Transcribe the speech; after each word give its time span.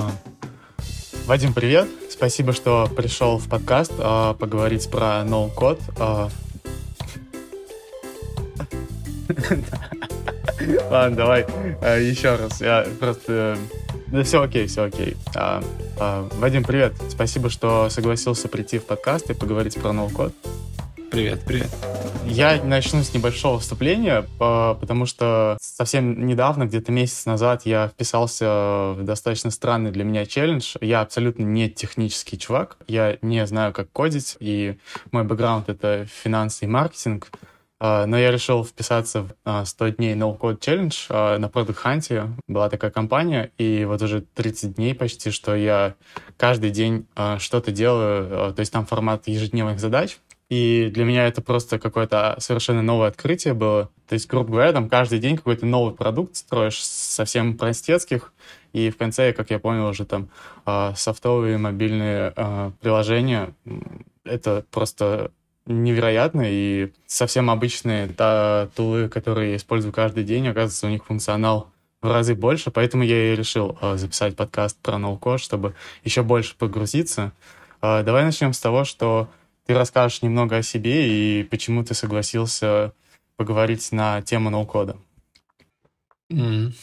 А. 0.00 0.10
Вадим, 1.26 1.52
привет. 1.52 1.88
Спасибо, 2.10 2.52
что 2.52 2.88
пришел 2.96 3.38
в 3.38 3.48
подкаст 3.48 3.92
а, 3.98 4.34
поговорить 4.34 4.90
про 4.90 5.22
ноу-код. 5.24 5.78
А. 5.98 6.30
Ладно, 10.90 11.16
давай 11.16 11.42
еще 12.02 12.36
раз. 12.36 12.60
Я 12.60 12.86
просто... 12.98 13.58
Да 14.08 14.22
все 14.24 14.42
окей, 14.42 14.66
все 14.66 14.84
окей. 14.84 15.16
Вадим, 15.96 16.64
привет. 16.64 16.94
Спасибо, 17.08 17.50
что 17.50 17.88
согласился 17.90 18.48
прийти 18.48 18.78
в 18.78 18.84
подкаст 18.86 19.30
и 19.30 19.34
поговорить 19.34 19.74
про 19.76 19.92
ноу-код. 19.92 20.32
Привет, 21.10 21.42
привет. 21.44 21.68
Я 22.24 22.62
начну 22.62 23.02
с 23.02 23.12
небольшого 23.12 23.58
вступления, 23.58 24.26
потому 24.38 25.06
что 25.06 25.58
совсем 25.80 26.26
недавно, 26.26 26.66
где-то 26.66 26.92
месяц 26.92 27.24
назад, 27.24 27.64
я 27.64 27.88
вписался 27.88 28.92
в 28.92 29.02
достаточно 29.02 29.50
странный 29.50 29.90
для 29.90 30.04
меня 30.04 30.26
челлендж. 30.26 30.76
Я 30.82 31.00
абсолютно 31.00 31.42
не 31.42 31.70
технический 31.70 32.38
чувак, 32.38 32.76
я 32.86 33.16
не 33.22 33.46
знаю, 33.46 33.72
как 33.72 33.90
кодить, 33.90 34.36
и 34.40 34.76
мой 35.10 35.24
бэкграунд— 35.24 35.68
это 35.70 36.04
финансы 36.04 36.66
и 36.66 36.68
маркетинг. 36.68 37.30
А, 37.78 38.04
но 38.04 38.18
я 38.18 38.30
решил 38.30 38.62
вписаться 38.62 39.22
в 39.22 39.64
100 39.64 39.84
а, 39.86 39.90
дней 39.90 40.14
No 40.14 40.38
Code 40.38 40.58
Challenge 40.58 41.06
а, 41.08 41.38
на 41.38 41.46
Product 41.46 41.78
Hunt. 41.82 42.28
Была 42.46 42.68
такая 42.68 42.90
компания, 42.90 43.50
и 43.56 43.86
вот 43.86 44.02
уже 44.02 44.20
30 44.20 44.74
дней 44.74 44.94
почти, 44.94 45.30
что 45.30 45.56
я 45.56 45.94
каждый 46.36 46.72
день 46.72 47.06
что-то 47.38 47.72
делаю. 47.72 48.52
То 48.52 48.60
есть 48.60 48.70
там 48.70 48.84
формат 48.84 49.28
ежедневных 49.28 49.80
задач, 49.80 50.18
и 50.50 50.90
для 50.92 51.04
меня 51.04 51.28
это 51.28 51.40
просто 51.42 51.78
какое-то 51.78 52.34
совершенно 52.38 52.82
новое 52.82 53.08
открытие 53.08 53.54
было. 53.54 53.88
То 54.08 54.14
есть, 54.14 54.28
грубо 54.28 54.50
говоря, 54.50 54.72
там 54.72 54.88
каждый 54.88 55.20
день 55.20 55.36
какой-то 55.36 55.64
новый 55.64 55.94
продукт 55.94 56.34
строишь 56.36 56.84
совсем 56.84 57.56
простецких, 57.56 58.32
и 58.72 58.90
в 58.90 58.96
конце, 58.96 59.32
как 59.32 59.50
я 59.50 59.60
понял, 59.60 59.86
уже 59.86 60.04
там 60.04 60.28
э, 60.66 60.92
софтовые 60.96 61.56
мобильные 61.56 62.32
э, 62.34 62.72
приложения. 62.80 63.54
Это 64.24 64.64
просто 64.72 65.30
невероятно, 65.66 66.42
и 66.44 66.92
совсем 67.06 67.48
обычные 67.48 68.08
та, 68.08 68.68
тулы, 68.74 69.08
которые 69.08 69.52
я 69.52 69.56
использую 69.56 69.92
каждый 69.92 70.24
день, 70.24 70.48
оказывается, 70.48 70.88
у 70.88 70.90
них 70.90 71.04
функционал 71.04 71.70
в 72.02 72.10
разы 72.10 72.34
больше, 72.34 72.72
поэтому 72.72 73.04
я 73.04 73.32
и 73.32 73.36
решил 73.36 73.78
э, 73.80 73.96
записать 73.96 74.34
подкаст 74.34 74.76
про 74.82 74.98
ноу-код, 74.98 75.40
чтобы 75.40 75.74
еще 76.02 76.24
больше 76.24 76.56
погрузиться. 76.56 77.30
Э, 77.82 78.02
давай 78.02 78.24
начнем 78.24 78.52
с 78.52 78.58
того, 78.58 78.84
что 78.84 79.28
ты 79.70 79.74
расскажешь 79.74 80.22
немного 80.22 80.56
о 80.56 80.62
себе 80.64 81.08
и 81.08 81.44
почему 81.44 81.84
ты 81.84 81.94
согласился 81.94 82.92
поговорить 83.36 83.92
на 83.92 84.20
тему 84.20 84.50
ноу-кода. 84.50 84.96
Меня 86.28 86.74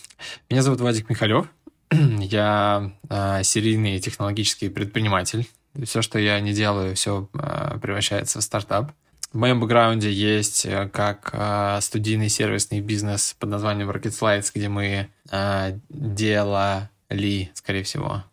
зовут 0.49 0.79
Вадик 0.79 1.09
Михалев. 1.09 1.51
Я 1.91 2.93
э, 3.09 3.43
серийный 3.43 3.99
технологический 3.99 4.69
предприниматель. 4.69 5.49
Все, 5.83 6.01
что 6.01 6.17
я 6.17 6.39
не 6.39 6.53
делаю, 6.53 6.95
все 6.95 7.29
э, 7.33 7.77
превращается 7.81 8.39
в 8.39 8.43
стартап. 8.43 8.93
В 9.33 9.37
моем 9.37 9.59
бэкграунде 9.59 10.09
есть 10.09 10.65
э, 10.65 10.87
как 10.87 11.31
э, 11.33 11.79
студийный 11.81 12.29
сервисный 12.29 12.79
бизнес 12.79 13.35
под 13.37 13.49
названием 13.49 13.91
Rocket 13.91 14.17
Slides, 14.17 14.51
где 14.55 14.69
мы 14.69 15.09
э, 15.29 15.79
делали, 15.89 17.51
скорее 17.53 17.83
всего, 17.83 18.23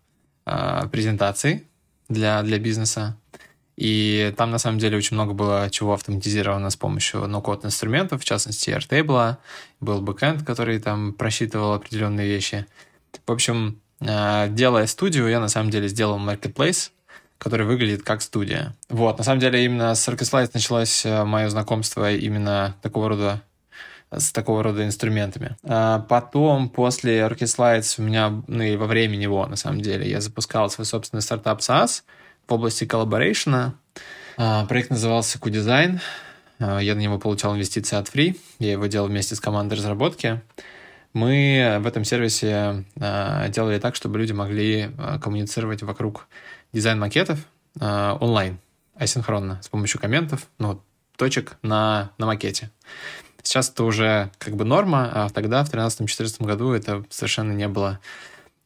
э, 0.47 0.89
презентации 0.93 1.67
для, 2.09 2.41
для 2.43 2.61
бизнеса. 2.61 3.17
И 3.77 4.33
там, 4.37 4.51
на 4.51 4.59
самом 4.59 4.79
деле, 4.79 4.97
очень 4.97 5.17
много 5.17 5.33
было 5.33 5.69
чего 5.71 5.95
автоматизировано 5.95 6.71
с 6.71 6.77
помощью 6.77 7.27
ноу-код 7.27 7.65
инструментов, 7.65 8.23
в 8.23 8.25
частности, 8.25 8.71
Airtable, 8.71 9.37
был 9.81 10.01
бэкэнд, 10.01 10.45
который 10.45 10.79
там 10.79 11.13
просчитывал 11.13 11.73
определенные 11.73 12.29
вещи. 12.29 12.67
В 13.27 13.33
общем, 13.33 13.81
э, 14.01 14.49
делая 14.51 14.87
студию, 14.87 15.29
я 15.29 15.41
на 15.41 15.49
самом 15.49 15.71
деле 15.71 15.89
сделал 15.89 16.19
marketplace, 16.19 16.91
который 17.39 17.67
выглядит 17.67 18.03
как 18.05 18.23
студия. 18.23 18.77
Вот, 18.89 19.19
на 19.19 19.25
самом 19.25 19.41
деле, 19.41 19.65
именно 19.65 19.95
с 19.95 20.09
Orchestrate 20.09 20.51
началось 20.55 21.05
э, 21.05 21.25
мое 21.25 21.49
знакомство 21.49 22.13
именно 22.13 22.77
такого 22.81 23.09
рода 23.09 23.43
с 24.17 24.31
такого 24.31 24.63
рода 24.63 24.87
инструментами. 24.87 25.57
А 25.65 25.99
потом, 25.99 26.69
после 26.69 27.23
Orchestrate, 27.23 27.95
у 27.99 28.03
меня, 28.03 28.45
ну 28.47 28.63
и 28.63 28.77
во 28.77 28.87
время 28.87 29.17
него, 29.17 29.45
на 29.47 29.57
самом 29.57 29.81
деле, 29.81 30.09
я 30.09 30.21
запускал 30.21 30.71
свой 30.71 30.85
собственный 30.85 31.23
стартап 31.23 31.59
SaaS— 31.59 32.03
в 32.47 32.53
области 32.53 32.85
collaboration 32.85 33.63
а. 33.63 33.75
Проект 34.37 34.91
назывался 34.91 35.39
Q-Design. 35.39 36.01
А, 36.59 36.79
я 36.79 36.95
на 36.95 37.01
него 37.01 37.19
получал 37.19 37.55
инвестиции 37.55 37.97
от 37.97 38.09
Free. 38.09 38.39
Я 38.59 38.73
его 38.73 38.87
делал 38.87 39.09
вместе 39.09 39.35
с 39.35 39.41
командой 39.41 39.75
разработки. 39.75 40.41
Мы 41.13 41.79
в 41.81 41.87
этом 41.87 42.05
сервисе 42.05 42.85
а, 43.01 43.49
делали 43.49 43.79
так, 43.79 43.95
чтобы 43.95 44.19
люди 44.19 44.33
могли 44.33 44.91
а, 44.99 45.19
коммуницировать 45.19 45.83
вокруг 45.83 46.27
дизайн-макетов 46.73 47.39
онлайн, 47.81 48.59
асинхронно, 48.95 49.61
с 49.61 49.69
помощью 49.69 50.01
комментов, 50.01 50.47
ну, 50.59 50.81
точек 51.17 51.57
на, 51.63 52.13
на 52.19 52.27
макете. 52.27 52.71
Сейчас 53.43 53.69
это 53.69 53.83
уже 53.83 54.31
как 54.39 54.55
бы 54.55 54.65
норма, 54.65 55.11
а 55.13 55.29
тогда, 55.29 55.65
в 55.65 55.75
2013-2014 55.75 56.45
году, 56.45 56.73
это 56.73 57.05
совершенно 57.11 57.51
не 57.51 57.67
было 57.67 57.99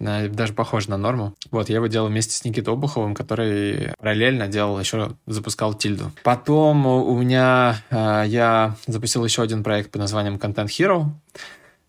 даже 0.00 0.52
похоже 0.52 0.90
на 0.90 0.96
норму. 0.96 1.34
Вот, 1.50 1.68
я 1.68 1.76
его 1.76 1.88
делал 1.88 2.08
вместе 2.08 2.32
с 2.34 2.44
Никитой 2.44 2.72
Обуховым, 2.74 3.14
который 3.14 3.92
параллельно 3.98 4.46
делал 4.46 4.78
еще, 4.78 5.12
запускал 5.26 5.74
Тильду. 5.74 6.12
Потом 6.22 6.86
у 6.86 7.18
меня, 7.18 7.82
э, 7.90 8.24
я 8.28 8.76
запустил 8.86 9.24
еще 9.24 9.42
один 9.42 9.64
проект 9.64 9.90
под 9.90 10.02
названием 10.02 10.36
Content 10.36 10.66
Hero. 10.66 11.06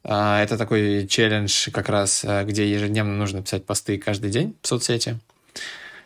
Э, 0.03 0.41
это 0.41 0.57
такой 0.57 1.05
челлендж 1.07 1.69
как 1.71 1.89
раз, 1.89 2.25
э, 2.25 2.45
где 2.45 2.69
ежедневно 2.69 3.15
нужно 3.15 3.43
писать 3.43 3.65
посты 3.65 3.99
каждый 3.99 4.31
день 4.31 4.55
в 4.61 4.67
соцсети. 4.67 5.19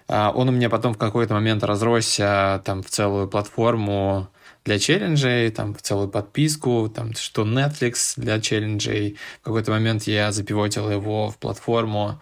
Он 0.09 0.49
у 0.49 0.51
меня 0.51 0.69
потом 0.69 0.93
в 0.93 0.97
какой-то 0.97 1.33
момент 1.33 1.63
разросся 1.63 2.61
там 2.65 2.83
в 2.83 2.89
целую 2.89 3.29
платформу 3.29 4.27
для 4.65 4.79
челленджей, 4.79 5.49
там, 5.51 5.75
целую 5.79 6.09
подписку, 6.09 6.91
там, 6.93 7.13
что 7.13 7.43
Netflix 7.43 8.13
для 8.17 8.39
челленджей. 8.39 9.17
В 9.41 9.45
какой-то 9.45 9.71
момент 9.71 10.03
я 10.03 10.31
запивотил 10.31 10.89
его 10.89 11.29
в 11.29 11.37
платформу 11.37 12.21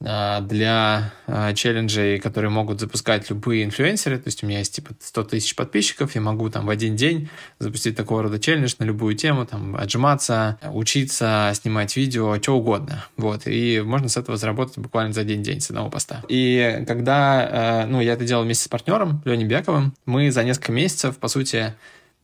для 0.00 1.12
а, 1.26 1.54
челленджей, 1.54 2.18
которые 2.18 2.50
могут 2.50 2.80
запускать 2.80 3.30
любые 3.30 3.64
инфлюенсеры. 3.64 4.18
То 4.18 4.26
есть 4.26 4.42
у 4.42 4.46
меня 4.46 4.58
есть 4.58 4.74
типа 4.74 4.90
100 5.00 5.24
тысяч 5.24 5.54
подписчиков, 5.54 6.14
я 6.14 6.20
могу 6.20 6.50
там 6.50 6.66
в 6.66 6.70
один 6.70 6.96
день 6.96 7.28
запустить 7.58 7.96
такого 7.96 8.24
рода 8.24 8.38
челлендж 8.38 8.74
на 8.78 8.84
любую 8.84 9.14
тему, 9.14 9.46
там 9.46 9.76
отжиматься, 9.76 10.58
учиться, 10.72 11.52
снимать 11.54 11.96
видео, 11.96 12.36
что 12.42 12.56
угодно. 12.56 13.06
Вот. 13.16 13.42
И 13.46 13.80
можно 13.84 14.08
с 14.08 14.16
этого 14.16 14.36
заработать 14.36 14.78
буквально 14.78 15.12
за 15.12 15.22
один 15.22 15.42
день 15.42 15.60
с 15.60 15.70
одного 15.70 15.90
поста. 15.90 16.22
И 16.28 16.84
когда, 16.86 17.48
а, 17.50 17.86
ну, 17.86 18.00
я 18.00 18.14
это 18.14 18.24
делал 18.24 18.44
вместе 18.44 18.64
с 18.64 18.68
партнером 18.68 19.22
Леней 19.24 19.46
Бяковым, 19.46 19.94
мы 20.06 20.30
за 20.30 20.44
несколько 20.44 20.72
месяцев, 20.72 21.18
по 21.18 21.28
сути, 21.28 21.74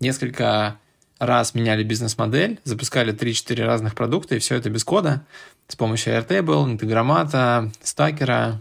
несколько 0.01 0.79
раз 1.21 1.55
меняли 1.55 1.85
бизнес-модель, 1.85 2.59
запускали 2.65 3.13
3-4 3.13 3.65
разных 3.65 3.95
продукта, 3.95 4.35
и 4.35 4.39
все 4.39 4.57
это 4.57 4.71
без 4.71 4.83
кода 4.85 5.25
с 5.69 5.77
помощью 5.77 6.15
Airtable, 6.15 6.65
интегромата, 6.65 7.71
стакера, 7.83 8.61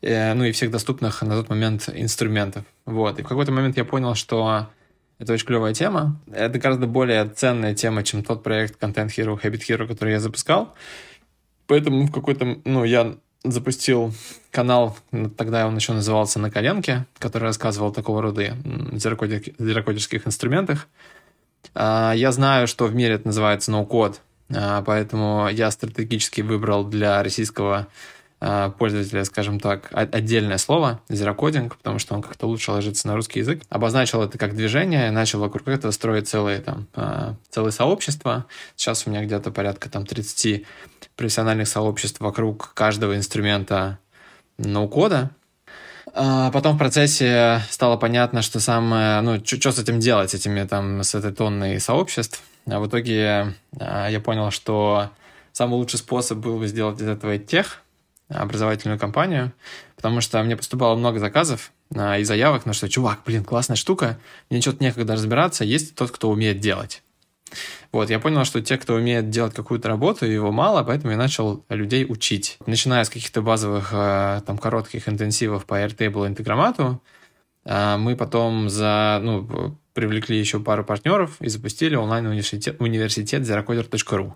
э, 0.00 0.32
ну 0.32 0.44
и 0.44 0.52
всех 0.52 0.70
доступных 0.70 1.20
на 1.22 1.34
тот 1.34 1.50
момент 1.50 1.90
инструментов. 1.92 2.64
Вот. 2.86 3.18
И 3.18 3.22
в 3.22 3.28
какой-то 3.28 3.52
момент 3.52 3.76
я 3.76 3.84
понял, 3.84 4.14
что 4.14 4.68
это 5.18 5.32
очень 5.32 5.46
клевая 5.46 5.74
тема. 5.74 6.20
Это 6.32 6.58
гораздо 6.58 6.86
более 6.86 7.28
ценная 7.28 7.74
тема, 7.74 8.02
чем 8.02 8.22
тот 8.22 8.42
проект 8.42 8.82
Content 8.82 9.08
Hero, 9.08 9.40
Habit 9.40 9.60
Hero, 9.68 9.86
который 9.86 10.14
я 10.14 10.20
запускал. 10.20 10.74
Поэтому 11.66 12.06
в 12.06 12.12
какой-то, 12.12 12.58
ну, 12.64 12.84
я 12.84 13.16
запустил 13.44 14.14
канал, 14.50 14.96
тогда 15.36 15.66
он 15.66 15.74
еще 15.74 15.92
назывался 15.92 16.38
«На 16.38 16.50
коленке», 16.50 17.06
который 17.18 17.44
рассказывал 17.44 17.92
такого 17.92 18.22
рода 18.22 18.56
зерокодерских 18.92 20.26
инструментах. 20.26 20.86
А, 21.74 22.12
я 22.14 22.32
знаю, 22.32 22.66
что 22.66 22.86
в 22.86 22.94
мире 22.94 23.14
это 23.14 23.26
называется 23.26 23.70
ноу-код, 23.70 24.20
а, 24.54 24.82
поэтому 24.82 25.48
я 25.50 25.70
стратегически 25.70 26.40
выбрал 26.40 26.84
для 26.84 27.22
российского 27.22 27.88
а, 28.40 28.70
пользователя, 28.70 29.24
скажем 29.24 29.60
так, 29.60 29.88
отдельное 29.92 30.58
слово 30.58 31.00
зерокодинг, 31.08 31.76
потому 31.76 31.98
что 31.98 32.14
он 32.14 32.22
как-то 32.22 32.46
лучше 32.46 32.72
ложится 32.72 33.06
на 33.08 33.14
русский 33.14 33.40
язык. 33.40 33.62
Обозначил 33.68 34.22
это 34.22 34.38
как 34.38 34.54
движение, 34.54 35.10
начал 35.10 35.40
вокруг 35.40 35.68
этого 35.68 35.92
строить 35.92 36.28
целые 36.28 36.60
там 36.60 36.88
целые 37.50 37.72
сообщества. 37.72 38.46
Сейчас 38.76 39.06
у 39.06 39.10
меня 39.10 39.24
где-то 39.24 39.50
порядка 39.50 39.88
там 39.88 40.04
30 40.04 40.64
профессиональных 41.16 41.68
сообществ 41.68 42.20
вокруг 42.20 42.72
каждого 42.74 43.16
инструмента 43.16 43.98
ноу-кода, 44.58 45.30
потом 46.14 46.76
в 46.76 46.78
процессе 46.78 47.62
стало 47.70 47.96
понятно, 47.96 48.42
что 48.42 48.60
самое, 48.60 49.20
ну, 49.22 49.42
что 49.44 49.72
с 49.72 49.78
этим 49.78 49.98
делать, 49.98 50.34
этими 50.34 50.64
там, 50.64 51.02
с 51.02 51.14
этой 51.14 51.32
тонной 51.32 51.80
сообществ. 51.80 52.42
А 52.66 52.80
в 52.80 52.86
итоге 52.86 53.54
а, 53.78 54.08
я 54.08 54.20
понял, 54.20 54.50
что 54.50 55.10
самый 55.52 55.74
лучший 55.74 55.98
способ 55.98 56.38
был 56.38 56.58
бы 56.58 56.66
сделать 56.66 57.00
из 57.00 57.08
этого 57.08 57.38
тех, 57.38 57.82
образовательную 58.28 58.98
компанию, 58.98 59.52
потому 59.96 60.20
что 60.20 60.42
мне 60.42 60.56
поступало 60.56 60.96
много 60.96 61.18
заказов 61.18 61.72
а, 61.94 62.18
и 62.18 62.24
заявок 62.24 62.66
на 62.66 62.72
что, 62.72 62.88
чувак, 62.88 63.20
блин, 63.26 63.44
классная 63.44 63.76
штука, 63.76 64.18
мне 64.50 64.60
что-то 64.60 64.82
некогда 64.82 65.14
разбираться, 65.14 65.64
есть 65.64 65.94
тот, 65.94 66.10
кто 66.10 66.30
умеет 66.30 66.60
делать. 66.60 67.02
Вот, 67.92 68.10
я 68.10 68.18
понял, 68.18 68.44
что 68.44 68.60
те, 68.60 68.78
кто 68.78 68.94
умеет 68.94 69.30
делать 69.30 69.54
какую-то 69.54 69.88
работу, 69.88 70.26
его 70.26 70.52
мало, 70.52 70.82
поэтому 70.82 71.12
я 71.12 71.18
начал 71.18 71.64
людей 71.68 72.06
учить. 72.08 72.58
Начиная 72.66 73.04
с 73.04 73.10
каких-то 73.10 73.42
базовых, 73.42 73.90
э, 73.92 74.40
там, 74.46 74.58
коротких 74.58 75.08
интенсивов 75.08 75.66
по 75.66 75.74
Airtable 75.74 76.26
интеграмату, 76.26 77.02
а 77.64 77.96
мы 77.96 78.16
потом 78.16 78.68
за, 78.68 79.20
ну, 79.22 79.76
привлекли 79.94 80.38
еще 80.38 80.58
пару 80.60 80.84
партнеров 80.84 81.36
и 81.40 81.48
запустили 81.48 81.94
онлайн-университет, 81.94 82.76
университет 82.80 83.42
zerocoder.ru. 83.42 84.34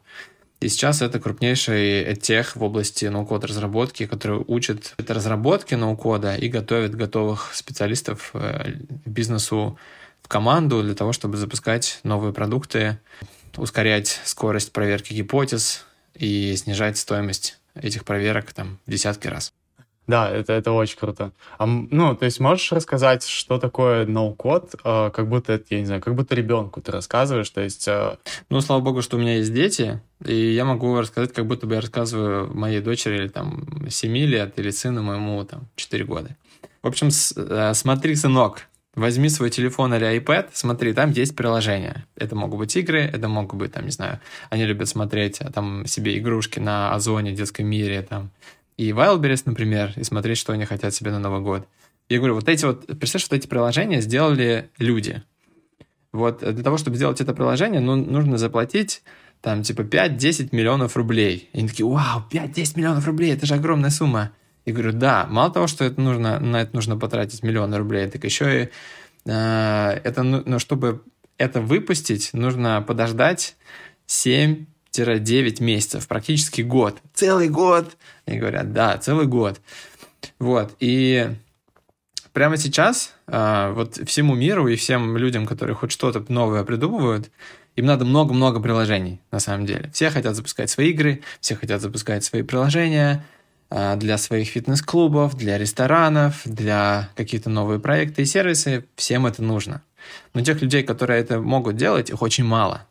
И 0.60 0.68
сейчас 0.68 1.02
это 1.02 1.20
крупнейший 1.20 2.16
тех 2.16 2.56
в 2.56 2.62
области 2.62 3.04
ноу-код 3.06 3.44
разработки, 3.44 4.06
который 4.06 4.42
учит 4.46 4.94
разработке 5.06 5.76
ноу-кода 5.76 6.34
и 6.34 6.48
готовит 6.48 6.94
готовых 6.94 7.54
специалистов 7.54 8.30
э, 8.32 8.72
бизнесу 9.04 9.78
в 10.26 10.28
команду 10.28 10.82
для 10.82 10.96
того, 10.96 11.12
чтобы 11.12 11.36
запускать 11.36 12.00
новые 12.02 12.32
продукты, 12.32 12.98
ускорять 13.56 14.20
скорость 14.24 14.72
проверки 14.72 15.12
гипотез 15.12 15.86
и 16.16 16.56
снижать 16.56 16.98
стоимость 16.98 17.60
этих 17.76 18.04
проверок 18.04 18.52
там 18.52 18.80
в 18.86 18.90
десятки 18.90 19.28
раз. 19.28 19.52
Да, 20.08 20.28
это, 20.28 20.52
это 20.52 20.72
очень 20.72 20.98
круто. 20.98 21.30
А, 21.58 21.66
ну, 21.66 22.16
то 22.16 22.24
есть 22.24 22.40
можешь 22.40 22.72
рассказать, 22.72 23.24
что 23.24 23.58
такое 23.58 24.04
ноу-код, 24.04 24.74
э, 24.82 25.10
как 25.14 25.28
будто 25.28 25.52
это, 25.52 25.64
я 25.70 25.78
не 25.78 25.86
знаю, 25.86 26.02
как 26.02 26.16
будто 26.16 26.34
ребенку 26.34 26.80
ты 26.80 26.90
рассказываешь, 26.90 27.50
то 27.50 27.60
есть... 27.60 27.86
Э... 27.86 28.16
Ну, 28.50 28.60
слава 28.60 28.80
богу, 28.80 29.02
что 29.02 29.16
у 29.16 29.20
меня 29.20 29.36
есть 29.36 29.54
дети, 29.54 30.00
и 30.24 30.34
я 30.34 30.64
могу 30.64 30.98
рассказать, 30.98 31.32
как 31.32 31.46
будто 31.46 31.68
бы 31.68 31.76
я 31.76 31.80
рассказываю 31.80 32.52
моей 32.52 32.80
дочери 32.80 33.16
или 33.16 33.28
там 33.28 33.88
7 33.88 34.16
лет, 34.16 34.58
или 34.58 34.70
сыну 34.70 35.02
моему 35.04 35.44
там 35.44 35.68
4 35.76 36.04
года. 36.04 36.36
В 36.82 36.88
общем, 36.88 37.12
с, 37.12 37.32
э, 37.36 37.74
смотри, 37.74 38.16
сынок, 38.16 38.66
возьми 38.96 39.28
свой 39.28 39.50
телефон 39.50 39.94
или 39.94 40.18
iPad, 40.18 40.48
смотри, 40.52 40.92
там 40.92 41.10
есть 41.10 41.36
приложения. 41.36 42.06
Это 42.16 42.34
могут 42.34 42.58
быть 42.58 42.76
игры, 42.76 43.00
это 43.00 43.28
могут 43.28 43.54
быть, 43.54 43.72
там, 43.72 43.84
не 43.84 43.90
знаю, 43.92 44.20
они 44.50 44.64
любят 44.64 44.88
смотреть 44.88 45.40
а, 45.40 45.52
там 45.52 45.86
себе 45.86 46.18
игрушки 46.18 46.58
на 46.58 46.94
Озоне, 46.94 47.32
детском 47.32 47.66
мире, 47.66 48.02
там, 48.02 48.30
и 48.76 48.90
Wildberries, 48.90 49.42
например, 49.44 49.92
и 49.96 50.02
смотреть, 50.02 50.38
что 50.38 50.52
они 50.52 50.64
хотят 50.64 50.94
себе 50.94 51.10
на 51.12 51.18
Новый 51.18 51.40
год. 51.40 51.68
Я 52.08 52.18
говорю, 52.18 52.34
вот 52.34 52.48
эти 52.48 52.64
вот, 52.64 52.86
представляешь, 52.86 53.28
вот 53.30 53.36
эти 53.36 53.46
приложения 53.46 54.00
сделали 54.00 54.70
люди. 54.78 55.22
Вот 56.12 56.38
для 56.38 56.64
того, 56.64 56.78
чтобы 56.78 56.96
сделать 56.96 57.20
это 57.20 57.34
приложение, 57.34 57.80
ну, 57.80 57.96
нужно 57.96 58.38
заплатить 58.38 59.02
там 59.42 59.62
типа 59.62 59.82
5-10 59.82 60.48
миллионов 60.52 60.96
рублей. 60.96 61.50
И 61.52 61.58
они 61.58 61.68
такие, 61.68 61.86
вау, 61.86 62.24
5-10 62.30 62.72
миллионов 62.76 63.06
рублей, 63.06 63.32
это 63.34 63.44
же 63.44 63.54
огромная 63.54 63.90
сумма. 63.90 64.32
И 64.66 64.72
говорю, 64.72 64.92
да, 64.92 65.26
мало 65.30 65.50
того, 65.50 65.66
что 65.68 65.84
это 65.84 66.00
нужно, 66.00 66.38
на 66.38 66.60
это 66.60 66.74
нужно 66.74 66.98
потратить 66.98 67.42
миллионы 67.42 67.78
рублей, 67.78 68.08
так 68.08 68.24
еще 68.24 68.64
и 68.64 68.68
э, 69.24 70.00
это, 70.04 70.22
ну, 70.22 70.42
ну, 70.44 70.58
чтобы 70.58 71.02
это 71.38 71.60
выпустить, 71.60 72.30
нужно 72.34 72.82
подождать 72.82 73.56
7 74.06 74.66
9 74.92 75.60
месяцев, 75.60 76.08
практически 76.08 76.62
год. 76.62 76.96
Целый 77.12 77.50
год! 77.50 77.96
Они 78.24 78.38
говорят, 78.38 78.72
да, 78.72 78.96
целый 78.96 79.26
год. 79.26 79.60
Вот, 80.38 80.74
и 80.80 81.30
прямо 82.32 82.56
сейчас 82.56 83.14
а, 83.26 83.72
вот 83.72 83.96
всему 84.08 84.34
миру 84.34 84.68
и 84.68 84.76
всем 84.76 85.16
людям, 85.16 85.46
которые 85.46 85.76
хоть 85.76 85.92
что-то 85.92 86.24
новое 86.32 86.64
придумывают, 86.64 87.30
им 87.76 87.84
надо 87.84 88.06
много-много 88.06 88.60
приложений, 88.60 89.20
на 89.30 89.38
самом 89.38 89.66
деле. 89.66 89.90
Все 89.92 90.10
хотят 90.10 90.34
запускать 90.34 90.70
свои 90.70 90.90
игры, 90.90 91.22
все 91.40 91.56
хотят 91.56 91.82
запускать 91.82 92.24
свои 92.24 92.42
приложения 92.42 93.24
для 93.70 94.18
своих 94.18 94.48
фитнес-клубов, 94.48 95.36
для 95.36 95.58
ресторанов, 95.58 96.42
для 96.44 97.10
какие-то 97.16 97.50
новые 97.50 97.80
проекты 97.80 98.22
и 98.22 98.26
сервисы. 98.26 98.84
Всем 98.94 99.26
это 99.26 99.42
нужно. 99.42 99.82
Но 100.34 100.40
тех 100.40 100.62
людей, 100.62 100.82
которые 100.82 101.20
это 101.20 101.40
могут 101.40 101.76
делать, 101.76 102.10
их 102.10 102.22
очень 102.22 102.44
мало. 102.44 102.86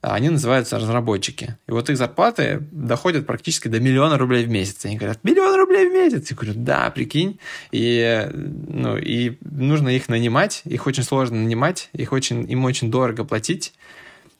А 0.00 0.14
они 0.14 0.28
называются 0.28 0.78
разработчики. 0.78 1.56
И 1.66 1.72
вот 1.72 1.90
их 1.90 1.98
зарплаты 1.98 2.62
доходят 2.70 3.26
практически 3.26 3.66
до 3.66 3.80
миллиона 3.80 4.16
рублей 4.16 4.44
в 4.44 4.48
месяц. 4.48 4.84
Они 4.84 4.96
говорят, 4.96 5.24
миллион 5.24 5.56
рублей 5.56 5.88
в 5.88 5.92
месяц? 5.92 6.30
Я 6.30 6.36
говорю, 6.36 6.54
да, 6.54 6.88
прикинь. 6.90 7.40
И, 7.72 8.30
ну, 8.32 8.96
и 8.96 9.38
нужно 9.40 9.88
их 9.88 10.08
нанимать, 10.08 10.62
их 10.64 10.86
очень 10.86 11.02
сложно 11.02 11.38
нанимать, 11.38 11.90
их 11.92 12.12
очень, 12.12 12.48
им 12.48 12.64
очень 12.64 12.92
дорого 12.92 13.24
платить. 13.24 13.74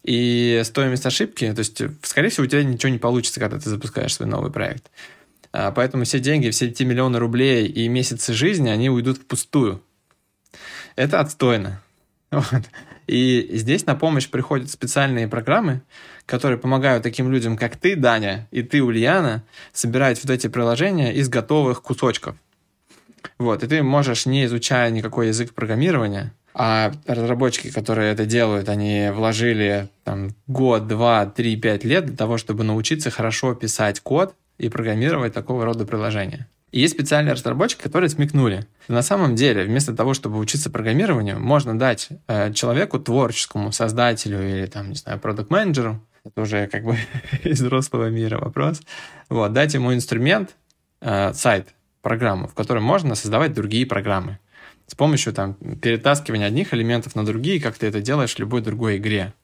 И 0.05 0.63
стоимость 0.65 1.07
ошибки, 1.07 1.53
то 1.53 1.59
есть, 1.59 1.83
скорее 2.03 2.29
всего, 2.29 2.45
у 2.45 2.49
тебя 2.49 2.63
ничего 2.63 2.93
не 2.93 2.99
получится, 2.99 3.41
когда 3.41 3.59
ты 3.59 3.69
запускаешь 3.69 4.15
свой 4.15 4.29
новый 4.29 4.53
проект. 4.53 4.91
А 5.53 5.71
поэтому 5.71 6.05
все 6.05 6.21
деньги, 6.21 6.51
все 6.51 6.67
эти 6.67 6.83
миллионы 6.83 7.19
рублей 7.19 7.67
и 7.67 7.89
месяцы 7.89 8.33
жизни, 8.33 8.69
они 8.69 8.91
уйдут 8.91 9.19
впустую. 9.19 9.83
Это 10.97 11.21
отстойно. 11.21 11.83
Вот. 12.31 12.65
И 13.07 13.49
здесь 13.55 13.87
на 13.87 13.95
помощь 13.95 14.29
приходят 14.29 14.69
специальные 14.69 15.29
программы, 15.29 15.81
которые 16.27 16.59
помогают 16.59 17.03
таким 17.03 17.33
людям, 17.33 17.57
как 17.57 17.79
ты, 17.79 17.97
Даня, 17.97 18.47
и 18.51 18.63
ты, 18.63 18.83
Ульяна, 18.83 19.45
собирать 19.73 20.23
вот 20.23 20.31
эти 20.31 20.47
приложения 20.47 21.15
из 21.15 21.31
готовых 21.31 21.81
кусочков. 21.81 22.37
Вот, 23.39 23.65
и 23.65 23.67
ты 23.67 23.83
можешь, 23.83 24.27
не 24.27 24.45
изучая 24.45 24.91
никакой 24.91 25.29
язык 25.29 25.55
программирования, 25.55 26.35
а 26.53 26.93
разработчики, 27.07 27.71
которые 27.71 28.13
это 28.13 28.27
делают, 28.27 28.69
они 28.69 29.09
вложили 29.11 29.89
там, 30.05 30.35
год, 30.47 30.87
два, 30.87 31.25
три, 31.25 31.57
пять 31.57 31.85
лет 31.85 32.05
для 32.05 32.17
того, 32.17 32.37
чтобы 32.37 32.63
научиться 32.63 33.11
хорошо 33.11 33.55
писать 33.55 34.01
код 34.01 34.35
и 34.59 34.69
программировать 34.69 35.33
такого 35.33 35.65
рода 35.65 35.87
приложения. 35.87 36.49
И 36.71 36.81
есть 36.81 36.95
специальные 36.95 37.33
разработчики, 37.33 37.81
которые 37.81 38.11
смекнули. 38.11 38.67
На 38.89 39.03
самом 39.03 39.35
деле, 39.35 39.65
вместо 39.65 39.95
того, 39.95 40.13
чтобы 40.13 40.39
учиться 40.39 40.69
программированию, 40.69 41.41
можно 41.41 41.79
дать 41.79 42.09
э, 42.27 42.53
человеку 42.53 42.99
творческому, 42.99 43.73
создателю 43.73 44.47
или, 44.47 44.67
там, 44.67 44.91
не 44.91 44.97
знаю, 44.97 45.19
продукт-менеджеру, 45.19 46.05
это 46.25 46.43
уже 46.43 46.67
как 46.67 46.85
бы 46.85 46.99
из 47.45 47.61
взрослого 47.61 48.11
мира 48.11 48.39
вопрос, 48.39 48.83
вот, 49.31 49.53
дать 49.53 49.73
ему 49.75 49.95
инструмент, 49.95 50.57
э, 51.01 51.33
сайт, 51.33 51.69
программу, 52.03 52.49
в 52.49 52.55
котором 52.55 52.85
можно 52.85 53.15
создавать 53.15 53.55
другие 53.55 53.87
программы 53.87 54.39
с 54.87 54.95
помощью 54.95 55.33
там, 55.33 55.55
перетаскивания 55.55 56.47
одних 56.47 56.73
элементов 56.73 57.15
на 57.15 57.25
другие, 57.25 57.61
как 57.61 57.77
ты 57.77 57.87
это 57.87 58.01
делаешь 58.01 58.35
в 58.35 58.39
любой 58.39 58.63
другой 58.63 58.97
игре. 58.97 59.35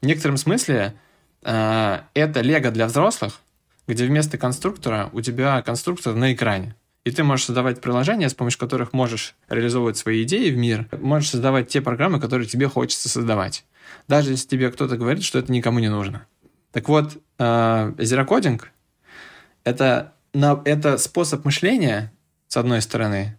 В 0.00 0.06
некотором 0.06 0.36
смысле 0.36 0.94
э, 1.42 2.00
это 2.14 2.40
лего 2.40 2.70
для 2.70 2.86
взрослых, 2.86 3.40
где 3.86 4.06
вместо 4.06 4.38
конструктора 4.38 5.10
у 5.12 5.20
тебя 5.20 5.62
конструктор 5.62 6.14
на 6.14 6.32
экране. 6.32 6.74
И 7.04 7.10
ты 7.12 7.22
можешь 7.22 7.46
создавать 7.46 7.80
приложения, 7.80 8.28
с 8.28 8.34
помощью 8.34 8.58
которых 8.58 8.92
можешь 8.92 9.36
реализовывать 9.48 9.96
свои 9.96 10.24
идеи 10.24 10.50
в 10.50 10.56
мир, 10.56 10.88
можешь 11.00 11.30
создавать 11.30 11.68
те 11.68 11.80
программы, 11.80 12.20
которые 12.20 12.48
тебе 12.48 12.68
хочется 12.68 13.08
создавать. 13.08 13.64
Даже 14.08 14.32
если 14.32 14.48
тебе 14.48 14.72
кто-то 14.72 14.96
говорит, 14.96 15.22
что 15.22 15.38
это 15.38 15.52
никому 15.52 15.78
не 15.78 15.88
нужно. 15.88 16.26
Так 16.72 16.88
вот, 16.88 17.16
зерокодинг— 17.38 18.72
это, 19.64 20.14
это 20.32 20.98
способ 20.98 21.44
мышления, 21.44 22.12
с 22.48 22.56
одной 22.56 22.82
стороны. 22.82 23.38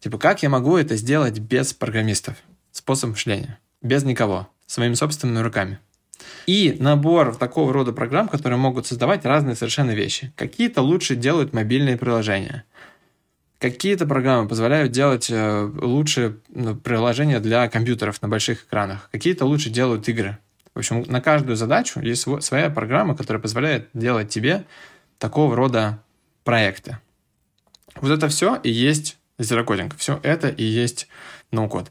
Типа, 0.00 0.18
как 0.18 0.42
я 0.42 0.48
могу 0.48 0.76
это 0.76 0.96
сделать 0.96 1.38
без 1.38 1.72
программистов? 1.72 2.36
Способ 2.72 3.10
мышления. 3.10 3.60
Без 3.80 4.02
никого. 4.02 4.48
Своими 4.66 4.94
собственными 4.94 5.38
руками. 5.42 5.78
И 6.46 6.76
набор 6.78 7.36
такого 7.36 7.72
рода 7.72 7.92
программ, 7.92 8.28
которые 8.28 8.58
могут 8.58 8.86
создавать 8.86 9.24
разные 9.24 9.56
совершенно 9.56 9.92
вещи. 9.92 10.32
Какие-то 10.36 10.82
лучше 10.82 11.16
делают 11.16 11.52
мобильные 11.52 11.96
приложения. 11.96 12.64
Какие-то 13.58 14.06
программы 14.06 14.48
позволяют 14.48 14.92
делать 14.92 15.30
э, 15.30 15.70
лучше 15.80 16.38
ну, 16.48 16.74
приложения 16.74 17.40
для 17.40 17.68
компьютеров 17.68 18.20
на 18.20 18.28
больших 18.28 18.64
экранах. 18.64 19.08
Какие-то 19.10 19.46
лучше 19.46 19.70
делают 19.70 20.08
игры. 20.08 20.38
В 20.74 20.80
общем, 20.80 21.04
на 21.06 21.20
каждую 21.20 21.56
задачу 21.56 22.00
есть 22.00 22.26
своя 22.42 22.68
программа, 22.68 23.16
которая 23.16 23.40
позволяет 23.40 23.88
делать 23.94 24.28
тебе 24.28 24.64
такого 25.18 25.54
рода 25.56 26.02
проекты. 26.42 26.98
Вот 27.96 28.10
это 28.10 28.28
все 28.28 28.56
и 28.56 28.70
есть 28.70 29.16
зерокодинг. 29.38 29.96
Все 29.96 30.20
это 30.22 30.48
и 30.48 30.64
есть 30.64 31.08
ноу-код. 31.52 31.90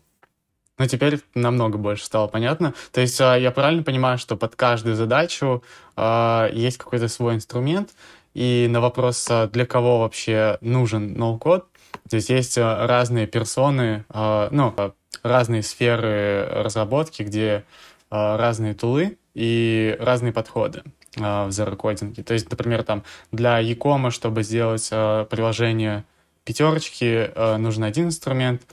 Ну, 0.80 0.88
теперь 0.88 1.20
намного 1.36 1.78
больше 1.78 2.06
стало 2.06 2.28
понятно. 2.28 2.74
То 2.92 3.02
есть 3.02 3.22
а, 3.22 3.36
я 3.36 3.52
правильно 3.52 3.84
понимаю, 3.84 4.18
что 4.18 4.36
под 4.36 4.56
каждую 4.56 4.96
задачу 4.96 5.64
э, 5.96 6.50
есть 6.52 6.80
какой-то 6.80 7.08
свой 7.08 7.36
инструмент, 7.36 7.92
и 8.34 8.68
на 8.70 8.82
вопрос, 8.82 9.28
а, 9.30 9.48
для 9.48 9.68
кого 9.68 10.00
вообще 10.00 10.58
нужен 10.62 11.14
ноу-код, 11.14 11.68
здесь 12.08 12.30
есть 12.32 12.58
разные 12.58 13.28
персоны, 13.28 14.06
ну, 14.12 14.74
разные 15.22 15.62
сферы 15.62 16.48
разработки, 16.50 17.22
где 17.22 17.66
разные 18.10 18.74
тулы 18.74 19.18
и 19.36 19.96
разные 20.00 20.34
подходы 20.34 20.82
в 21.16 21.50
zero-кодинге. 21.50 22.24
То 22.24 22.34
есть, 22.34 22.50
например, 22.50 22.84
там 22.84 23.04
для 23.32 23.60
e 23.60 23.76
чтобы 24.10 24.42
сделать 24.44 24.90
приложение 24.90 26.04
пятерочки, 26.44 27.32
нужен 27.58 27.84
один 27.84 28.08
инструмент, 28.08 28.64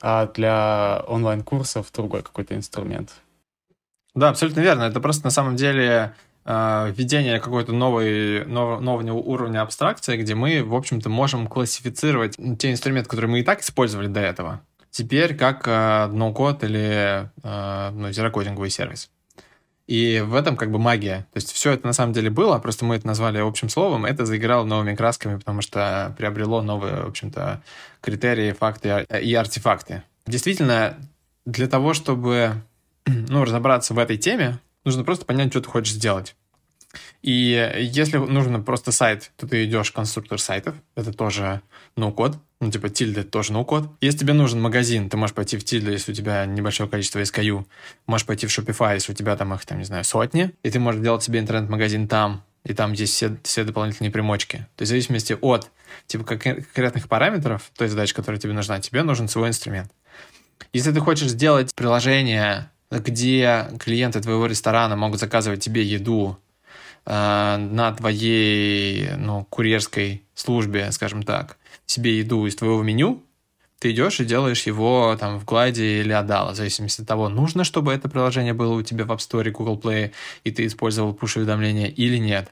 а 0.00 0.26
для 0.26 1.02
онлайн-курсов 1.06 1.90
другой 1.92 2.22
какой-то 2.22 2.54
инструмент. 2.54 3.10
Да, 4.14 4.30
абсолютно 4.30 4.60
верно. 4.60 4.82
Это 4.82 5.00
просто 5.00 5.24
на 5.24 5.30
самом 5.30 5.56
деле 5.56 6.14
э, 6.44 6.92
введение 6.96 7.40
какой-то 7.40 7.72
новой, 7.72 8.44
нов, 8.46 8.80
нового 8.80 9.12
уровня 9.12 9.62
абстракции, 9.62 10.16
где 10.16 10.34
мы, 10.34 10.62
в 10.62 10.74
общем-то, 10.74 11.08
можем 11.08 11.46
классифицировать 11.46 12.36
те 12.58 12.70
инструменты, 12.70 13.08
которые 13.08 13.30
мы 13.30 13.40
и 13.40 13.44
так 13.44 13.60
использовали 13.60 14.08
до 14.08 14.20
этого, 14.20 14.60
теперь 14.90 15.36
как 15.36 15.68
э, 15.68 15.70
no-код 16.10 16.64
или 16.64 17.30
э, 17.42 17.90
ну, 17.92 18.10
зерокодинговый 18.10 18.70
сервис. 18.70 19.10
И 19.88 20.20
в 20.20 20.34
этом 20.34 20.56
как 20.56 20.70
бы 20.70 20.78
магия. 20.78 21.26
То 21.32 21.38
есть 21.38 21.50
все 21.50 21.72
это 21.72 21.86
на 21.86 21.94
самом 21.94 22.12
деле 22.12 22.28
было, 22.28 22.58
просто 22.58 22.84
мы 22.84 22.96
это 22.96 23.06
назвали 23.06 23.38
общим 23.38 23.70
словом, 23.70 24.04
это 24.04 24.26
заиграло 24.26 24.64
новыми 24.64 24.94
красками, 24.94 25.38
потому 25.38 25.62
что 25.62 26.14
приобрело 26.18 26.60
новые, 26.60 27.04
в 27.04 27.08
общем-то, 27.08 27.62
критерии, 28.02 28.52
факты 28.52 29.06
и 29.20 29.34
артефакты. 29.34 30.02
Действительно, 30.26 30.98
для 31.46 31.68
того, 31.68 31.94
чтобы 31.94 32.62
ну, 33.06 33.44
разобраться 33.44 33.94
в 33.94 33.98
этой 33.98 34.18
теме, 34.18 34.58
нужно 34.84 35.04
просто 35.04 35.24
понять, 35.24 35.50
что 35.52 35.62
ты 35.62 35.70
хочешь 35.70 35.94
сделать. 35.94 36.36
И 37.22 37.72
если 37.78 38.18
нужно 38.18 38.60
просто 38.60 38.92
сайт, 38.92 39.32
то 39.36 39.48
ты 39.48 39.64
идешь 39.64 39.88
в 39.88 39.94
конструктор 39.94 40.38
сайтов. 40.38 40.74
Это 40.96 41.14
тоже 41.14 41.62
ноу-код. 41.96 42.36
Ну, 42.60 42.72
типа, 42.72 42.88
тильда 42.88 43.20
это 43.20 43.30
тоже 43.30 43.52
ноу-код. 43.52 43.88
Если 44.00 44.18
тебе 44.18 44.32
нужен 44.32 44.60
магазин, 44.60 45.08
ты 45.08 45.16
можешь 45.16 45.34
пойти 45.34 45.56
в 45.56 45.64
тильду, 45.64 45.92
если 45.92 46.10
у 46.10 46.14
тебя 46.14 46.44
небольшое 46.44 46.90
количество 46.90 47.20
SKU. 47.20 47.64
Можешь 48.06 48.26
пойти 48.26 48.46
в 48.46 48.50
Shopify, 48.50 48.94
если 48.94 49.12
у 49.12 49.14
тебя 49.14 49.36
там 49.36 49.54
их, 49.54 49.64
там, 49.64 49.78
не 49.78 49.84
знаю, 49.84 50.02
сотни. 50.02 50.52
И 50.64 50.70
ты 50.70 50.80
можешь 50.80 51.00
делать 51.00 51.22
себе 51.22 51.38
интернет-магазин 51.38 52.08
там. 52.08 52.42
И 52.64 52.74
там 52.74 52.92
есть 52.92 53.14
все, 53.14 53.36
все 53.44 53.62
дополнительные 53.62 54.10
примочки. 54.10 54.66
То 54.74 54.82
есть 54.82 54.88
в 54.88 54.94
зависимости 54.94 55.38
от 55.40 55.70
типа 56.08 56.24
конкретных 56.24 57.08
параметров 57.08 57.70
той 57.76 57.88
задачи, 57.88 58.12
которая 58.12 58.40
тебе 58.40 58.52
нужна, 58.52 58.80
тебе 58.80 59.04
нужен 59.04 59.28
свой 59.28 59.48
инструмент. 59.48 59.92
Если 60.72 60.90
ты 60.90 60.98
хочешь 61.00 61.28
сделать 61.28 61.72
приложение, 61.76 62.70
где 62.90 63.68
клиенты 63.78 64.20
твоего 64.20 64.46
ресторана 64.46 64.96
могут 64.96 65.20
заказывать 65.20 65.62
тебе 65.62 65.84
еду 65.84 66.38
Э, 67.10 67.56
на 67.56 67.92
твоей 67.92 69.12
ну, 69.16 69.46
курьерской 69.48 70.24
службе, 70.34 70.92
скажем 70.92 71.22
так, 71.22 71.56
себе 71.88 72.18
еду 72.18 72.46
из 72.46 72.54
твоего 72.54 72.82
меню, 72.82 73.22
ты 73.80 73.92
идешь 73.92 74.20
и 74.20 74.24
делаешь 74.24 74.62
его 74.66 75.16
там 75.18 75.38
в 75.38 75.44
Glide 75.44 76.00
или 76.00 76.14
Adala, 76.14 76.52
в 76.52 76.56
зависимости 76.56 77.00
от 77.00 77.08
того, 77.08 77.28
нужно, 77.28 77.64
чтобы 77.64 77.92
это 77.92 78.08
приложение 78.08 78.52
было 78.52 78.74
у 78.74 78.82
тебя 78.82 79.04
в 79.04 79.10
App 79.10 79.18
Store, 79.18 79.50
Google 79.50 79.78
Play, 79.78 80.12
и 80.44 80.50
ты 80.50 80.66
использовал 80.66 81.12
push-уведомления 81.12 81.88
или 81.88 82.18
нет. 82.18 82.50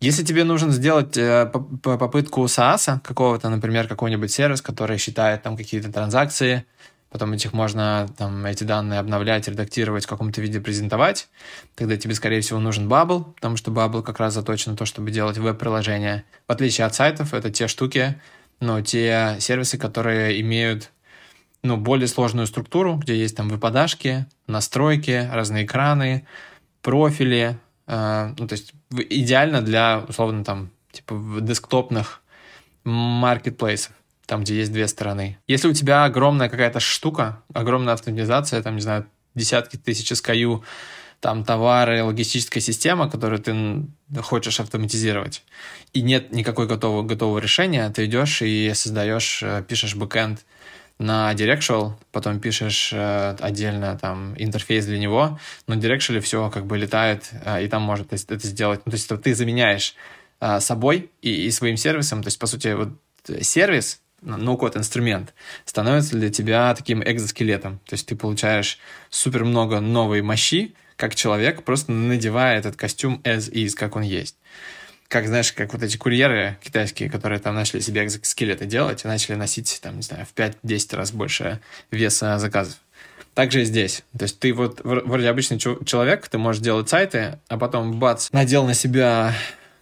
Если 0.00 0.24
тебе 0.24 0.44
нужно 0.44 0.70
сделать 0.72 1.16
э, 1.16 1.46
попытку 1.82 2.44
SaaS 2.44 3.00
какого-то, 3.00 3.48
например, 3.48 3.88
какой-нибудь 3.88 4.30
сервис, 4.30 4.60
который 4.60 4.98
считает 4.98 5.42
там 5.42 5.56
какие-то 5.56 5.90
транзакции, 5.90 6.66
потом 7.14 7.32
этих 7.32 7.52
можно, 7.52 8.08
там, 8.18 8.44
эти 8.44 8.64
данные 8.64 8.98
обновлять, 8.98 9.46
редактировать, 9.46 10.04
в 10.04 10.08
каком-то 10.08 10.40
виде 10.40 10.60
презентовать. 10.60 11.28
Тогда 11.76 11.96
тебе, 11.96 12.12
скорее 12.12 12.40
всего, 12.40 12.58
нужен 12.58 12.88
Bubble, 12.88 13.34
потому 13.34 13.56
что 13.56 13.70
Bubble 13.70 14.02
как 14.02 14.18
раз 14.18 14.34
заточен 14.34 14.72
на 14.72 14.76
то, 14.76 14.84
чтобы 14.84 15.12
делать 15.12 15.38
веб-приложения. 15.38 16.24
В 16.48 16.50
отличие 16.50 16.88
от 16.88 16.96
сайтов, 16.96 17.32
это 17.32 17.52
те 17.52 17.68
штуки, 17.68 18.20
ну, 18.58 18.82
те 18.82 19.36
сервисы, 19.38 19.78
которые 19.78 20.40
имеют 20.40 20.90
ну, 21.62 21.76
более 21.76 22.08
сложную 22.08 22.48
структуру, 22.48 22.96
где 22.96 23.16
есть 23.16 23.36
там 23.36 23.48
выпадашки, 23.48 24.26
настройки, 24.48 25.30
разные 25.32 25.66
экраны, 25.66 26.26
профили. 26.82 27.60
Э, 27.86 28.34
ну, 28.36 28.48
то 28.48 28.54
есть 28.54 28.72
идеально 28.90 29.62
для, 29.62 30.04
условно, 30.08 30.42
там, 30.42 30.70
типа 30.90 31.14
десктопных 31.40 32.22
маркетплейсов 32.82 33.92
там, 34.26 34.42
где 34.42 34.56
есть 34.56 34.72
две 34.72 34.88
стороны. 34.88 35.38
Если 35.46 35.68
у 35.68 35.72
тебя 35.72 36.04
огромная 36.04 36.48
какая-то 36.48 36.80
штука, 36.80 37.42
огромная 37.52 37.94
автоматизация, 37.94 38.62
там, 38.62 38.76
не 38.76 38.82
знаю, 38.82 39.06
десятки 39.34 39.76
тысяч 39.76 40.10
SKU, 40.12 40.62
там 41.24 41.42
товары, 41.42 42.02
логистическая 42.02 42.60
система, 42.60 43.08
которую 43.08 43.40
ты 43.40 44.20
хочешь 44.20 44.60
автоматизировать, 44.60 45.42
и 45.94 46.02
нет 46.02 46.32
никакой 46.32 46.66
готового, 46.66 47.02
готового 47.02 47.38
решения, 47.38 47.88
ты 47.88 48.04
идешь 48.04 48.42
и 48.42 48.70
создаешь, 48.74 49.42
э, 49.42 49.64
пишешь 49.66 49.94
бэкэнд 49.94 50.44
на 50.98 51.32
Directional, 51.32 51.94
потом 52.12 52.40
пишешь 52.40 52.92
э, 52.92 53.36
отдельно 53.40 53.98
там 53.98 54.34
интерфейс 54.36 54.84
для 54.84 54.98
него, 54.98 55.38
но 55.66 55.76
Directional 55.76 56.20
все 56.20 56.50
как 56.50 56.66
бы 56.66 56.76
летает, 56.76 57.30
э, 57.44 57.64
и 57.64 57.68
там 57.68 57.80
может 57.80 58.12
это 58.12 58.46
сделать. 58.46 58.82
Ну, 58.84 58.90
то 58.90 58.96
есть 58.96 59.08
ты 59.22 59.34
заменяешь 59.34 59.94
собой 60.58 61.10
и, 61.22 61.46
и 61.46 61.50
своим 61.50 61.78
сервисом, 61.78 62.22
то 62.22 62.26
есть, 62.26 62.38
по 62.38 62.46
сути, 62.46 62.74
вот 62.74 62.90
сервис 63.40 64.02
ноу-код 64.24 64.76
инструмент 64.76 65.34
становится 65.64 66.16
для 66.16 66.30
тебя 66.30 66.74
таким 66.74 67.02
экзоскелетом. 67.02 67.78
То 67.86 67.94
есть 67.94 68.06
ты 68.06 68.16
получаешь 68.16 68.78
супер 69.10 69.44
много 69.44 69.80
новой 69.80 70.22
мощи, 70.22 70.74
как 70.96 71.14
человек, 71.14 71.64
просто 71.64 71.92
надевая 71.92 72.58
этот 72.58 72.76
костюм 72.76 73.20
as 73.24 73.50
is, 73.50 73.74
как 73.74 73.96
он 73.96 74.02
есть. 74.02 74.36
Как, 75.08 75.26
знаешь, 75.26 75.52
как 75.52 75.72
вот 75.72 75.82
эти 75.82 75.96
курьеры 75.96 76.58
китайские, 76.62 77.10
которые 77.10 77.38
там 77.38 77.54
начали 77.54 77.80
себе 77.80 78.04
экзоскелеты 78.04 78.64
делать 78.64 79.04
и 79.04 79.08
начали 79.08 79.34
носить, 79.34 79.78
там, 79.82 79.96
не 79.96 80.02
знаю, 80.02 80.26
в 80.26 80.34
5-10 80.34 80.96
раз 80.96 81.12
больше 81.12 81.60
веса 81.90 82.38
заказов. 82.38 82.76
Также 83.34 83.62
и 83.62 83.64
здесь. 83.64 84.02
То 84.16 84.24
есть 84.24 84.38
ты 84.38 84.52
вот 84.52 84.80
вроде 84.84 85.28
обычный 85.28 85.58
человек, 85.58 86.28
ты 86.28 86.38
можешь 86.38 86.62
делать 86.62 86.88
сайты, 86.88 87.38
а 87.48 87.58
потом 87.58 87.98
бац, 87.98 88.30
надел 88.30 88.64
на 88.64 88.74
себя 88.74 89.34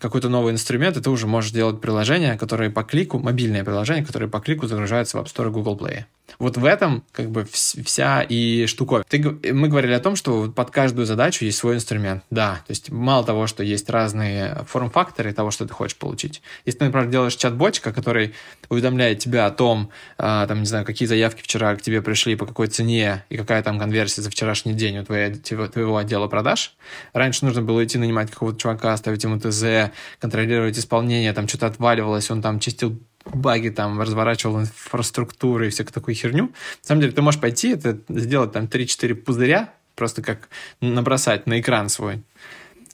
какой-то 0.03 0.29
новый 0.29 0.53
инструмент, 0.53 0.97
и 0.97 1.01
ты 1.01 1.09
уже 1.11 1.29
можешь 1.29 1.53
делать 1.53 1.81
приложения, 1.81 2.37
которые 2.37 2.71
по 2.71 2.83
клику, 2.83 3.21
мобильные 3.21 3.63
приложения, 3.63 4.05
которые 4.05 4.29
по 4.29 4.41
клику 4.41 4.67
загружаются 4.67 5.17
в 5.17 5.21
App 5.23 5.27
Store 5.27 5.49
и 5.49 5.53
Google 5.53 5.79
Play. 5.79 6.05
Вот 6.39 6.57
в 6.57 6.65
этом 6.65 7.05
как 7.13 7.31
бы 7.31 7.45
вся 7.45 8.23
и 8.23 8.67
штуковина. 8.67 9.05
Ты, 9.09 9.53
мы 9.53 9.69
говорили 9.69 9.93
о 9.93 10.01
том, 10.01 10.17
что 10.17 10.51
под 10.51 10.71
каждую 10.71 11.07
задачу 11.07 11.45
есть 11.45 11.59
свой 11.59 11.77
инструмент. 11.77 12.25
Да, 12.31 12.63
то 12.67 12.71
есть 12.71 12.91
мало 12.91 13.25
того, 13.25 13.47
что 13.47 13.63
есть 13.63 13.89
разные 13.91 14.65
форм-факторы 14.67 15.33
того, 15.33 15.51
что 15.51 15.67
ты 15.67 15.73
хочешь 15.73 15.97
получить. 15.97 16.43
Если 16.65 16.81
ты, 16.81 16.85
например, 16.87 17.09
делаешь 17.09 17.37
чат-ботика, 17.37 17.93
который 17.93 18.35
уведомляет 18.69 19.19
тебя 19.19 19.47
о 19.47 19.51
том, 19.51 19.91
а, 20.19 20.47
там, 20.47 20.61
не 20.61 20.67
знаю, 20.67 20.85
какие 20.85 21.07
заявки 21.07 21.43
вчера 21.43 21.75
к 21.77 21.83
тебе 21.83 22.03
пришли, 22.03 22.37
по 22.37 22.47
какой 22.47 22.69
цене 22.69 23.25
и 23.29 23.37
какая 23.37 23.63
там 23.63 23.79
конверсия 23.79 24.23
за 24.23 24.31
вчерашний 24.31 24.75
день 24.75 24.99
у 24.99 25.05
твоего, 25.05 25.69
твоего 25.69 25.97
отдела 25.97 26.29
продаж. 26.29 26.75
Раньше 27.13 27.45
нужно 27.45 27.63
было 27.63 27.85
идти 27.85 27.99
нанимать 27.99 28.31
какого-то 28.31 28.59
чувака, 28.59 28.97
ставить 28.97 29.23
ему 29.25 29.39
ТЗ, 29.39 29.93
контролировать 30.19 30.79
исполнение, 30.79 31.33
там 31.33 31.47
что-то 31.49 31.67
отваливалось, 31.67 32.31
он 32.31 32.43
там 32.43 32.59
чистил 32.61 32.99
баги, 33.25 33.69
там, 33.71 34.01
разворачивал 34.01 34.61
инфраструктуру 34.61 35.67
и 35.67 35.71
всякую 35.71 35.93
такую 35.93 36.15
херню. 36.15 36.45
На 36.45 36.87
самом 36.87 37.01
деле, 37.01 37.13
ты 37.13 37.23
можешь 37.23 37.41
пойти, 37.41 37.71
это 37.71 37.99
сделать 38.09 38.53
там 38.53 38.65
3-4 38.65 39.15
пузыря, 39.15 39.73
просто 39.95 40.23
как 40.23 40.49
набросать 40.81 41.47
на 41.47 41.61
экран 41.61 41.89
свой. 41.89 42.23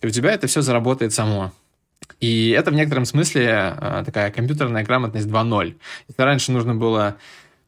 И 0.00 0.06
у 0.06 0.10
тебя 0.10 0.32
это 0.32 0.46
все 0.46 0.62
заработает 0.62 1.12
само. 1.12 1.52
И 2.20 2.50
это 2.50 2.70
в 2.70 2.74
некотором 2.74 3.04
смысле 3.04 3.48
а, 3.50 4.02
такая 4.04 4.30
компьютерная 4.30 4.84
грамотность 4.84 5.26
2.0. 5.26 5.76
Если 6.08 6.22
раньше 6.22 6.52
нужно 6.52 6.74
было 6.74 7.16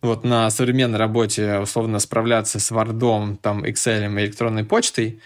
вот 0.02 0.24
на 0.24 0.50
современной 0.50 0.98
работе 0.98 1.58
условно 1.58 1.98
справляться 1.98 2.58
с 2.58 2.72
Word, 2.72 3.36
там, 3.42 3.64
Excel 3.64 4.06
и 4.06 4.24
электронной 4.24 4.64
почтой, 4.64 5.20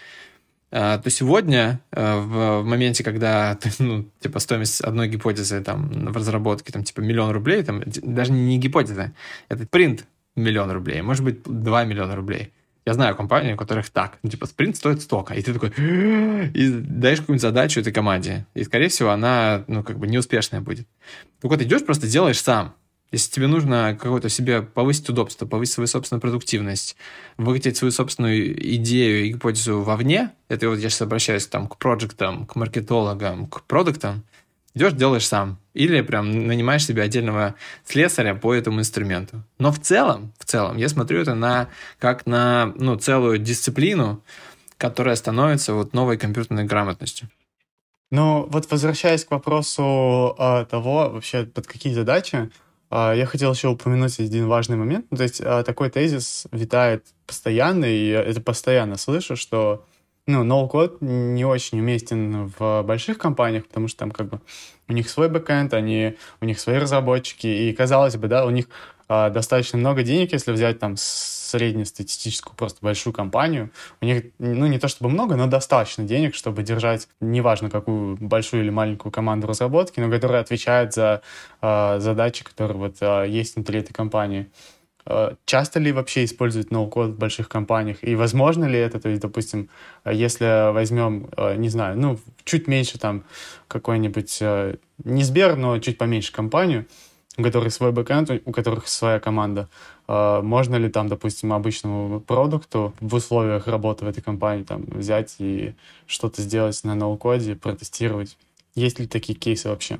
то 0.69 1.03
сегодня, 1.09 1.79
а, 1.91 2.19
в, 2.19 2.61
в 2.61 2.65
моменте, 2.65 3.03
когда 3.03 3.57
ну, 3.79 4.09
типа 4.19 4.39
стоимость 4.39 4.81
одной 4.81 5.07
гипотезы 5.07 5.61
там 5.61 6.11
в 6.11 6.17
разработке 6.17 6.73
там 6.73 6.83
типа 6.83 7.01
миллион 7.01 7.31
рублей, 7.31 7.63
там 7.63 7.83
даже 7.85 8.31
не 8.31 8.57
гипотеза, 8.57 9.13
это 9.47 9.65
принт 9.67 10.05
миллион 10.35 10.71
рублей, 10.71 11.01
может 11.01 11.23
быть, 11.23 11.43
2 11.43 11.85
миллиона 11.85 12.15
рублей. 12.15 12.51
Я 12.85 12.93
знаю 12.93 13.15
компании, 13.15 13.53
у 13.53 13.57
которых 13.57 13.89
так, 13.89 14.19
ну, 14.21 14.29
типа, 14.29 14.45
спринт 14.45 14.75
стоит 14.75 15.01
столько, 15.01 15.33
и 15.33 15.41
ты 15.41 15.53
такой, 15.53 15.69
и 16.53 16.69
даешь 16.69 17.19
какую-нибудь 17.19 17.41
задачу 17.41 17.79
этой 17.79 17.91
команде, 17.91 18.45
и, 18.53 18.63
скорее 18.63 18.89
всего, 18.89 19.09
она, 19.09 19.63
ну, 19.67 19.81
как 19.83 19.97
бы 19.97 20.07
неуспешная 20.07 20.61
будет. 20.61 20.87
Так 21.41 21.49
вот, 21.49 21.61
идешь, 21.61 21.83
просто 21.83 22.07
делаешь 22.07 22.39
сам, 22.39 22.75
если 23.11 23.31
тебе 23.31 23.47
нужно 23.47 23.97
какое-то 23.99 24.29
себе 24.29 24.61
повысить 24.61 25.09
удобство, 25.09 25.45
повысить 25.45 25.75
свою 25.75 25.87
собственную 25.87 26.21
продуктивность, 26.21 26.95
выкатить 27.37 27.77
свою 27.77 27.91
собственную 27.91 28.75
идею 28.75 29.25
и 29.25 29.29
гипотезу 29.33 29.81
вовне, 29.81 30.31
это 30.49 30.69
вот 30.69 30.79
я 30.79 30.89
сейчас 30.89 31.03
обращаюсь 31.03 31.47
там 31.47 31.67
к 31.67 31.77
проектам, 31.77 32.45
к 32.45 32.55
маркетологам, 32.55 33.47
к 33.47 33.63
продуктам, 33.63 34.23
идешь, 34.73 34.93
делаешь 34.93 35.27
сам. 35.27 35.59
Или 35.73 36.01
прям 36.01 36.47
нанимаешь 36.47 36.85
себе 36.85 37.03
отдельного 37.03 37.55
слесаря 37.85 38.35
по 38.35 38.53
этому 38.53 38.79
инструменту. 38.79 39.43
Но 39.59 39.71
в 39.71 39.79
целом, 39.79 40.33
в 40.37 40.45
целом, 40.45 40.77
я 40.77 40.89
смотрю 40.89 41.21
это 41.21 41.35
на, 41.35 41.69
как 41.99 42.25
на 42.25 42.73
ну, 42.77 42.97
целую 42.97 43.37
дисциплину, 43.39 44.21
которая 44.77 45.15
становится 45.15 45.73
вот 45.73 45.93
новой 45.93 46.17
компьютерной 46.17 46.65
грамотностью. 46.65 47.29
Ну, 48.11 48.45
вот 48.49 48.69
возвращаясь 48.69 49.25
к 49.25 49.31
вопросу 49.31 50.35
э, 50.37 50.65
того, 50.69 51.09
вообще 51.09 51.43
под 51.43 51.67
какие 51.67 51.93
задачи, 51.93 52.51
я 52.91 53.25
хотел 53.25 53.53
еще 53.53 53.69
упомянуть 53.69 54.19
один 54.19 54.47
важный 54.47 54.77
момент. 54.77 55.07
Ну, 55.09 55.17
то 55.17 55.23
есть 55.23 55.41
а, 55.43 55.63
такой 55.63 55.89
тезис 55.89 56.45
витает 56.51 57.05
постоянно, 57.25 57.85
и 57.85 58.07
это 58.09 58.41
постоянно 58.41 58.97
слышу, 58.97 59.35
что 59.35 59.85
ну, 60.27 60.43
ноу-код 60.43 61.01
не 61.01 61.45
очень 61.45 61.79
уместен 61.79 62.51
в 62.57 62.83
больших 62.83 63.17
компаниях, 63.17 63.67
потому 63.67 63.87
что 63.87 63.99
там 63.99 64.11
как 64.11 64.29
бы 64.29 64.41
у 64.87 64.93
них 64.93 65.09
свой 65.09 65.29
бэкэнд, 65.29 65.73
они, 65.73 66.15
у 66.41 66.45
них 66.45 66.59
свои 66.59 66.77
разработчики, 66.77 67.47
и 67.47 67.73
казалось 67.73 68.17
бы, 68.17 68.27
да, 68.27 68.45
у 68.45 68.49
них 68.49 68.67
а, 69.07 69.29
достаточно 69.29 69.77
много 69.77 70.03
денег, 70.03 70.31
если 70.31 70.51
взять 70.51 70.79
там 70.79 70.97
среднестатистическую 71.57 72.55
просто 72.55 72.79
большую 72.81 73.13
компанию. 73.13 73.69
У 74.01 74.05
них, 74.05 74.23
ну, 74.39 74.67
не 74.67 74.79
то 74.79 74.87
чтобы 74.87 75.09
много, 75.09 75.35
но 75.35 75.47
достаточно 75.47 76.03
денег, 76.03 76.35
чтобы 76.35 76.63
держать, 76.63 77.07
неважно, 77.21 77.69
какую 77.69 78.17
большую 78.19 78.63
или 78.63 78.71
маленькую 78.71 79.11
команду 79.11 79.47
разработки, 79.47 80.01
но 80.01 80.11
которая 80.11 80.41
отвечает 80.41 80.93
за 80.93 81.21
э, 81.61 81.99
задачи, 81.99 82.43
которые 82.43 82.77
вот 82.77 82.95
э, 83.01 83.25
есть 83.27 83.55
внутри 83.55 83.79
этой 83.79 83.93
компании. 83.93 84.47
э, 85.07 85.35
часто 85.45 85.79
ли 85.79 85.91
вообще 85.91 86.23
используют 86.23 86.71
ноу-код 86.71 87.11
в 87.11 87.17
больших 87.17 87.47
компаниях, 87.47 87.97
и 88.03 88.15
возможно 88.15 88.65
ли 88.65 88.79
это, 88.79 88.99
то 88.99 89.09
есть, 89.09 89.21
допустим, 89.21 89.69
если 90.05 90.71
возьмем, 90.73 91.29
э, 91.37 91.55
не 91.57 91.69
знаю, 91.69 91.97
ну, 91.97 92.19
чуть 92.43 92.67
меньше 92.67 92.97
там 92.99 93.23
какой-нибудь, 93.67 94.41
не 95.03 95.23
Сбер, 95.23 95.55
но 95.55 95.79
чуть 95.79 95.97
поменьше 95.97 96.31
компанию, 96.33 96.85
у 97.37 97.43
которых 97.43 97.73
свой 97.73 97.91
бэкэнд, 97.91 98.41
у 98.45 98.51
которых 98.51 98.87
своя 98.87 99.19
команда, 99.19 99.67
можно 100.07 100.75
ли 100.75 100.89
там, 100.89 101.07
допустим, 101.07 101.53
обычному 101.53 102.19
продукту 102.19 102.93
в 102.99 103.15
условиях 103.15 103.67
работы 103.67 104.05
в 104.05 104.07
этой 104.07 104.21
компании 104.21 104.63
там 104.63 104.83
взять 104.85 105.35
и 105.39 105.73
что-то 106.05 106.41
сделать 106.41 106.83
на 106.83 106.95
ноу-коде, 106.95 107.55
протестировать? 107.55 108.37
Есть 108.75 108.99
ли 108.99 109.07
такие 109.07 109.37
кейсы 109.37 109.69
вообще? 109.69 109.99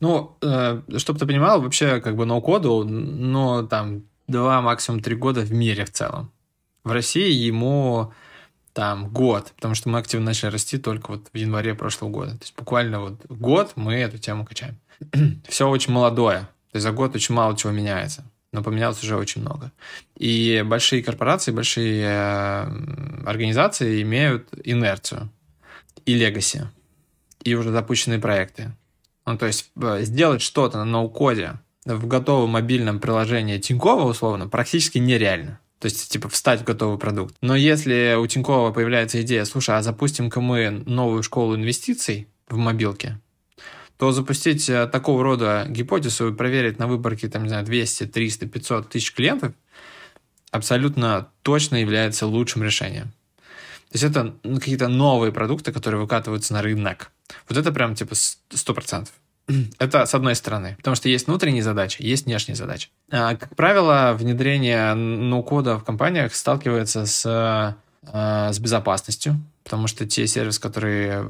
Ну, 0.00 0.36
э, 0.42 0.82
чтобы 0.98 1.18
ты 1.18 1.26
понимал, 1.26 1.60
вообще 1.60 2.00
как 2.00 2.16
бы 2.16 2.24
ноу-коду, 2.26 2.84
ну, 2.84 3.66
там, 3.66 4.02
два, 4.26 4.60
максимум 4.60 5.00
три 5.00 5.14
года 5.14 5.40
в 5.40 5.52
мире 5.52 5.84
в 5.84 5.92
целом. 5.92 6.30
В 6.84 6.92
России 6.92 7.32
ему 7.32 8.12
там 8.72 9.08
год, 9.08 9.52
потому 9.56 9.74
что 9.74 9.88
мы 9.88 9.98
активно 9.98 10.26
начали 10.26 10.50
расти 10.50 10.78
только 10.78 11.10
вот 11.10 11.28
в 11.32 11.36
январе 11.36 11.74
прошлого 11.74 12.10
года. 12.10 12.30
То 12.32 12.42
есть 12.42 12.54
буквально 12.56 13.00
вот 13.00 13.26
год 13.28 13.72
мы 13.76 13.94
эту 13.94 14.18
тему 14.18 14.46
качаем. 14.46 14.78
Все 15.48 15.68
очень 15.68 15.92
молодое. 15.92 16.40
То 16.70 16.76
есть 16.76 16.84
за 16.84 16.92
год 16.92 17.14
очень 17.14 17.34
мало 17.34 17.56
чего 17.56 17.72
меняется. 17.72 18.24
Но 18.52 18.62
поменялось 18.62 19.02
уже 19.02 19.16
очень 19.16 19.42
много. 19.42 19.70
И 20.16 20.64
большие 20.66 21.02
корпорации, 21.02 21.52
большие 21.52 22.04
э, 22.04 23.26
организации 23.26 24.02
имеют 24.02 24.48
инерцию 24.64 25.30
и 26.04 26.14
легаси, 26.14 26.62
и 27.44 27.54
уже 27.54 27.70
запущенные 27.70 28.18
проекты. 28.18 28.72
Ну, 29.26 29.38
то 29.38 29.46
есть 29.46 29.70
э, 29.80 30.00
сделать 30.02 30.42
что-то 30.42 30.78
на 30.78 30.84
ноу-коде 30.84 31.60
в 31.84 32.06
готовом 32.06 32.50
мобильном 32.50 32.98
приложении 32.98 33.58
Тинькова, 33.58 34.02
условно, 34.02 34.48
практически 34.48 34.98
нереально. 34.98 35.60
То 35.78 35.86
есть, 35.86 36.10
типа, 36.10 36.28
встать 36.28 36.60
в 36.60 36.64
готовый 36.64 36.98
продукт. 36.98 37.34
Но 37.40 37.56
если 37.56 38.14
у 38.18 38.26
Тинькова 38.26 38.70
появляется 38.70 39.22
идея, 39.22 39.44
слушай, 39.44 39.76
а 39.76 39.82
запустим-ка 39.82 40.40
мы 40.40 40.70
новую 40.70 41.22
школу 41.22 41.56
инвестиций 41.56 42.28
в 42.48 42.56
мобилке, 42.56 43.18
то 44.00 44.12
запустить 44.12 44.70
э, 44.70 44.86
такого 44.86 45.22
рода 45.22 45.66
гипотезу 45.68 46.28
и 46.28 46.34
проверить 46.34 46.78
на 46.78 46.86
выборке, 46.86 47.28
там, 47.28 47.42
не 47.42 47.50
знаю, 47.50 47.66
200, 47.66 48.06
300, 48.06 48.46
500 48.46 48.88
тысяч 48.88 49.12
клиентов 49.12 49.52
абсолютно 50.50 51.28
точно 51.42 51.76
является 51.76 52.26
лучшим 52.26 52.64
решением. 52.64 53.12
То 53.90 53.98
есть 53.98 54.04
это 54.04 54.34
какие-то 54.42 54.88
новые 54.88 55.32
продукты, 55.32 55.70
которые 55.70 56.00
выкатываются 56.00 56.54
на 56.54 56.62
рынок. 56.62 57.12
Вот 57.46 57.58
это 57.58 57.72
прям 57.72 57.94
типа 57.94 58.14
100%. 58.14 59.08
Это 59.78 60.06
с 60.06 60.14
одной 60.14 60.34
стороны, 60.34 60.76
потому 60.76 60.96
что 60.96 61.10
есть 61.10 61.26
внутренние 61.26 61.62
задачи, 61.62 62.00
есть 62.00 62.24
внешние 62.24 62.56
задачи. 62.56 62.88
А, 63.10 63.36
как 63.36 63.54
правило, 63.54 64.16
внедрение 64.18 64.94
ноу-кода 64.94 65.78
в 65.78 65.84
компаниях 65.84 66.34
сталкивается 66.34 67.04
с, 67.04 67.26
а, 67.26 68.52
с 68.52 68.58
безопасностью, 68.58 69.36
потому 69.64 69.86
что 69.86 70.06
те 70.06 70.26
сервисы, 70.26 70.60
которые 70.60 71.22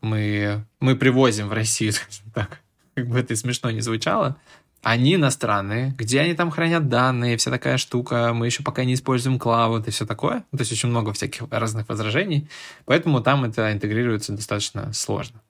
мы, 0.00 0.64
мы 0.80 0.96
привозим 0.96 1.48
в 1.48 1.52
Россию, 1.52 1.94
так, 2.34 2.60
как 2.94 3.08
бы 3.08 3.18
это 3.18 3.34
смешно 3.36 3.70
не 3.70 3.80
звучало, 3.80 4.36
они 4.82 5.14
иностранные, 5.14 5.94
где 5.96 6.20
они 6.20 6.34
там 6.34 6.50
хранят 6.50 6.88
данные, 6.88 7.36
вся 7.36 7.50
такая 7.50 7.76
штука, 7.76 8.32
мы 8.34 8.46
еще 8.46 8.64
пока 8.64 8.84
не 8.84 8.94
используем 8.94 9.38
клауд 9.38 9.86
и 9.86 9.92
все 9.92 10.06
такое. 10.06 10.40
То 10.50 10.58
есть 10.58 10.72
очень 10.72 10.88
много 10.88 11.12
всяких 11.12 11.44
разных 11.50 11.88
возражений, 11.88 12.48
поэтому 12.84 13.20
там 13.20 13.44
это 13.44 13.72
интегрируется 13.72 14.32
достаточно 14.32 14.92
сложно. 14.92 15.40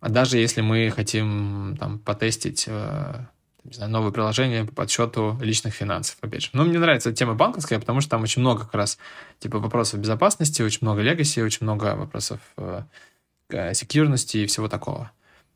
А 0.00 0.10
даже 0.10 0.36
если 0.36 0.60
мы 0.60 0.92
хотим 0.94 1.78
там 1.80 1.98
потестить 1.98 2.66
э, 2.66 3.24
не 3.64 3.72
знаю, 3.72 3.90
новое 3.90 4.10
приложение 4.10 4.66
по 4.66 4.72
подсчету 4.72 5.38
личных 5.40 5.72
финансов, 5.72 6.18
опять 6.20 6.42
же. 6.42 6.50
Но 6.52 6.64
мне 6.64 6.78
нравится 6.78 7.12
тема 7.12 7.34
банковская, 7.34 7.78
потому 7.78 8.02
что 8.02 8.10
там 8.10 8.22
очень 8.22 8.42
много 8.42 8.64
как 8.64 8.74
раз 8.74 8.98
типа 9.44 9.58
вопросов 9.58 10.00
безопасности, 10.00 10.62
очень 10.62 10.78
много 10.80 11.02
легаси, 11.02 11.40
очень 11.40 11.64
много 11.66 11.94
вопросов 11.96 12.40
э, 12.56 13.74
секьюрности 13.74 14.38
и 14.38 14.46
всего 14.46 14.68
такого. 14.68 15.10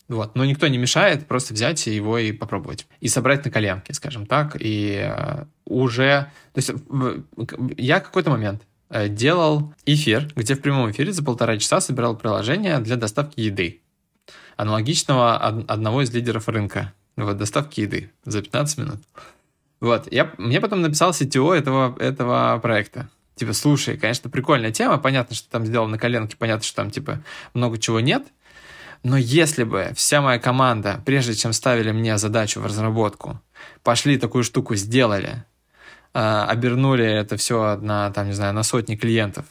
Вот. 0.08 0.36
Но 0.36 0.44
никто 0.44 0.68
не 0.68 0.76
мешает 0.76 1.26
просто 1.26 1.54
взять 1.54 1.86
его 1.86 2.18
и 2.18 2.32
попробовать. 2.32 2.86
И 3.00 3.08
собрать 3.08 3.46
на 3.46 3.50
коленке, 3.50 3.94
скажем 3.94 4.26
так. 4.26 4.58
И 4.60 5.00
э, 5.02 5.44
уже... 5.64 6.30
То 6.52 6.58
есть 6.58 6.70
я 7.78 8.00
какой-то 8.00 8.28
момент 8.28 8.60
э, 8.90 9.08
делал 9.08 9.72
эфир, 9.86 10.30
где 10.36 10.54
в 10.54 10.60
прямом 10.60 10.90
эфире 10.90 11.12
за 11.12 11.24
полтора 11.24 11.56
часа 11.56 11.80
собирал 11.80 12.14
приложение 12.14 12.78
для 12.80 12.96
доставки 12.96 13.40
еды. 13.40 13.80
Аналогичного 14.58 15.36
одного 15.36 16.02
из 16.02 16.12
лидеров 16.12 16.46
рынка. 16.48 16.92
Вот, 17.16 17.38
доставки 17.38 17.80
еды 17.80 18.10
за 18.26 18.42
15 18.42 18.78
минут. 18.78 18.98
Вот, 19.80 20.12
я, 20.12 20.30
мне 20.36 20.60
потом 20.60 20.82
написал 20.82 21.12
CTO 21.12 21.54
этого, 21.54 21.96
этого 21.98 22.58
проекта. 22.60 23.08
Типа, 23.38 23.52
слушай, 23.52 23.96
конечно, 23.96 24.28
прикольная 24.28 24.72
тема, 24.72 24.98
понятно, 24.98 25.36
что 25.36 25.48
там 25.48 25.64
сделано 25.64 25.92
на 25.92 25.98
коленке, 25.98 26.36
понятно, 26.36 26.64
что 26.64 26.76
там, 26.76 26.90
типа, 26.90 27.22
много 27.54 27.78
чего 27.78 28.00
нет, 28.00 28.24
но 29.02 29.16
если 29.16 29.64
бы 29.64 29.92
вся 29.94 30.20
моя 30.20 30.38
команда, 30.38 31.00
прежде 31.06 31.34
чем 31.34 31.52
ставили 31.52 31.92
мне 31.92 32.18
задачу 32.18 32.60
в 32.60 32.66
разработку, 32.66 33.40
пошли 33.82 34.18
такую 34.18 34.42
штуку 34.42 34.74
сделали, 34.74 35.44
э, 36.14 36.44
обернули 36.48 37.04
это 37.04 37.36
все 37.36 37.76
на, 37.76 38.10
там, 38.10 38.26
не 38.26 38.32
знаю, 38.32 38.54
на 38.54 38.64
сотни 38.64 38.96
клиентов, 38.96 39.46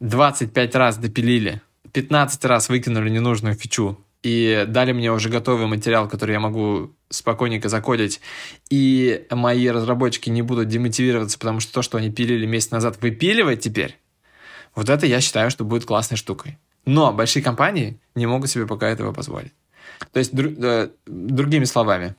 25 0.00 0.74
раз 0.76 0.96
допилили, 0.96 1.60
15 1.92 2.44
раз 2.46 2.68
выкинули 2.68 3.10
ненужную 3.10 3.54
фичу 3.54 3.98
и 4.22 4.64
дали 4.66 4.92
мне 4.92 5.12
уже 5.12 5.28
готовый 5.28 5.66
материал, 5.66 6.08
который 6.08 6.32
я 6.32 6.40
могу 6.40 6.90
спокойненько 7.14 7.68
закодить, 7.68 8.20
и 8.70 9.26
мои 9.30 9.68
разработчики 9.68 10.30
не 10.30 10.42
будут 10.42 10.68
демотивироваться, 10.68 11.38
потому 11.38 11.60
что 11.60 11.72
то, 11.72 11.82
что 11.82 11.98
они 11.98 12.10
пилили 12.10 12.46
месяц 12.46 12.70
назад, 12.70 13.00
выпиливать 13.00 13.60
теперь, 13.60 13.98
вот 14.74 14.88
это 14.88 15.06
я 15.06 15.20
считаю, 15.20 15.50
что 15.50 15.64
будет 15.64 15.84
классной 15.84 16.16
штукой. 16.16 16.58
Но 16.84 17.12
большие 17.12 17.42
компании 17.42 17.98
не 18.14 18.26
могут 18.26 18.50
себе 18.50 18.66
пока 18.66 18.88
этого 18.88 19.12
позволить. 19.12 19.52
То 20.12 20.18
есть, 20.18 20.34
дру, 20.34 20.50
э, 20.50 20.90
другими 21.06 21.64
словами, 21.64 22.14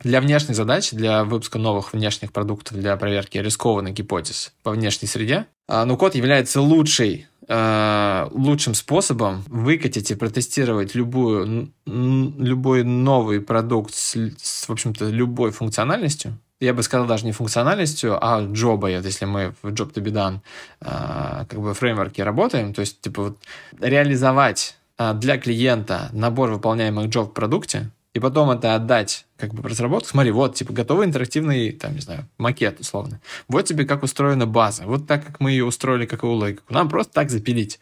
для 0.00 0.20
внешних 0.20 0.56
задач, 0.56 0.90
для 0.90 1.24
выпуска 1.24 1.58
новых 1.58 1.92
внешних 1.92 2.32
продуктов, 2.32 2.76
для 2.76 2.96
проверки 2.96 3.38
рискованных 3.38 3.94
гипотез 3.94 4.52
по 4.62 4.72
внешней 4.72 5.08
среде, 5.08 5.46
э, 5.68 5.84
ну, 5.84 5.96
код 5.96 6.14
является 6.14 6.60
лучшей, 6.60 7.26
лучшим 7.46 8.74
способом 8.74 9.44
выкатить 9.48 10.10
и 10.10 10.14
протестировать 10.14 10.94
любую, 10.94 11.72
любой 11.84 12.84
новый 12.84 13.40
продукт 13.40 13.94
с, 13.94 14.16
с, 14.40 14.68
в 14.68 14.72
общем-то, 14.72 15.10
любой 15.10 15.50
функциональностью, 15.50 16.38
я 16.60 16.72
бы 16.72 16.82
сказал, 16.82 17.06
даже 17.06 17.26
не 17.26 17.32
функциональностью, 17.32 18.18
а 18.20 18.42
джоба, 18.42 18.88
если 18.88 19.24
мы 19.24 19.54
в 19.62 19.68
Job 19.68 19.92
to 19.92 20.02
be 20.02 20.12
done 20.12 20.38
а, 20.80 21.46
как 21.48 21.60
бы 21.60 21.74
фреймворке 21.74 22.22
работаем, 22.22 22.72
то 22.72 22.80
есть, 22.80 23.00
типа, 23.00 23.22
вот, 23.22 23.38
реализовать 23.80 24.76
а, 24.96 25.14
для 25.14 25.38
клиента 25.38 26.08
набор 26.12 26.50
выполняемых 26.50 27.08
джоб 27.08 27.30
в 27.30 27.32
продукте, 27.32 27.90
и 28.14 28.20
потом 28.20 28.50
это 28.50 28.76
отдать 28.76 29.26
как 29.36 29.52
бы 29.52 29.68
разработку. 29.68 30.08
Смотри, 30.08 30.30
вот, 30.30 30.54
типа, 30.54 30.72
готовый 30.72 31.06
интерактивный, 31.06 31.72
там, 31.72 31.94
не 31.94 32.00
знаю, 32.00 32.26
макет, 32.38 32.78
условно. 32.80 33.20
Вот 33.48 33.66
тебе 33.66 33.84
как 33.84 34.04
устроена 34.04 34.46
база. 34.46 34.84
Вот 34.86 35.06
так, 35.08 35.26
как 35.26 35.40
мы 35.40 35.50
ее 35.50 35.64
устроили, 35.64 36.06
как 36.06 36.22
и 36.22 36.26
логику. 36.26 36.62
Нам 36.72 36.88
просто 36.88 37.12
так 37.12 37.30
запилить. 37.30 37.80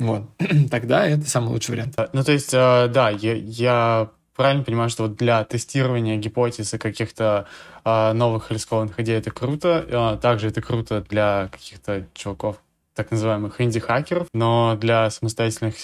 Вот. 0.00 0.28
Тогда 0.70 1.06
это 1.06 1.30
самый 1.30 1.50
лучший 1.50 1.76
вариант. 1.76 1.96
Ну, 2.12 2.24
то 2.24 2.32
есть, 2.32 2.52
э, 2.52 2.88
да, 2.88 3.10
я, 3.10 3.34
я 3.34 4.10
правильно 4.34 4.64
понимаю, 4.64 4.90
что 4.90 5.04
вот 5.04 5.14
для 5.16 5.44
тестирования 5.44 6.16
гипотез 6.16 6.74
и 6.74 6.78
каких-то 6.78 7.46
э, 7.84 8.12
новых 8.14 8.50
рискованных 8.50 8.98
идей 8.98 9.16
это 9.16 9.30
круто. 9.30 9.86
Э, 9.88 10.18
также 10.20 10.48
это 10.48 10.60
круто 10.60 11.04
для 11.08 11.48
каких-то 11.52 12.04
чуваков, 12.14 12.56
так 12.94 13.12
называемых 13.12 13.60
инди-хакеров, 13.60 14.26
но 14.34 14.76
для 14.76 15.08
самостоятельных 15.10 15.76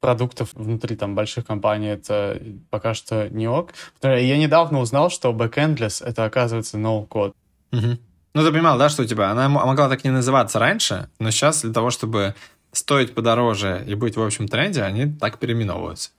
продуктов 0.00 0.50
внутри 0.54 0.96
там 0.96 1.14
больших 1.14 1.46
компаний 1.46 1.88
это 1.88 2.40
пока 2.70 2.94
что 2.94 3.28
не 3.30 3.48
ок. 3.48 3.72
Я 4.02 4.38
недавно 4.38 4.80
узнал, 4.80 5.10
что 5.10 5.32
backendless— 5.32 6.04
это, 6.06 6.24
оказывается, 6.24 6.78
no-code. 6.78 7.34
Угу. 7.72 7.98
Ну, 8.34 8.44
ты 8.44 8.52
понимал, 8.52 8.78
да, 8.78 8.88
что 8.88 9.02
у 9.02 9.06
тебя? 9.06 9.30
Она 9.30 9.48
могла 9.48 9.88
так 9.88 10.04
не 10.04 10.10
называться 10.10 10.58
раньше, 10.58 11.08
но 11.18 11.30
сейчас 11.30 11.62
для 11.62 11.72
того, 11.72 11.90
чтобы 11.90 12.34
стоить 12.72 13.14
подороже 13.14 13.82
и 13.86 13.94
быть 13.94 14.16
в 14.16 14.22
общем 14.22 14.46
тренде, 14.46 14.82
они 14.82 15.06
так 15.06 15.38
переименовываются. 15.38 16.10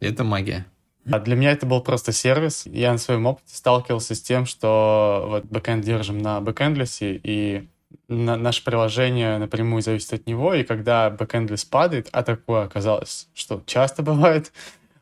И 0.00 0.06
это 0.06 0.22
магия. 0.22 0.66
А 1.10 1.20
для 1.20 1.36
меня 1.36 1.52
это 1.52 1.66
был 1.66 1.80
просто 1.80 2.12
сервис. 2.12 2.66
Я 2.66 2.92
на 2.92 2.98
своем 2.98 3.26
опыте 3.26 3.54
сталкивался 3.54 4.14
с 4.14 4.20
тем, 4.20 4.46
что 4.46 5.26
вот 5.28 5.44
бэкэнд 5.44 5.84
держим 5.84 6.18
на 6.18 6.40
Backendless 6.40 7.08
е, 7.08 7.20
и 7.22 7.68
на, 8.08 8.36
наше 8.36 8.64
приложение 8.64 9.38
напрямую 9.38 9.82
зависит 9.82 10.12
от 10.12 10.26
него, 10.26 10.54
и 10.54 10.64
когда 10.64 11.10
Backendless 11.10 11.64
падает, 11.64 12.08
а 12.12 12.22
такое 12.22 12.64
оказалось, 12.64 13.28
что 13.34 13.62
часто 13.66 14.02
бывает, 14.04 14.52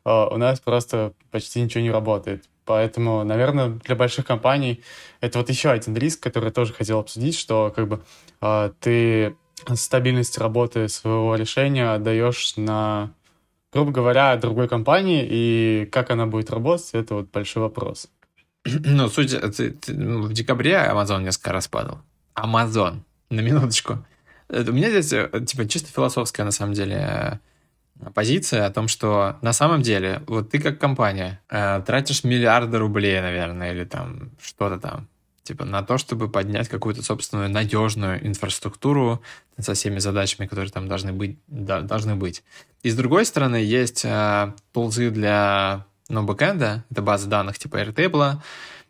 э, 0.05 0.11
у 0.11 0.37
нас 0.37 0.61
просто 0.61 1.13
почти 1.31 1.61
ничего 1.61 1.83
не 1.83 1.91
работает. 1.91 2.45
Поэтому, 2.65 3.25
наверное, 3.25 3.69
для 3.69 3.95
больших 3.95 4.27
компаний 4.27 4.83
это 5.21 5.39
вот 5.39 5.51
еще 5.51 5.71
один 5.71 5.95
риск, 5.97 6.23
который 6.23 6.47
я 6.47 6.51
тоже 6.51 6.73
хотел 6.73 6.99
обсудить, 6.99 7.39
что 7.39 7.73
как 7.75 7.89
бы 7.89 8.03
э, 8.41 8.73
ты 8.81 9.37
стабильность 9.75 10.39
работы 10.39 10.89
своего 10.89 11.37
решения 11.37 11.95
отдаешь 11.95 12.57
на 12.57 13.13
грубо 13.75 13.91
говоря, 13.91 14.37
другой 14.37 14.69
компании, 14.69 15.27
и 15.29 15.89
как 15.91 16.11
она 16.11 16.27
будет 16.27 16.51
работать, 16.51 16.91
это 16.93 17.17
вот 17.17 17.31
большой 17.33 17.65
вопрос. 17.65 18.09
ну, 18.65 19.09
суть, 19.09 19.33
ты, 19.57 19.77
ну, 19.89 20.23
в 20.23 20.33
декабре 20.33 20.75
Amazon 20.75 21.23
несколько 21.23 21.53
раз 21.53 21.67
падал. 21.67 21.99
Amazon, 22.37 23.01
на 23.31 23.41
минуточку. 23.41 24.05
У 24.49 24.73
меня 24.73 24.91
здесь, 24.91 25.13
э, 25.13 25.29
типа, 25.47 25.67
чисто 25.69 25.91
философская, 25.91 26.45
на 26.45 26.53
самом 26.53 26.75
деле, 26.75 27.41
позиция 28.15 28.67
о 28.67 28.71
том, 28.71 28.89
что 28.89 29.37
на 29.43 29.53
самом 29.53 29.83
деле, 29.83 30.23
вот 30.27 30.51
ты 30.51 30.59
как 30.59 30.79
компания 30.79 31.41
э, 31.49 31.83
тратишь 31.87 32.25
миллиарды 32.25 32.79
рублей, 32.79 33.21
наверное, 33.21 33.73
или 33.73 33.85
там 33.85 34.33
что-то 34.43 34.79
там, 34.79 35.09
типа 35.43 35.65
на 35.65 35.83
то, 35.83 35.99
чтобы 35.99 36.29
поднять 36.29 36.69
какую-то 36.69 37.03
собственную 37.03 37.51
надежную 37.51 38.27
инфраструктуру 38.27 39.23
со 39.59 39.75
всеми 39.75 39.99
задачами, 39.99 40.47
которые 40.47 40.71
там 40.71 40.89
должны 40.89 41.13
быть. 41.13 41.39
Да, 41.47 41.81
должны 41.81 42.17
быть. 42.17 42.43
И 42.83 42.91
с 42.91 42.97
другой 42.97 43.25
стороны, 43.25 43.57
есть 43.57 44.05
э, 44.05 44.53
тулзы 44.73 45.11
для 45.11 45.87
ну, 46.09 46.23
бэкэнда, 46.23 46.85
это 46.91 47.03
база 47.03 47.29
данных 47.29 47.59
типа 47.59 47.83
Airtable, 47.83 48.37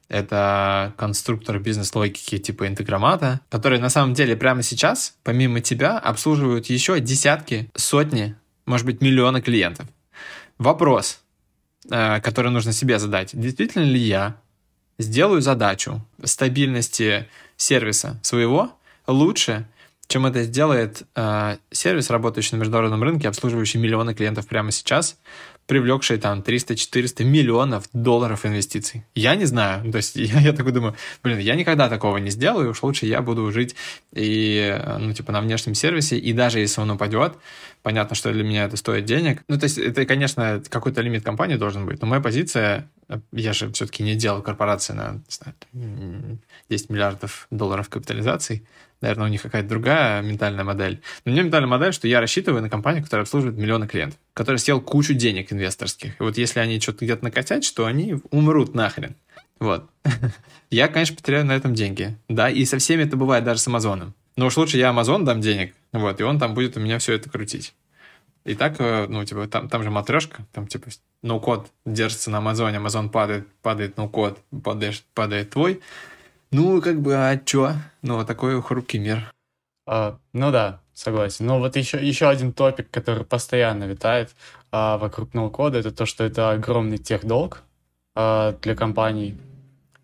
это 0.08 0.92
конструктор 0.96 1.58
бизнес-логики 1.58 2.38
типа 2.38 2.66
интеграмата, 2.66 3.40
которые 3.48 3.80
на 3.80 3.90
самом 3.90 4.14
деле 4.14 4.36
прямо 4.36 4.62
сейчас, 4.62 5.16
помимо 5.22 5.60
тебя, 5.60 5.98
обслуживают 5.98 6.66
еще 6.66 7.00
десятки, 7.00 7.70
сотни, 7.74 8.36
может 8.66 8.86
быть, 8.86 9.00
миллионы 9.00 9.40
клиентов. 9.40 9.86
Вопрос, 10.58 11.20
э, 11.90 12.20
который 12.20 12.50
нужно 12.50 12.72
себе 12.72 12.98
задать. 12.98 13.30
Действительно 13.32 13.84
ли 13.84 14.00
я 14.00 14.36
сделаю 14.98 15.40
задачу 15.40 16.06
стабильности 16.22 17.28
сервиса 17.56 18.18
своего 18.22 18.72
лучше, 19.06 19.66
чем 20.06 20.26
это 20.26 20.42
сделает 20.42 21.02
э, 21.16 21.56
сервис, 21.70 22.10
работающий 22.10 22.56
на 22.56 22.60
международном 22.60 23.02
рынке, 23.02 23.28
обслуживающий 23.28 23.80
миллионы 23.80 24.14
клиентов 24.14 24.46
прямо 24.46 24.70
сейчас, 24.70 25.18
привлекший 25.66 26.18
там 26.18 26.40
300-400 26.40 27.24
миллионов 27.24 27.88
долларов 27.92 28.44
инвестиций. 28.44 29.04
Я 29.14 29.34
не 29.34 29.46
знаю. 29.46 29.90
То 29.90 29.98
есть 29.98 30.16
я, 30.16 30.40
я 30.40 30.52
такой 30.52 30.72
думаю, 30.72 30.94
блин, 31.22 31.38
я 31.38 31.54
никогда 31.54 31.88
такого 31.88 32.18
не 32.18 32.30
сделаю, 32.30 32.70
уж 32.70 32.82
лучше 32.82 33.06
я 33.06 33.22
буду 33.22 33.50
жить 33.50 33.74
и, 34.12 34.78
ну, 34.98 35.12
типа, 35.12 35.32
на 35.32 35.40
внешнем 35.40 35.74
сервисе, 35.74 36.18
и 36.18 36.32
даже 36.32 36.60
если 36.60 36.80
он 36.80 36.90
упадет, 36.90 37.34
понятно, 37.82 38.14
что 38.16 38.32
для 38.32 38.44
меня 38.44 38.64
это 38.64 38.76
стоит 38.76 39.04
денег. 39.04 39.42
Ну, 39.48 39.58
то 39.58 39.64
есть 39.64 39.78
это, 39.78 40.04
конечно, 40.06 40.62
какой-то 40.68 41.00
лимит 41.00 41.24
компании 41.24 41.56
должен 41.56 41.86
быть, 41.86 42.00
но 42.00 42.06
моя 42.06 42.20
позиция, 42.20 42.90
я 43.32 43.52
же 43.52 43.70
все-таки 43.72 44.02
не 44.02 44.14
делал 44.14 44.42
корпорации 44.42 44.92
на, 44.92 45.12
не 45.12 45.22
знаю, 45.28 46.38
10 46.68 46.90
миллиардов 46.90 47.46
долларов 47.50 47.88
капитализации, 47.88 48.66
Наверное, 49.04 49.26
у 49.26 49.28
них 49.28 49.42
какая-то 49.42 49.68
другая 49.68 50.22
ментальная 50.22 50.64
модель. 50.64 51.02
Но 51.26 51.30
у 51.30 51.34
меня 51.34 51.42
ментальная 51.42 51.68
модель, 51.68 51.92
что 51.92 52.08
я 52.08 52.22
рассчитываю 52.22 52.62
на 52.62 52.70
компанию, 52.70 53.04
которая 53.04 53.24
обслуживает 53.24 53.58
миллионы 53.58 53.86
клиентов, 53.86 54.18
которая 54.32 54.56
съел 54.56 54.80
кучу 54.80 55.12
денег 55.12 55.52
инвесторских. 55.52 56.18
И 56.18 56.22
вот 56.22 56.38
если 56.38 56.60
они 56.60 56.80
что-то 56.80 57.04
где-то 57.04 57.22
накосят, 57.22 57.64
что 57.64 57.84
они 57.84 58.16
умрут 58.30 58.74
нахрен. 58.74 59.14
Вот. 59.60 59.90
Я, 60.70 60.88
конечно, 60.88 61.16
потеряю 61.16 61.44
на 61.44 61.52
этом 61.52 61.74
деньги. 61.74 62.16
Да, 62.30 62.48
и 62.48 62.64
со 62.64 62.78
всеми 62.78 63.02
это 63.02 63.18
бывает, 63.18 63.44
даже 63.44 63.60
с 63.60 63.66
Амазоном. 63.66 64.14
Но 64.36 64.46
уж 64.46 64.56
лучше 64.56 64.78
я 64.78 64.88
Амазон 64.88 65.26
дам 65.26 65.42
денег, 65.42 65.74
вот, 65.92 66.18
и 66.18 66.24
он 66.24 66.40
там 66.40 66.54
будет 66.54 66.76
у 66.78 66.80
меня 66.80 66.98
все 66.98 67.12
это 67.12 67.28
крутить. 67.28 67.74
И 68.44 68.54
так, 68.54 68.76
э, 68.78 69.06
ну, 69.06 69.22
типа, 69.24 69.46
там, 69.48 69.68
там 69.68 69.82
же 69.82 69.90
матрешка, 69.90 70.44
там, 70.52 70.66
типа, 70.66 70.88
ноу-код 71.22 71.70
держится 71.86 72.30
на 72.30 72.38
Амазоне, 72.38 72.78
Амазон 72.78 73.10
падает, 73.10 73.46
падает 73.62 73.96
ноу-код, 73.96 74.40
падает, 74.64 75.04
падает 75.14 75.50
твой, 75.50 75.80
ну, 76.54 76.80
как 76.80 77.00
бы, 77.00 77.16
а 77.16 77.36
чё? 77.36 77.72
Ну, 78.02 78.24
такой 78.24 78.62
хрупкий 78.62 78.98
мир. 78.98 79.32
А, 79.86 80.18
ну 80.32 80.52
да, 80.52 80.80
согласен. 80.92 81.46
Но 81.46 81.58
вот 81.58 81.74
еще, 81.74 81.98
еще 81.98 82.28
один 82.28 82.52
топик, 82.52 82.90
который 82.90 83.24
постоянно 83.24 83.84
витает 83.84 84.30
а, 84.70 84.96
вокруг 84.98 85.34
ноу-кода, 85.34 85.78
это 85.78 85.90
то, 85.90 86.06
что 86.06 86.22
это 86.22 86.52
огромный 86.52 86.98
техдолг 86.98 87.62
а, 88.14 88.52
для 88.62 88.76
компаний. 88.76 89.36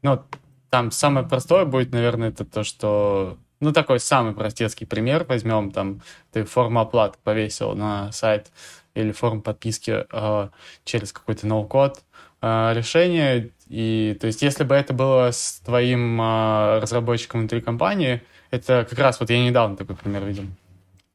Ну, 0.03 0.23
там 0.71 0.91
самое 0.91 1.25
простое 1.25 1.65
будет, 1.65 1.93
наверное, 1.93 2.31
это 2.31 2.45
то, 2.45 2.65
что... 2.65 3.39
Ну, 3.61 3.73
такой 3.73 4.01
самый 4.01 4.33
простецкий 4.35 4.87
пример 4.87 5.27
возьмем, 5.29 5.71
там, 5.71 6.01
ты 6.33 6.45
форму 6.45 6.81
оплаты 6.81 7.19
повесил 7.23 7.75
на 7.75 8.11
сайт 8.11 8.51
или 8.95 9.13
форму 9.13 9.43
подписки 9.43 10.05
э, 10.11 10.49
через 10.85 11.13
какой-то 11.13 11.47
ноу-код, 11.47 12.03
э, 12.43 12.73
решение 12.75 13.51
и 13.71 14.19
то 14.21 14.27
есть, 14.27 14.43
если 14.43 14.65
бы 14.65 14.75
это 14.75 14.93
было 14.93 15.31
с 15.31 15.61
твоим 15.65 16.21
э, 16.21 16.81
разработчиком 16.81 17.41
внутри 17.41 17.61
компании, 17.61 18.21
это 18.51 18.85
как 18.89 18.99
раз 18.99 19.21
вот 19.21 19.31
я 19.31 19.39
недавно 19.43 19.77
такой 19.77 19.95
пример 19.95 20.25
видел, 20.25 20.43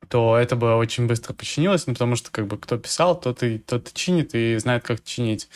то 0.07 0.37
это 0.37 0.55
бы 0.55 0.75
очень 0.75 1.05
быстро 1.05 1.33
починилось, 1.33 1.85
ну, 1.85 1.93
потому 1.93 2.15
что 2.15 2.31
как 2.31 2.47
бы 2.47 2.57
кто 2.57 2.77
писал, 2.77 3.19
тот 3.19 3.43
и, 3.43 3.57
тот 3.57 3.89
и 3.89 3.93
чинит 3.93 4.35
и 4.35 4.55
знает, 4.55 4.83
как 4.83 5.03
чинить. 5.03 5.49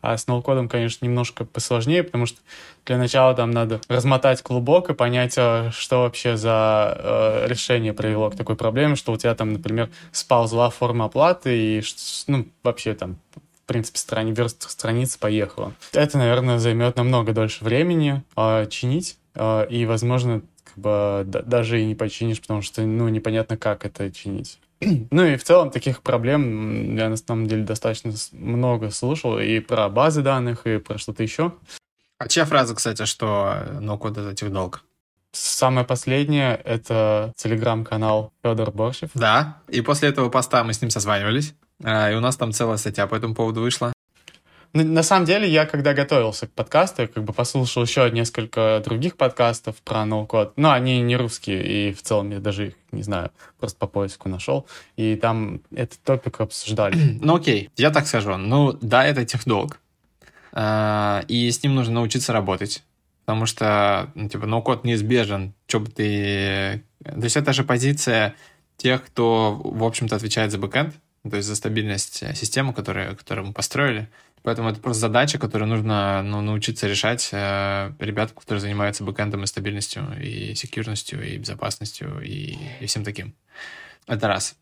А 0.00 0.18
с 0.18 0.26
ноу-кодом, 0.26 0.68
конечно, 0.68 1.04
немножко 1.04 1.44
посложнее, 1.44 2.02
потому 2.02 2.26
что 2.26 2.40
для 2.86 2.98
начала 2.98 3.34
там 3.34 3.52
надо 3.52 3.80
размотать 3.86 4.42
клубок 4.42 4.90
и 4.90 4.94
понять, 4.94 5.34
а, 5.38 5.70
что 5.70 6.00
вообще 6.00 6.36
за 6.36 6.98
э, 6.98 7.46
решение 7.46 7.92
привело 7.92 8.30
к 8.30 8.36
такой 8.36 8.56
проблеме, 8.56 8.96
что 8.96 9.12
у 9.12 9.16
тебя 9.16 9.36
там, 9.36 9.52
например, 9.52 9.90
сползла 10.10 10.70
форма 10.70 11.04
оплаты 11.04 11.56
и, 11.56 11.82
ну, 12.26 12.48
вообще 12.64 12.94
там 12.94 13.16
принципе, 13.72 13.98
страни, 13.98 14.32
верст 14.32 14.68
страниц 14.70 15.16
поехала. 15.16 15.72
Это, 15.92 16.18
наверное, 16.18 16.58
займет 16.58 16.96
намного 16.96 17.32
дольше 17.32 17.64
времени 17.64 18.22
э, 18.36 18.66
чинить, 18.68 19.16
э, 19.34 19.66
и, 19.70 19.86
возможно, 19.86 20.42
как 20.64 20.76
бы 20.76 21.22
да, 21.26 21.42
даже 21.42 21.80
и 21.80 21.86
не 21.86 21.94
починишь, 21.94 22.40
потому 22.40 22.60
что, 22.60 22.82
ну, 22.82 23.08
непонятно, 23.08 23.56
как 23.56 23.86
это 23.86 24.10
чинить. 24.12 24.58
Ну 25.10 25.24
и 25.24 25.36
в 25.36 25.44
целом 25.44 25.70
таких 25.70 26.02
проблем 26.02 26.96
я 26.96 27.08
на 27.08 27.16
самом 27.16 27.46
деле 27.46 27.64
достаточно 27.64 28.12
много 28.32 28.90
слушал 28.90 29.38
и 29.38 29.60
про 29.60 29.88
базы 29.88 30.22
данных, 30.22 30.66
и 30.66 30.78
про 30.78 30.98
что-то 30.98 31.22
еще. 31.22 31.54
А 32.18 32.28
чья 32.28 32.44
фраза, 32.44 32.74
кстати, 32.74 33.04
что 33.04 33.64
ноу-код— 33.80 34.16
это 34.18 34.34
техдолг? 34.34 34.84
Самое 35.32 35.86
последнее— 35.86 36.60
это 36.64 37.32
телеграм-канал 37.36 38.32
Федор 38.42 38.70
Борщев. 38.70 39.10
Да, 39.14 39.62
и 39.68 39.80
после 39.80 40.10
этого 40.10 40.28
поста 40.28 40.62
мы 40.62 40.74
с 40.74 40.82
ним 40.82 40.90
созванивались. 40.90 41.54
А, 41.82 42.10
и 42.10 42.14
у 42.14 42.20
нас 42.20 42.36
там 42.36 42.52
целая 42.52 42.76
статья 42.76 43.06
по 43.06 43.14
этому 43.14 43.34
поводу 43.34 43.60
вышла. 43.60 43.92
Ну, 44.74 44.84
на 44.84 45.02
самом 45.02 45.26
деле, 45.26 45.46
я 45.48 45.66
когда 45.66 45.92
готовился 45.92 46.46
к 46.46 46.52
подкасту, 46.52 47.02
я 47.02 47.08
как 47.08 47.24
бы 47.24 47.34
послушал 47.34 47.82
еще 47.82 48.10
несколько 48.10 48.80
других 48.82 49.16
подкастов 49.16 49.76
про 49.82 50.06
ноу-код. 50.06 50.54
Но 50.56 50.72
они 50.72 51.02
не 51.02 51.16
русские, 51.16 51.90
и 51.90 51.92
в 51.92 52.02
целом 52.02 52.30
я 52.30 52.40
даже 52.40 52.68
их 52.68 52.74
не 52.90 53.02
знаю, 53.02 53.30
просто 53.58 53.78
по 53.78 53.86
поиску 53.86 54.30
нашел. 54.30 54.66
И 54.96 55.16
там 55.16 55.60
этот 55.74 56.00
топик 56.02 56.40
обсуждали. 56.40 56.96
Ну 57.20 57.36
окей, 57.36 57.70
я 57.76 57.90
так 57.90 58.06
скажу. 58.06 58.36
Ну 58.36 58.72
да, 58.80 59.04
это 59.04 59.24
техдолг. 59.24 59.78
А, 60.52 61.22
и 61.28 61.50
с 61.50 61.62
ним 61.62 61.74
нужно 61.74 61.94
научиться 61.94 62.32
работать. 62.32 62.82
Потому 63.24 63.46
что, 63.46 64.10
ну, 64.14 64.28
типа, 64.28 64.46
ноу-код 64.46 64.84
неизбежен. 64.84 65.54
Что 65.66 65.80
бы 65.80 65.86
ты... 65.86 66.82
То 67.04 67.22
есть 67.22 67.36
это 67.36 67.52
же 67.52 67.62
позиция 67.62 68.34
тех, 68.76 69.04
кто, 69.04 69.60
в 69.62 69.84
общем-то, 69.84 70.16
отвечает 70.16 70.50
за 70.50 70.58
бэкэнд 70.58 70.94
то 71.28 71.36
есть 71.36 71.48
за 71.48 71.56
стабильность 71.56 72.22
э, 72.22 72.34
системы, 72.34 72.72
которую, 72.72 73.16
которую 73.16 73.48
мы 73.48 73.52
построили. 73.52 74.08
Поэтому 74.42 74.70
это 74.70 74.80
просто 74.80 75.02
задача, 75.02 75.38
которую 75.38 75.68
нужно 75.68 76.22
ну, 76.22 76.40
научиться 76.40 76.88
решать 76.88 77.28
э, 77.32 77.92
ребятам, 78.00 78.36
которые 78.36 78.60
занимаются 78.60 79.04
бэкэндом 79.04 79.44
и 79.44 79.46
стабильностью, 79.46 80.04
и 80.20 80.54
секьюрностью, 80.54 81.22
и 81.24 81.38
безопасностью, 81.38 82.20
и, 82.20 82.58
и 82.80 82.86
всем 82.86 83.04
таким. 83.04 83.34
Это 84.08 84.26
раз. 84.26 84.56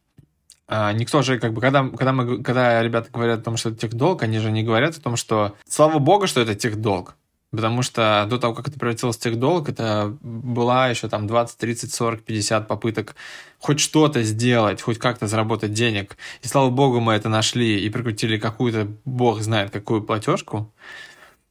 А, 0.68 0.92
никто 0.92 1.22
же, 1.22 1.38
как 1.38 1.52
бы, 1.52 1.60
когда, 1.60 1.88
когда, 1.88 2.12
мы, 2.12 2.42
когда 2.42 2.82
ребята 2.82 3.10
говорят 3.10 3.40
о 3.40 3.42
том, 3.42 3.56
что 3.56 3.70
это 3.70 3.78
техдолг, 3.78 4.22
они 4.22 4.38
же 4.38 4.52
не 4.52 4.62
говорят 4.62 4.96
о 4.96 5.00
том, 5.00 5.16
что 5.16 5.56
слава 5.66 5.98
богу, 5.98 6.26
что 6.26 6.40
это 6.40 6.54
техдолг. 6.54 7.16
Потому 7.50 7.82
что 7.82 8.26
до 8.30 8.38
того, 8.38 8.54
как 8.54 8.68
это 8.68 8.78
превратилось 8.78 9.16
в 9.16 9.20
техдолг, 9.20 9.68
это 9.68 10.16
была 10.20 10.88
еще 10.88 11.08
там 11.08 11.26
20, 11.26 11.58
30, 11.58 11.92
40, 11.92 12.22
50 12.22 12.68
попыток 12.68 13.16
хоть 13.58 13.80
что-то 13.80 14.22
сделать, 14.22 14.80
хоть 14.80 14.98
как-то 14.98 15.26
заработать 15.26 15.72
денег. 15.72 16.16
И 16.42 16.46
слава 16.46 16.70
богу, 16.70 17.00
мы 17.00 17.14
это 17.14 17.28
нашли 17.28 17.80
и 17.80 17.90
прикрутили 17.90 18.38
какую-то, 18.38 18.88
бог 19.04 19.40
знает, 19.40 19.70
какую 19.70 20.02
платежку. 20.02 20.72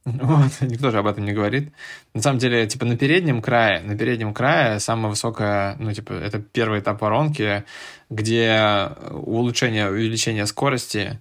Вот, 0.04 0.50
никто 0.62 0.90
же 0.90 0.98
об 0.98 1.06
этом 1.06 1.24
не 1.24 1.32
говорит. 1.32 1.72
На 2.14 2.22
самом 2.22 2.38
деле, 2.38 2.66
типа, 2.66 2.86
на 2.86 2.96
переднем 2.96 3.42
крае, 3.42 3.80
на 3.82 3.96
переднем 3.96 4.32
крае 4.32 4.80
самая 4.80 5.10
высокая, 5.10 5.76
ну, 5.78 5.92
типа, 5.92 6.14
это 6.14 6.38
первый 6.40 6.80
этап 6.80 7.02
воронки, 7.02 7.64
где 8.08 8.88
улучшение, 9.10 9.90
увеличение 9.90 10.46
скорости 10.46 11.20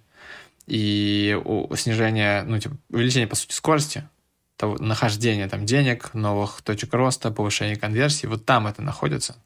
и 0.67 1.37
снижение, 1.75 2.43
ну, 2.43 2.59
типа, 2.59 2.77
увеличение, 2.89 3.27
по 3.27 3.35
сути, 3.35 3.53
скорости, 3.53 4.07
того, 4.59 4.75
нахождения 4.77 5.47
там 5.47 5.65
денег, 5.65 6.13
новых 6.13 6.61
точек 6.61 6.93
роста, 6.93 7.31
повышения 7.31 7.77
конверсии, 7.77 8.27
вот 8.27 8.45
там 8.45 8.67
это 8.67 8.81
находится. 8.81 9.37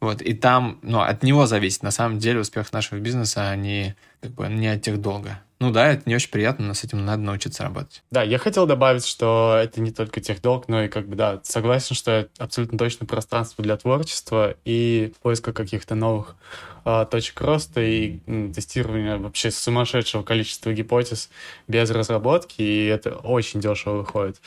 Вот, 0.00 0.20
и 0.20 0.34
там, 0.34 0.78
ну, 0.82 1.00
от 1.00 1.22
него 1.22 1.46
зависит, 1.46 1.82
на 1.82 1.90
самом 1.90 2.18
деле, 2.18 2.40
успех 2.40 2.72
нашего 2.72 2.98
бизнеса, 2.98 3.48
а 3.48 3.56
не, 3.56 3.96
как 4.20 4.32
бы, 4.32 4.46
не 4.48 4.68
от 4.68 4.82
тех 4.82 5.00
долга. 5.00 5.40
Ну 5.58 5.70
да, 5.70 5.92
это 5.92 6.02
не 6.04 6.14
очень 6.14 6.30
приятно, 6.30 6.66
но 6.66 6.74
с 6.74 6.84
этим 6.84 7.06
надо 7.06 7.22
научиться 7.22 7.62
работать. 7.62 8.02
Да, 8.10 8.22
я 8.22 8.36
хотел 8.36 8.66
добавить, 8.66 9.06
что 9.06 9.58
это 9.58 9.80
не 9.80 9.90
только 9.90 10.20
техдолг, 10.20 10.68
но 10.68 10.82
и 10.84 10.88
как 10.88 11.08
бы, 11.08 11.16
да, 11.16 11.40
согласен, 11.44 11.96
что 11.96 12.10
это 12.10 12.30
абсолютно 12.38 12.76
точно 12.76 13.06
пространство 13.06 13.64
для 13.64 13.78
творчества 13.78 14.54
и 14.66 15.14
поиска 15.22 15.54
каких-то 15.54 15.94
новых 15.94 16.36
э, 16.84 17.06
точек 17.10 17.40
роста 17.40 17.80
и 17.80 18.20
м, 18.26 18.52
тестирования 18.52 19.16
вообще 19.16 19.50
сумасшедшего 19.50 20.22
количества 20.22 20.74
гипотез 20.74 21.30
без 21.68 21.90
разработки, 21.90 22.60
и 22.60 22.86
это 22.86 23.14
очень 23.14 23.60
дешево 23.60 23.96
выходит. 23.96 24.42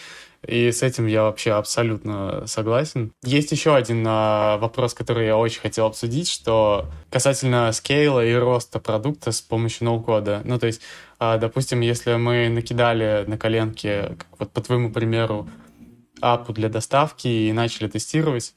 И 0.48 0.72
с 0.72 0.84
этим 0.84 1.06
я 1.08 1.24
вообще 1.24 1.52
абсолютно 1.52 2.48
согласен. 2.48 3.12
Есть 3.24 3.52
еще 3.52 3.76
один 3.76 4.06
а, 4.08 4.58
вопрос, 4.58 4.94
который 4.94 5.26
я 5.26 5.38
очень 5.38 5.62
хотел 5.62 5.88
обсудить, 5.88 6.30
что 6.30 6.86
касательно 7.10 7.72
скейла 7.74 8.26
и 8.26 8.34
роста 8.34 8.80
продукта 8.80 9.32
с 9.32 9.42
помощью 9.42 9.86
ноу-кода. 9.86 10.42
Ну, 10.46 10.58
то 10.58 10.68
есть, 10.68 10.82
а, 11.20 11.38
допустим, 11.38 11.82
если 11.82 12.16
мы 12.16 12.50
накидали 12.50 13.26
на 13.28 13.38
коленке, 13.38 14.16
как 14.18 14.28
вот 14.40 14.52
по 14.52 14.62
твоему 14.62 14.92
примеру, 14.92 15.50
апу 16.22 16.54
для 16.54 16.70
доставки 16.70 17.28
и 17.28 17.52
начали 17.52 17.88
тестировать, 17.88 18.54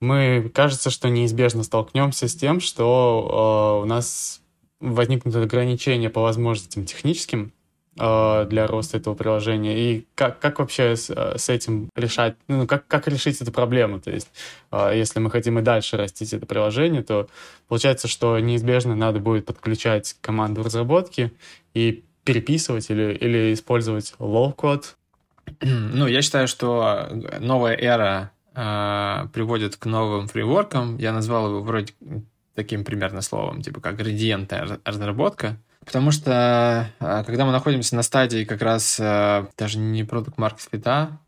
мы, 0.00 0.50
кажется, 0.52 0.90
что 0.90 1.08
неизбежно 1.08 1.62
столкнемся 1.62 2.26
с 2.26 2.34
тем, 2.34 2.60
что 2.60 3.78
э, 3.80 3.84
у 3.84 3.86
нас 3.86 4.40
возникнут 4.80 5.34
ограничения 5.36 6.10
по 6.10 6.20
возможностям 6.20 6.84
техническим, 6.84 7.52
для 7.96 8.66
роста 8.66 8.96
этого 8.96 9.14
приложения? 9.14 9.78
И 9.78 10.06
как, 10.14 10.38
как 10.38 10.58
вообще 10.58 10.96
с, 10.96 11.10
э, 11.10 11.36
с 11.36 11.48
этим 11.48 11.88
решать, 11.94 12.36
ну, 12.48 12.66
как, 12.66 12.86
как 12.86 13.08
решить 13.08 13.40
эту 13.40 13.52
проблему? 13.52 14.00
То 14.00 14.10
есть, 14.10 14.30
э, 14.70 14.92
если 14.94 15.20
мы 15.20 15.30
хотим 15.30 15.58
и 15.58 15.62
дальше 15.62 15.96
растить 15.96 16.32
это 16.32 16.46
приложение, 16.46 17.02
то 17.02 17.28
получается, 17.68 18.08
что 18.08 18.38
неизбежно 18.38 18.94
надо 18.96 19.20
будет 19.20 19.46
подключать 19.46 20.16
команду 20.20 20.62
разработки 20.62 21.32
и 21.74 22.04
переписывать 22.24 22.90
или, 22.90 23.14
или 23.14 23.52
использовать 23.52 24.14
low-код. 24.18 24.96
Ну, 25.60 26.06
я 26.06 26.22
считаю, 26.22 26.48
что 26.48 27.08
новая 27.40 27.76
эра 27.76 28.30
э, 28.54 29.26
приводит 29.32 29.76
к 29.76 29.86
новым 29.86 30.28
фрейворкам. 30.28 30.96
Я 30.98 31.12
назвал 31.12 31.48
его 31.48 31.60
вроде 31.60 31.92
таким 32.54 32.84
примерно 32.84 33.22
словом, 33.22 33.62
типа 33.62 33.80
как 33.80 33.96
градиентная 33.96 34.78
разработка. 34.84 35.56
Потому 35.84 36.10
что 36.10 36.92
а, 37.00 37.24
когда 37.24 37.44
мы 37.44 37.52
находимся 37.52 37.96
на 37.96 38.02
стадии 38.02 38.44
как 38.44 38.62
раз 38.62 38.98
а, 39.00 39.48
даже 39.56 39.78
не 39.78 40.04
продукт 40.04 40.38
маркет 40.38 40.68
фита, 40.70 41.18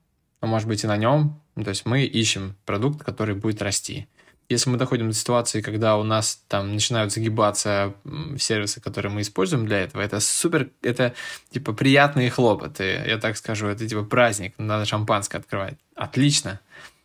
а 0.40 0.46
может 0.46 0.68
быть 0.68 0.84
и 0.84 0.86
на 0.86 0.96
нем, 0.96 1.40
то 1.56 1.70
есть 1.70 1.86
мы 1.86 2.04
ищем 2.04 2.56
продукт, 2.64 3.02
который 3.02 3.34
будет 3.34 3.62
расти. 3.62 4.06
Если 4.48 4.68
мы 4.68 4.76
доходим 4.76 5.08
до 5.08 5.14
ситуации, 5.14 5.62
когда 5.62 5.96
у 5.96 6.02
нас 6.02 6.42
там 6.48 6.74
начинают 6.74 7.12
загибаться 7.12 7.94
сервисы, 8.38 8.80
которые 8.80 9.10
мы 9.10 9.22
используем 9.22 9.64
для 9.64 9.78
этого, 9.80 10.02
это 10.02 10.20
супер, 10.20 10.70
это 10.82 11.14
типа 11.50 11.72
приятные 11.72 12.30
хлопоты, 12.30 13.02
я 13.06 13.16
так 13.18 13.38
скажу, 13.38 13.68
это 13.68 13.88
типа 13.88 14.02
праздник, 14.04 14.54
надо 14.58 14.84
шампанское 14.84 15.38
открывать. 15.38 15.78
Отлично. 15.94 16.60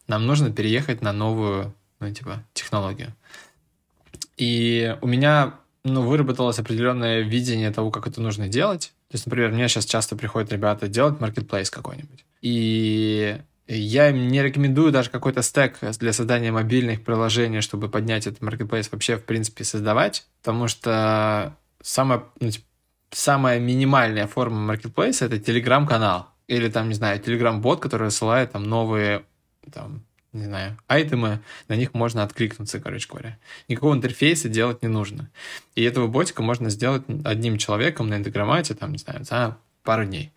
Нам 0.08 0.26
нужно 0.26 0.52
переехать 0.52 1.02
на 1.02 1.14
новую, 1.14 1.74
ну, 2.00 2.14
типа, 2.14 2.44
технологию. 2.54 3.16
И 4.36 4.98
у 5.02 5.08
меня 5.08 5.54
ну, 5.90 6.02
выработалось 6.02 6.60
определенное 6.60 7.22
видение 7.22 7.72
того, 7.72 7.92
как 7.92 8.08
это 8.08 8.22
нужно 8.22 8.48
делать. 8.48 8.94
То 9.10 9.16
есть, 9.16 9.26
например, 9.26 9.52
мне 9.52 9.68
сейчас 9.68 9.86
часто 9.86 10.16
приходят 10.16 10.52
ребята 10.52 10.88
делать 10.88 11.20
marketplace 11.20 11.70
какой-нибудь. 11.70 12.26
И 12.42 13.38
я 13.68 14.10
им 14.10 14.28
не 14.28 14.42
рекомендую 14.42 14.92
даже 14.92 15.10
какой-то 15.10 15.42
стек 15.42 15.78
для 16.00 16.14
создания 16.14 16.52
мобильных 16.52 17.04
приложений, 17.04 17.62
чтобы 17.62 17.90
поднять 17.90 18.28
этот 18.28 18.42
marketplace 18.42 18.90
вообще, 18.92 19.18
в 19.18 19.24
принципе, 19.24 19.64
создавать, 19.64 20.26
потому 20.42 20.68
что 20.68 21.56
самая, 21.82 22.24
ну, 22.40 22.50
типа, 22.50 22.66
самая 23.12 23.60
минимальная 23.60 24.28
форма 24.28 24.74
marketplace— 24.74 25.18
это 25.26 25.40
телеграм-канал. 25.40 26.30
Или 26.48 26.70
там, 26.70 26.88
не 26.90 26.96
знаю, 26.96 27.20
телеграм-бот, 27.20 27.80
который 27.80 28.06
высылает 28.06 28.52
там 28.54 28.64
новые 28.64 29.24
там, 29.72 30.04
не 30.34 30.46
знаю, 30.46 30.78
айтемы, 30.88 31.42
на 31.68 31.76
них 31.76 31.94
можно 31.94 32.24
откликнуться, 32.24 32.80
короче 32.80 33.08
говоря. 33.10 33.38
Никакого 33.68 33.96
интерфейса 33.96 34.50
делать 34.50 34.84
не 34.84 34.88
нужно. 34.88 35.30
И 35.76 35.84
этого 35.84 36.08
ботика 36.08 36.44
можно 36.44 36.70
сделать 36.70 37.04
одним 37.24 37.58
человеком 37.58 38.10
на 38.10 38.18
интеграмате, 38.18 38.76
там, 38.76 38.92
не 38.92 39.00
знаю, 39.00 39.24
за 39.24 39.58
пару 39.84 40.06
дней. 40.06 40.32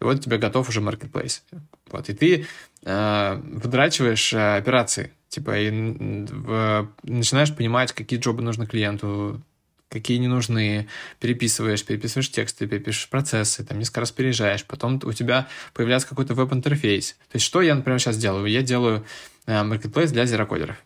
И 0.00 0.04
вот 0.04 0.16
у 0.16 0.20
тебя 0.20 0.38
готов 0.38 0.68
уже 0.68 0.80
marketplace. 0.80 1.42
Вот, 1.90 2.08
и 2.08 2.14
ты 2.14 2.46
э, 2.84 3.40
выдрачиваешь 3.42 4.32
э, 4.32 4.56
операции, 4.56 5.12
типа, 5.28 5.58
и 5.58 5.70
в, 5.70 6.88
начинаешь 7.02 7.54
понимать, 7.54 7.92
какие 7.92 8.20
джобы 8.20 8.42
нужны 8.42 8.66
клиенту, 8.66 9.42
какие 9.88 10.18
не 10.18 10.28
нужны, 10.28 10.88
переписываешь, 11.20 11.84
переписываешь 11.84 12.30
тексты, 12.30 12.66
перепишешь 12.66 13.08
процессы, 13.08 13.64
там 13.64 13.78
несколько 13.78 14.00
раз 14.00 14.12
переезжаешь, 14.12 14.64
потом 14.64 15.00
у 15.04 15.12
тебя 15.12 15.48
появляется 15.72 16.08
какой-то 16.08 16.34
веб-интерфейс. 16.34 17.12
То 17.30 17.36
есть 17.36 17.46
что 17.46 17.62
я, 17.62 17.74
например, 17.74 18.00
сейчас 18.00 18.16
делаю? 18.16 18.46
Я 18.46 18.62
делаю 18.62 19.04
э, 19.46 19.52
marketplace 19.62 20.08
для 20.08 20.26
зерокодеров. 20.26 20.76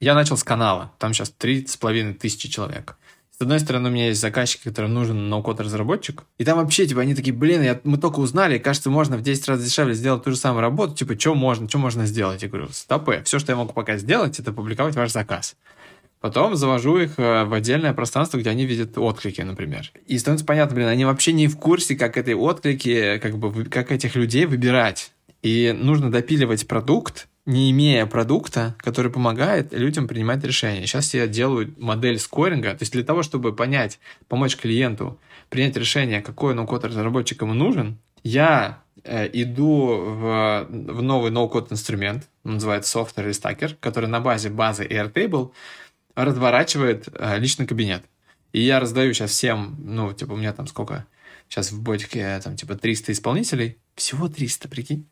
Я 0.00 0.14
начал 0.14 0.36
с 0.36 0.44
канала, 0.44 0.92
там 0.98 1.14
сейчас 1.14 1.30
три 1.30 1.66
с 1.66 1.76
половиной 1.76 2.14
тысячи 2.14 2.48
человек. 2.48 2.96
С 3.38 3.42
одной 3.42 3.60
стороны, 3.60 3.90
у 3.90 3.92
меня 3.92 4.06
есть 4.08 4.20
заказчики, 4.22 4.64
которым 4.64 4.94
нужен 4.94 5.28
ноу-код 5.28 5.60
разработчик. 5.60 6.24
И 6.38 6.44
там 6.44 6.56
вообще, 6.56 6.86
типа, 6.86 7.02
они 7.02 7.14
такие, 7.14 7.34
блин, 7.36 7.62
я, 7.62 7.78
мы 7.84 7.98
только 7.98 8.20
узнали, 8.20 8.56
кажется, 8.56 8.88
можно 8.88 9.18
в 9.18 9.22
10 9.22 9.48
раз 9.48 9.62
дешевле 9.62 9.92
сделать 9.92 10.24
ту 10.24 10.30
же 10.30 10.38
самую 10.38 10.62
работу. 10.62 10.94
Типа, 10.94 11.20
что 11.20 11.34
можно, 11.34 11.68
что 11.68 11.76
можно 11.76 12.06
сделать? 12.06 12.42
Я 12.42 12.48
говорю, 12.48 12.68
стопы, 12.72 13.20
все, 13.26 13.38
что 13.38 13.52
я 13.52 13.56
могу 13.56 13.74
пока 13.74 13.98
сделать, 13.98 14.40
это 14.40 14.52
публиковать 14.52 14.94
ваш 14.94 15.12
заказ. 15.12 15.54
Потом 16.26 16.56
завожу 16.56 16.98
их 16.98 17.20
э, 17.20 17.44
в 17.44 17.54
отдельное 17.54 17.94
пространство, 17.94 18.38
где 18.38 18.50
они 18.50 18.66
видят 18.66 18.98
отклики, 18.98 19.42
например. 19.42 19.92
И 20.08 20.18
становится 20.18 20.44
понятно, 20.44 20.74
блин, 20.74 20.88
они 20.88 21.04
вообще 21.04 21.32
не 21.32 21.46
в 21.46 21.56
курсе, 21.56 21.94
как 21.94 22.16
эти 22.16 22.32
отклики, 22.32 23.18
как 23.22 23.38
бы, 23.38 23.64
как 23.66 23.92
этих 23.92 24.16
людей 24.16 24.44
выбирать. 24.46 25.12
И 25.42 25.72
нужно 25.78 26.10
допиливать 26.10 26.66
продукт, 26.66 27.28
не 27.44 27.70
имея 27.70 28.06
продукта, 28.06 28.74
который 28.78 29.12
помогает 29.12 29.72
людям 29.72 30.08
принимать 30.08 30.42
решения. 30.42 30.84
Сейчас 30.84 31.14
я 31.14 31.28
делаю 31.28 31.72
модель 31.78 32.18
скоринга, 32.18 32.70
то 32.70 32.82
есть 32.82 32.92
для 32.92 33.04
того, 33.04 33.22
чтобы 33.22 33.54
понять, 33.54 34.00
помочь 34.26 34.56
клиенту 34.56 35.20
принять 35.48 35.76
решение, 35.76 36.22
какой 36.22 36.54
ноу-код 36.54 36.86
разработчик 36.86 37.40
ему 37.42 37.54
нужен, 37.54 37.98
я 38.24 38.82
э, 39.04 39.30
иду 39.32 39.96
в, 39.96 40.66
в 40.70 41.02
новый 41.02 41.30
ноу-код 41.30 41.70
инструмент, 41.70 42.26
называется 42.42 42.98
Software 42.98 43.30
Restacker, 43.30 43.76
который 43.78 44.08
на 44.08 44.18
базе 44.18 44.50
базы 44.50 44.84
Airtable 44.84 45.52
разворачивает 46.24 47.08
э, 47.12 47.38
личный 47.38 47.66
кабинет. 47.66 48.04
И 48.52 48.60
я 48.60 48.80
раздаю 48.80 49.12
сейчас 49.14 49.30
всем, 49.30 49.76
ну, 49.78 50.12
типа, 50.12 50.32
у 50.32 50.36
меня 50.36 50.52
там 50.52 50.66
сколько? 50.66 51.06
Сейчас 51.48 51.70
в 51.70 51.80
ботике 51.80 52.40
там 52.42 52.56
типа 52.56 52.74
300 52.74 53.12
исполнителей. 53.12 53.78
Всего 53.94 54.28
300, 54.28 54.68
прикинь 54.68 55.06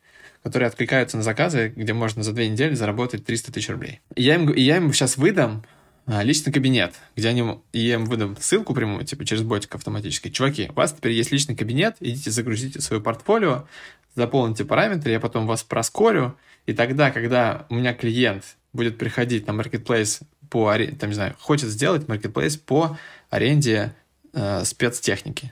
которые 0.45 0.67
откликаются 0.67 1.17
на 1.17 1.23
заказы, 1.23 1.73
где 1.75 1.93
можно 1.93 2.21
за 2.21 2.31
две 2.31 2.47
недели 2.47 2.75
заработать 2.75 3.25
300 3.25 3.51
тысяч 3.51 3.67
рублей. 3.67 4.01
И 4.13 4.21
я 4.21 4.35
им, 4.35 4.51
и 4.51 4.61
я 4.61 4.77
им 4.77 4.93
сейчас 4.93 5.17
выдам 5.17 5.63
а, 6.05 6.21
личный 6.21 6.53
кабинет, 6.53 6.93
где 7.15 7.29
они, 7.29 7.61
и 7.73 7.79
я 7.79 7.95
им 7.95 8.05
выдам 8.05 8.37
ссылку 8.39 8.75
прямую, 8.75 9.03
типа 9.05 9.25
через 9.25 9.41
ботик 9.41 9.73
автоматически. 9.73 10.29
Чуваки, 10.29 10.67
у 10.69 10.73
вас 10.73 10.93
теперь 10.93 11.13
есть 11.13 11.31
личный 11.31 11.55
кабинет, 11.55 11.95
идите 11.99 12.29
загрузите 12.29 12.79
свое 12.79 13.01
портфолио, 13.01 13.67
заполните 14.13 14.65
параметры, 14.65 15.13
я 15.13 15.19
потом 15.19 15.47
вас 15.47 15.63
проскорю, 15.63 16.37
и 16.67 16.73
тогда, 16.73 17.09
когда 17.09 17.65
у 17.69 17.75
меня 17.75 17.95
клиент 17.95 18.43
будет 18.71 18.99
приходить 18.99 19.47
на 19.47 19.51
marketplace 19.51 20.21
по, 20.55 20.73
там, 20.97 21.09
не 21.09 21.15
знаю, 21.15 21.35
хочет 21.37 21.67
сделать 21.67 22.03
marketplace 22.03 22.57
по 22.57 22.97
аренде 23.29 23.93
э, 24.31 24.63
спецтехники. 24.63 25.51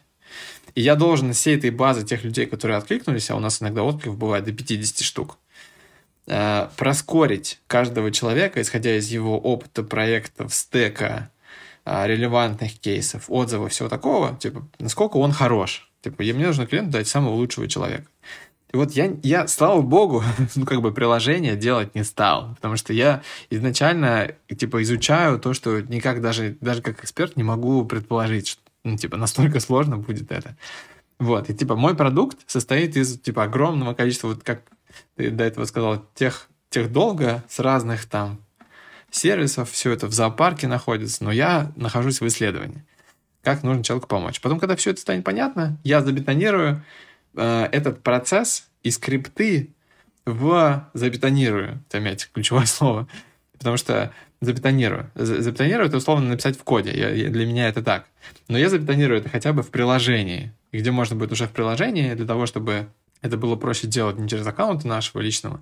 И 0.76 0.82
я 0.82 0.96
должен 0.96 1.32
из 1.32 1.40
всей 1.40 1.58
этой 1.58 1.72
базы 1.72 2.06
тех 2.06 2.24
людей, 2.24 2.46
которые 2.46 2.78
откликнулись, 2.78 3.30
а 3.30 3.36
у 3.36 3.40
нас 3.40 3.62
иногда 3.62 3.84
откликов 3.84 4.18
бывает 4.18 4.46
до 4.46 4.54
50 4.54 5.02
штук, 5.02 5.38
э, 6.28 6.70
проскорить 6.78 7.60
каждого 7.68 8.12
человека, 8.14 8.62
исходя 8.62 8.96
из 8.96 9.10
его 9.10 9.38
опыта 9.38 9.84
проектов, 9.84 10.56
стека, 10.56 11.30
э, 11.84 12.08
релевантных 12.08 12.80
кейсов, 12.80 13.26
отзывов, 13.28 13.74
всего 13.74 13.90
такого, 13.90 14.38
типа, 14.38 14.66
насколько 14.80 15.18
он 15.18 15.34
хорош. 15.34 15.92
Типа, 16.02 16.24
мне 16.24 16.48
нужно 16.48 16.66
клиенту 16.66 16.92
дать 16.92 17.10
самого 17.10 17.34
лучшего 17.34 17.68
человека. 17.68 18.08
И 18.74 18.78
вот 18.78 18.92
я, 18.94 19.16
я, 19.22 19.48
слава 19.48 19.82
богу, 19.82 20.24
ну, 20.56 20.66
как 20.66 20.82
бы 20.82 20.92
приложение 20.92 21.56
делать 21.56 21.94
не 21.94 22.04
стал, 22.04 22.56
потому 22.56 22.76
что 22.76 22.92
я 22.92 23.22
изначально, 23.52 24.32
типа, 24.48 24.82
изучаю 24.82 25.40
то, 25.40 25.54
что 25.54 25.82
никак 25.82 26.22
даже, 26.22 26.58
даже 26.60 26.82
как 26.82 27.04
эксперт 27.04 27.38
не 27.38 27.44
могу 27.44 27.86
предположить, 27.86 28.48
что, 28.48 28.62
ну, 28.84 28.98
типа, 28.98 29.16
настолько 29.16 29.60
сложно 29.60 29.98
будет 29.98 30.32
это. 30.32 30.58
Вот, 31.20 31.52
и, 31.52 31.54
типа, 31.54 31.76
мой 31.76 31.96
продукт 31.96 32.40
состоит 32.48 32.98
из, 32.98 33.20
типа, 33.20 33.44
огромного 33.44 33.94
количества, 33.94 34.30
вот 34.30 34.44
как 34.44 34.64
ты 35.16 35.30
до 35.30 35.44
этого 35.44 35.66
сказал, 35.66 36.04
тех, 36.16 36.48
тех 36.72 36.92
долго 36.92 37.44
с 37.48 37.60
разных 37.60 38.06
там 38.06 38.40
сервисов, 39.12 39.70
все 39.70 39.92
это 39.92 40.08
в 40.08 40.14
зоопарке 40.14 40.68
находится, 40.68 41.24
но 41.24 41.32
я 41.32 41.72
нахожусь 41.76 42.22
в 42.22 42.28
исследовании. 42.28 42.84
Как 43.44 43.62
нужно 43.62 43.84
человеку 43.84 44.08
помочь. 44.08 44.42
Потом, 44.42 44.60
когда 44.60 44.76
все 44.76 44.92
это 44.92 45.02
станет 45.02 45.24
понятно, 45.24 45.78
я 45.84 46.02
забетонирую, 46.02 46.84
Э, 47.36 47.68
этот 47.72 48.04
процесс 48.04 48.68
и 48.84 48.92
скрипты 48.92 49.70
в 50.26 50.90
забетонирую, 50.94 51.84
заметьте, 51.92 52.28
ключевое 52.32 52.66
слово, 52.68 53.08
потому 53.58 53.78
что 53.78 54.14
забетонирую. 54.42 55.10
Забетонирую— 55.16 55.88
это 55.88 55.98
условно 55.98 56.30
написать 56.30 56.58
в 56.58 56.64
коде, 56.64 56.92
я, 56.92 57.30
для 57.30 57.46
меня 57.46 57.68
это 57.68 57.82
так. 57.82 58.06
Но 58.48 58.58
я 58.58 58.70
забетонирую 58.70 59.20
это 59.20 59.30
хотя 59.30 59.54
бы 59.54 59.64
в 59.64 59.70
приложении, 59.70 60.52
где 60.72 60.92
можно 60.92 61.16
будет 61.16 61.32
уже 61.32 61.48
в 61.48 61.52
приложении 61.52 62.14
для 62.14 62.26
того, 62.26 62.46
чтобы 62.46 62.88
это 63.22 63.38
было 63.38 63.56
проще 63.56 63.88
делать 63.88 64.18
не 64.18 64.28
через 64.28 64.46
аккаунт 64.46 64.84
нашего 64.84 65.22
личного, 65.22 65.62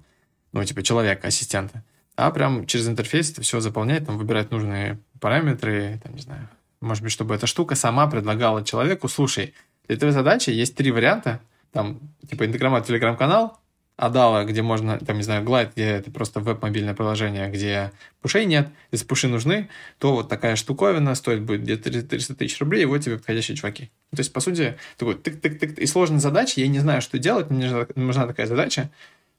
ну, 0.51 0.63
типа 0.63 0.83
человека, 0.83 1.27
ассистента, 1.27 1.83
а 2.15 2.31
прям 2.31 2.65
через 2.65 2.87
интерфейс 2.87 3.31
это 3.31 3.41
все 3.41 3.59
заполнять, 3.59 4.05
там, 4.05 4.17
выбирать 4.17 4.51
нужные 4.51 4.99
параметры, 5.19 6.01
там, 6.03 6.15
не 6.15 6.21
знаю, 6.21 6.49
может 6.81 7.03
быть, 7.03 7.11
чтобы 7.11 7.35
эта 7.35 7.45
штука 7.45 7.75
сама 7.75 8.07
предлагала 8.07 8.65
человеку, 8.65 9.07
слушай, 9.07 9.53
для 9.87 9.97
твоей 9.97 10.13
задачи 10.13 10.49
есть 10.49 10.75
три 10.75 10.91
варианта, 10.91 11.39
там, 11.71 11.99
типа, 12.29 12.45
инстаграм 12.45 12.83
телеграм-канал, 12.83 13.61
Адала, 14.01 14.45
где 14.45 14.63
можно, 14.63 14.97
там, 14.97 15.17
не 15.17 15.23
знаю, 15.23 15.45
Glide, 15.45 15.73
где 15.75 15.85
это 15.85 16.09
просто 16.09 16.39
веб-мобильное 16.39 16.95
приложение, 16.95 17.49
где 17.51 17.91
пушей 18.19 18.45
нет. 18.45 18.69
Если 18.91 19.05
пуши 19.05 19.27
нужны, 19.27 19.69
то 19.99 20.13
вот 20.13 20.27
такая 20.27 20.55
штуковина 20.55 21.13
стоит 21.13 21.43
будет 21.43 21.61
где-то 21.61 21.91
300 21.91 22.33
тысяч 22.33 22.59
рублей, 22.59 22.81
и 22.81 22.85
вот 22.85 22.97
тебе 23.01 23.17
подходящие 23.17 23.55
чуваки. 23.55 23.91
То 24.09 24.19
есть, 24.19 24.33
по 24.33 24.39
сути, 24.39 24.75
такой 24.97 25.13
тык-тык-тык. 25.15 25.79
И 25.79 25.85
сложная 25.85 26.19
задача, 26.19 26.59
я 26.61 26.67
не 26.67 26.79
знаю, 26.79 27.03
что 27.03 27.19
делать, 27.19 27.51
мне 27.51 27.85
нужна, 27.95 28.25
такая 28.25 28.47
задача. 28.47 28.89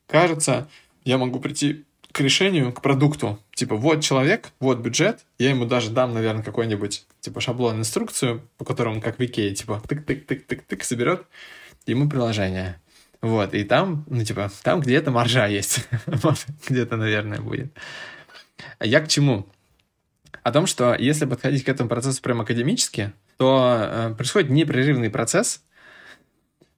Кажется, 0.06 0.68
я 1.04 1.18
могу 1.18 1.40
прийти 1.40 1.84
к 2.12 2.20
решению, 2.20 2.72
к 2.72 2.82
продукту. 2.82 3.40
Типа, 3.54 3.74
вот 3.74 4.02
человек, 4.02 4.52
вот 4.60 4.78
бюджет, 4.78 5.24
я 5.38 5.50
ему 5.50 5.64
даже 5.64 5.90
дам, 5.90 6.14
наверное, 6.14 6.44
какой-нибудь, 6.44 7.04
типа, 7.20 7.40
шаблон, 7.40 7.80
инструкцию, 7.80 8.48
по 8.58 8.64
которому, 8.64 9.00
как 9.00 9.18
в 9.18 9.24
Икее, 9.24 9.52
типа, 9.56 9.82
тык-тык-тык-тык-тык, 9.88 10.84
соберет 10.84 11.26
ему 11.86 12.08
приложение. 12.08 12.78
Вот, 13.20 13.54
и 13.54 13.62
там, 13.64 14.04
ну, 14.08 14.24
типа, 14.24 14.50
там 14.62 14.80
где-то 14.80 15.10
маржа 15.10 15.46
есть. 15.46 15.88
где-то, 16.68 16.96
наверное, 16.96 17.40
будет. 17.40 17.72
Я 18.80 19.00
к 19.00 19.08
чему? 19.08 19.46
О 20.42 20.50
том, 20.50 20.66
что 20.66 20.94
если 20.94 21.24
подходить 21.24 21.64
к 21.64 21.68
этому 21.68 21.88
процессу 21.88 22.20
прям 22.20 22.40
академически, 22.40 23.12
то 23.36 23.78
э, 23.80 24.14
происходит 24.16 24.50
непрерывный 24.50 25.08
процесс, 25.08 25.62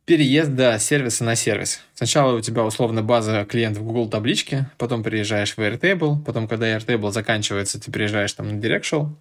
переезда 0.05 0.79
сервиса 0.79 1.25
на 1.25 1.35
сервис. 1.35 1.81
Сначала 1.95 2.37
у 2.37 2.41
тебя 2.41 2.63
условно 2.63 3.03
база 3.03 3.47
клиентов 3.47 3.83
в 3.83 3.87
Google 3.87 4.11
табличке, 4.11 4.71
потом 4.77 5.03
переезжаешь 5.03 5.57
в 5.57 5.59
Airtable, 5.59 6.23
потом, 6.23 6.47
когда 6.47 6.77
Airtable 6.77 7.11
заканчивается, 7.11 7.81
ты 7.81 7.91
переезжаешь 7.91 8.33
там 8.35 8.49
на 8.49 8.61
Directional. 8.61 9.15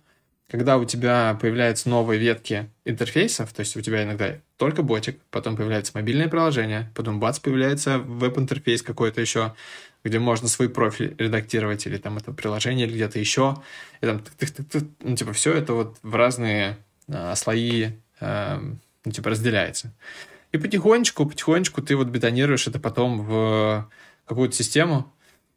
Когда 0.54 0.78
у 0.78 0.86
тебя 0.86 1.36
появляются 1.42 1.90
новые 1.90 2.20
ветки 2.20 2.70
интерфейсов, 2.86 3.52
то 3.54 3.62
есть 3.62 3.76
у 3.76 3.82
тебя 3.82 4.04
иногда 4.04 4.36
только 4.58 4.84
ботик, 4.84 5.20
потом 5.32 5.56
появляется 5.56 5.94
мобильное 5.96 6.28
приложение, 6.28 6.92
потом 6.94 7.20
бац, 7.20 7.40
появляется 7.40 7.98
веб-интерфейс 7.98 8.84
какой-то 8.84 9.20
еще, 9.20 9.56
где 10.04 10.20
можно 10.20 10.48
свой 10.48 10.70
профиль 10.70 11.16
редактировать, 11.18 11.88
или 11.88 11.98
там 11.98 12.18
это 12.18 12.32
приложение, 12.34 12.86
или 12.86 12.94
где-то 12.94 13.18
еще. 13.18 13.64
И 14.02 14.06
там, 14.06 14.22
ну, 15.00 15.16
типа, 15.16 15.34
все 15.34 15.54
это 15.54 15.74
вот 15.74 15.98
в 16.04 16.14
разные 16.14 16.78
а, 17.08 17.36
слои, 17.36 17.88
а, 18.20 18.62
ну, 19.06 19.12
типа, 19.12 19.32
разделяется. 19.32 19.92
И 20.52 20.60
потихонечку, 20.60 21.26
потихонечку 21.26 21.82
ты 21.82 21.96
вот 21.96 22.10
бетонируешь 22.10 22.68
это 22.68 22.80
потом 22.80 23.26
в 23.26 23.90
какую-то 24.28 24.56
систему. 24.56 25.12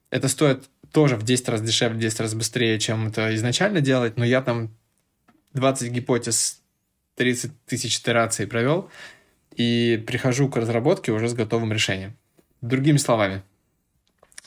Это 0.09 0.28
стоит 0.28 0.64
тоже 0.90 1.16
в 1.16 1.22
10 1.22 1.50
раз 1.50 1.61
дешевле, 1.61 1.98
в 1.98 2.00
10 2.00 2.20
раз 2.20 2.32
быстрее, 2.32 2.78
чем 2.80 3.09
это 3.09 3.35
изначально 3.35 3.82
делать, 3.82 4.16
но 4.16 4.24
я 4.24 4.40
там 4.40 4.70
20 5.57 5.90
гипотез, 5.90 6.61
30 7.16 7.51
тысяч 7.64 7.99
итераций 7.99 8.47
провел, 8.47 8.88
и 9.57 10.03
прихожу 10.07 10.49
к 10.49 10.57
разработке 10.57 11.12
уже 11.12 11.29
с 11.29 11.35
готовым 11.35 11.73
решением. 11.73 12.14
Другими 12.61 12.99
словами, 12.99 13.42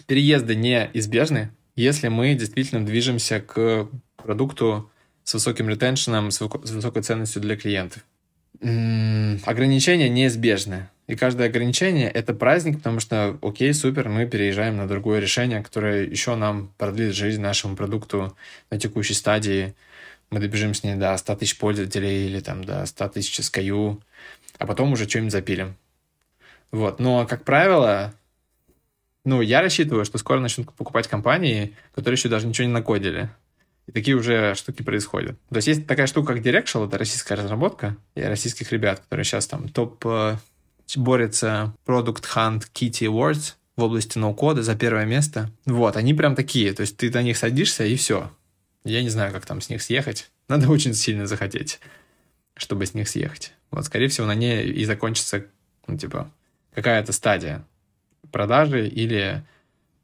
переезды 0.07 0.55
неизбежны, 0.55 1.51
если 1.75 2.07
мы 2.07 2.35
действительно 2.35 2.85
движемся 2.85 3.41
к 3.41 3.89
продукту 4.15 4.89
с 5.23 5.33
высоким 5.33 5.67
ретеншеном, 5.67 6.31
с 6.31 6.39
высокой 6.39 7.03
ценностью 7.03 7.41
для 7.41 7.57
клиентов 7.57 8.03
ограничения 8.61 10.09
неизбежны. 10.09 10.89
И 11.07 11.15
каждое 11.15 11.47
ограничение— 11.47 12.09
это 12.13 12.33
праздник, 12.33 12.77
потому 12.77 12.99
что, 12.99 13.37
окей, 13.41 13.73
супер, 13.73 14.09
мы 14.09 14.25
переезжаем 14.27 14.77
на 14.77 14.87
другое 14.87 15.19
решение, 15.19 15.63
которое 15.63 16.05
еще 16.05 16.35
нам 16.35 16.71
продлит 16.77 17.15
жизнь 17.15 17.41
нашему 17.41 17.75
продукту 17.75 18.35
на 18.69 18.77
текущей 18.77 19.15
стадии. 19.15 19.73
Мы 20.31 20.39
добежим 20.39 20.73
с 20.73 20.83
ней 20.83 20.95
до 20.95 21.15
100 21.17 21.35
тысяч 21.37 21.57
пользователей 21.57 22.27
или 22.27 22.39
там 22.39 22.63
до 22.63 22.85
100 22.85 23.09
тысяч 23.09 23.39
SKU, 23.39 24.01
а 24.57 24.67
потом 24.67 24.93
уже 24.93 25.07
что-нибудь 25.07 25.31
запилим. 25.31 25.75
Вот. 26.71 26.99
Но, 26.99 27.25
как 27.25 27.43
правило, 27.43 28.13
ну, 29.25 29.41
я 29.41 29.61
рассчитываю, 29.61 30.05
что 30.05 30.17
скоро 30.17 30.39
начнут 30.39 30.71
покупать 30.73 31.07
компании, 31.07 31.75
которые 31.93 32.15
еще 32.17 32.29
даже 32.29 32.47
ничего 32.47 32.67
не 32.67 32.73
накодили. 32.73 33.29
И 33.87 33.91
такие 33.91 34.15
уже 34.15 34.53
штуки 34.53 34.83
происходят. 34.83 35.35
То 35.49 35.55
есть 35.55 35.67
есть 35.67 35.87
такая 35.87 36.05
штука, 36.05 36.35
как 36.35 36.43
Directional, 36.43 36.87
это 36.87 36.97
российская 36.99 37.35
разработка, 37.35 37.97
и 38.13 38.21
российских 38.21 38.71
ребят, 38.71 38.99
которые 38.99 39.23
сейчас 39.23 39.47
там 39.47 39.67
топ 39.67 40.05
э, 40.05 40.37
борются 40.95 41.73
Product 41.87 42.23
Hunt 42.35 42.67
Kitty 42.73 43.07
Awards 43.07 43.55
в 43.75 43.83
области 43.83 44.17
ноу-кода 44.17 44.61
за 44.61 44.75
первое 44.75 45.05
место. 45.05 45.49
Вот, 45.65 45.97
они 45.97 46.13
прям 46.13 46.35
такие, 46.35 46.73
то 46.73 46.81
есть 46.81 46.97
ты 46.97 47.09
на 47.09 47.23
них 47.23 47.37
садишься 47.37 47.83
и 47.83 47.95
все. 47.95 48.29
Я 48.89 49.03
не 49.03 49.09
знаю, 49.09 49.33
как 49.33 49.45
там 49.45 49.61
с 49.61 49.69
них 49.69 49.81
съехать. 49.81 50.29
Надо 50.47 50.69
очень 50.71 50.93
сильно 50.93 51.25
захотеть, 51.27 51.79
чтобы 52.55 52.85
с 52.85 52.93
них 52.93 53.07
съехать. 53.07 53.53
Вот, 53.71 53.85
скорее 53.85 54.07
всего, 54.07 54.27
на 54.27 54.35
ней 54.35 54.67
и 54.67 54.85
закончится, 54.85 55.45
ну, 55.87 55.97
типа, 55.97 56.31
какая-то 56.73 57.13
стадия 57.13 57.65
продажи 58.31 58.87
или 58.87 59.43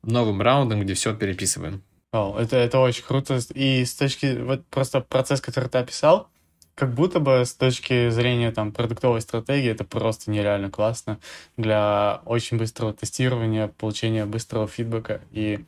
новым 0.04 0.41
раундом, 0.41 0.82
где 0.82 0.93
все 0.93 1.15
переписываем. 1.15 1.84
О, 2.12 2.38
это, 2.39 2.56
это 2.58 2.80
очень 2.80 3.04
круто. 3.04 3.39
И 3.54 3.84
с 3.84 3.93
точки... 3.95 4.38
Вот 4.38 4.65
просто 4.67 5.02
процесс, 5.02 5.41
который 5.41 5.69
ты 5.69 5.80
описал, 5.80 6.30
как 6.76 6.93
будто 6.93 7.19
бы 7.19 7.43
с 7.45 7.54
точки 7.54 8.10
зрения 8.10 8.52
там 8.52 8.71
продуктовой 8.71 9.21
стратегии 9.21 9.71
это 9.71 9.86
просто 9.86 10.30
нереально 10.30 10.69
классно 10.69 11.19
для 11.58 12.21
очень 12.26 12.58
быстрого 12.58 12.93
тестирования, 12.93 13.69
получения 13.69 14.26
быстрого 14.26 14.67
фидбэка 14.67 15.21
и 15.32 15.65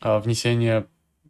э, 0.00 0.18
внесения 0.18 0.86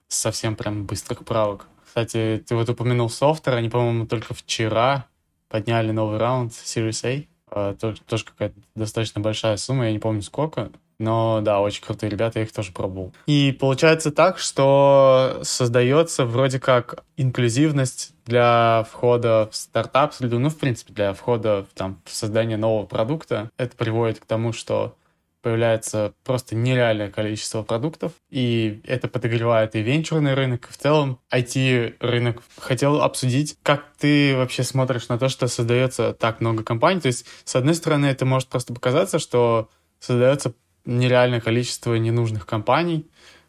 совсем 0.09 0.57
прям 0.57 0.85
быстрых 0.85 1.25
правок. 1.25 1.66
Кстати, 1.87 2.42
ты 2.47 2.55
вот 2.55 2.68
упомянул 2.68 3.11
софтер, 3.11 3.55
они, 3.55 3.68
по-моему, 3.68 4.07
только 4.07 4.35
вчера 4.35 5.07
подняли 5.49 5.90
новый 5.90 6.18
раунд 6.18 6.53
Series 6.53 7.07
A. 7.07 7.27
Э, 7.51 7.75
тоже, 7.81 8.25
какая-то 8.25 8.55
достаточно 8.75 9.21
большая 9.21 9.57
сумма, 9.57 9.87
я 9.87 9.92
не 9.92 9.99
помню 9.99 10.23
сколько, 10.23 10.71
но 10.99 11.40
да, 11.42 11.61
очень 11.61 11.83
крутые 11.83 12.11
ребята, 12.11 12.40
я 12.40 12.44
их 12.44 12.53
тоже 12.53 12.73
пробовал. 12.73 13.12
И 13.27 13.57
получается 13.59 14.11
так, 14.11 14.38
что 14.38 15.40
создается 15.42 16.25
вроде 16.25 16.59
как 16.59 17.05
инклюзивность 17.16 18.12
для 18.27 18.87
входа 18.90 19.49
в 19.51 19.57
стартап-среду, 19.57 20.38
ну, 20.38 20.51
в 20.51 20.59
принципе, 20.59 20.92
для 20.92 21.14
входа 21.14 21.66
там, 21.75 22.01
в 22.05 22.14
создание 22.14 22.57
нового 22.57 22.85
продукта. 22.85 23.51
Это 23.57 23.77
приводит 23.77 24.18
к 24.18 24.27
тому, 24.27 24.53
что 24.53 24.94
появляется 25.42 26.14
просто 26.24 26.55
нереальное 26.55 27.11
количество 27.11 27.62
продуктов, 27.62 28.12
и 28.31 28.81
это 28.85 29.09
подогревает 29.09 29.74
и 29.77 29.83
венчурный 29.83 30.35
рынок, 30.35 30.68
и 30.68 30.72
в 30.72 30.77
целом 30.77 31.20
IT-рынок. 31.33 32.42
Хотел 32.59 33.01
обсудить, 33.03 33.57
как 33.62 33.85
ты 33.98 34.37
вообще 34.37 34.62
смотришь 34.62 35.09
на 35.09 35.18
то, 35.18 35.29
что 35.29 35.46
создается 35.48 36.12
так 36.12 36.40
много 36.40 36.64
компаний. 36.64 37.01
То 37.01 37.09
есть, 37.09 37.27
с 37.44 37.57
одной 37.57 37.74
стороны, 37.74 38.07
это 38.07 38.24
может 38.24 38.48
просто 38.48 38.74
показаться, 38.74 39.18
что 39.18 39.68
создается 40.01 40.55
нереальное 40.85 41.40
количество 41.40 41.94
ненужных 41.94 42.46
компаний, 42.46 43.07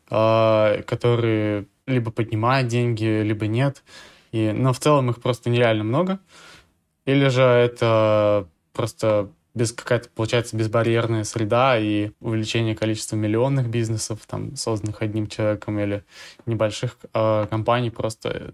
э, 0.09 0.83
которые 0.85 1.65
либо 1.87 2.11
поднимают 2.11 2.67
деньги, 2.67 3.21
либо 3.23 3.47
нет. 3.47 3.83
И, 4.31 4.51
но 4.51 4.73
в 4.73 4.79
целом 4.79 5.09
их 5.09 5.21
просто 5.21 5.49
нереально 5.49 5.83
много. 5.83 6.19
Или 7.05 7.29
же 7.29 7.41
это 7.41 8.47
просто 8.73 9.31
без 9.53 9.71
какая-то, 9.71 10.09
получается, 10.09 10.55
безбарьерная 10.55 11.23
среда 11.23 11.77
и 11.77 12.11
увеличение 12.19 12.75
количества 12.75 13.15
миллионных 13.15 13.67
бизнесов, 13.69 14.19
там, 14.27 14.55
созданных 14.55 15.01
одним 15.01 15.27
человеком 15.27 15.79
или 15.79 16.03
небольших 16.45 16.97
э, 17.13 17.47
компаний. 17.49 17.89
Просто 17.89 18.53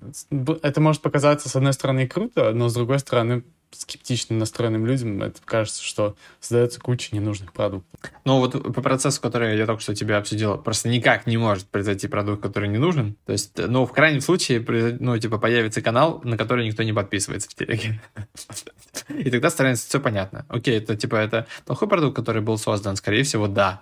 это 0.62 0.81
может 0.81 1.01
показаться, 1.01 1.49
с 1.49 1.55
одной 1.55 1.73
стороны, 1.73 2.08
круто, 2.08 2.51
но 2.53 2.69
с 2.69 2.73
другой 2.73 2.99
стороны, 2.99 3.43
скептично 3.71 4.36
настроенным 4.38 4.86
людям 4.86 5.21
это 5.21 5.39
кажется, 5.43 5.84
что 5.84 6.15
создается 6.39 6.80
куча 6.80 7.15
ненужных 7.15 7.54
продуктов. 7.54 7.99
Ну 8.23 8.39
вот 8.39 8.51
по 8.73 8.82
процессу, 8.82 9.21
который 9.21 9.58
я 9.58 9.65
только 9.65 9.82
что 9.82 9.93
тебе 9.93 10.15
обсудил, 10.15 10.58
просто 10.58 10.89
никак 10.89 11.28
не 11.28 11.38
может 11.38 11.67
произойти 11.67 12.08
продукт, 12.08 12.41
который 12.41 12.69
не 12.69 12.78
нужен. 12.78 13.17
То 13.25 13.34
есть, 13.34 13.51
ну, 13.58 13.86
в 13.86 13.91
крайнем 13.91 14.21
случае, 14.21 14.65
ну, 14.99 15.17
типа, 15.17 15.38
появится 15.38 15.82
канал, 15.82 16.21
на 16.23 16.38
который 16.38 16.65
никто 16.65 16.84
не 16.84 16.93
подписывается 16.93 17.49
в 17.49 17.56
телеге. 17.56 18.01
И 19.10 19.30
тогда 19.30 19.49
становится 19.49 19.88
все 19.88 19.99
понятно. 19.99 20.45
Окей, 20.49 20.78
это, 20.78 20.95
типа, 20.95 21.15
это 21.15 21.47
плохой 21.65 21.88
продукт, 21.88 22.15
который 22.15 22.41
был 22.41 22.58
создан? 22.58 22.95
Скорее 22.95 23.23
всего, 23.23 23.47
да. 23.47 23.82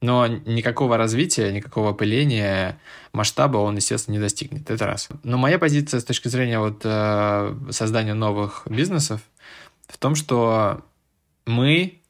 Но 0.00 0.26
никакого 0.26 0.96
развития, 0.96 1.52
никакого 1.52 1.90
опыления, 1.90 2.80
масштаба 3.12 3.58
он, 3.58 3.76
естественно, 3.76 4.14
не 4.14 4.20
достигнет. 4.20 4.70
Это 4.70 4.86
раз. 4.86 5.08
Но 5.24 5.38
моя 5.38 5.58
позиция 5.58 5.98
с 6.00 6.04
точки 6.04 6.28
зрения 6.28 6.60
вот 6.60 6.82
э, 6.84 7.56
создания 7.70 8.14
новых 8.14 8.62
бизнесов 8.70 9.20
в 9.88 9.98
том, 9.98 10.14
что 10.14 10.84
мы, 11.46 12.00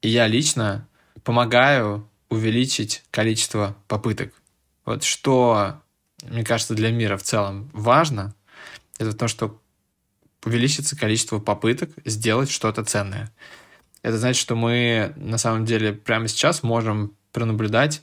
и 0.00 0.08
я 0.08 0.26
лично, 0.26 0.88
помогаю 1.22 2.08
увеличить 2.30 3.04
количество 3.10 3.76
попыток. 3.88 4.32
Вот 4.86 5.04
что, 5.04 5.80
мне 6.22 6.44
кажется, 6.44 6.74
для 6.74 6.90
мира 6.90 7.16
в 7.16 7.22
целом 7.22 7.70
важно, 7.72 8.34
это 8.98 9.12
то, 9.12 9.28
что 9.28 9.60
увеличится 10.44 10.96
количество 10.96 11.38
попыток 11.38 11.90
сделать 12.04 12.50
что-то 12.50 12.84
ценное. 12.84 13.32
Это 14.02 14.18
значит, 14.18 14.40
что 14.40 14.54
мы 14.54 15.14
на 15.16 15.38
самом 15.38 15.64
деле 15.64 15.92
прямо 15.92 16.28
сейчас 16.28 16.62
можем 16.62 17.16
пронаблюдать 17.34 18.00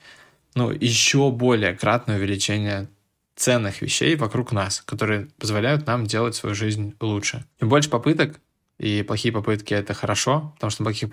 ну, 0.53 0.69
еще 0.69 1.31
более 1.31 1.73
кратное 1.73 2.17
увеличение 2.17 2.89
ценных 3.35 3.81
вещей 3.81 4.15
вокруг 4.15 4.51
нас, 4.51 4.81
которые 4.81 5.29
позволяют 5.39 5.87
нам 5.87 6.05
делать 6.05 6.35
свою 6.35 6.53
жизнь 6.53 6.95
лучше. 6.99 7.45
Чем 7.59 7.69
больше 7.69 7.89
попыток 7.89 8.39
и 8.77 9.03
плохие 9.03 9.31
попытки— 9.31 9.73
это 9.75 9.93
хорошо, 9.93 10.53
потому 10.55 10.69
что 10.69 10.83
на 10.83 10.85
плохих, 10.85 11.09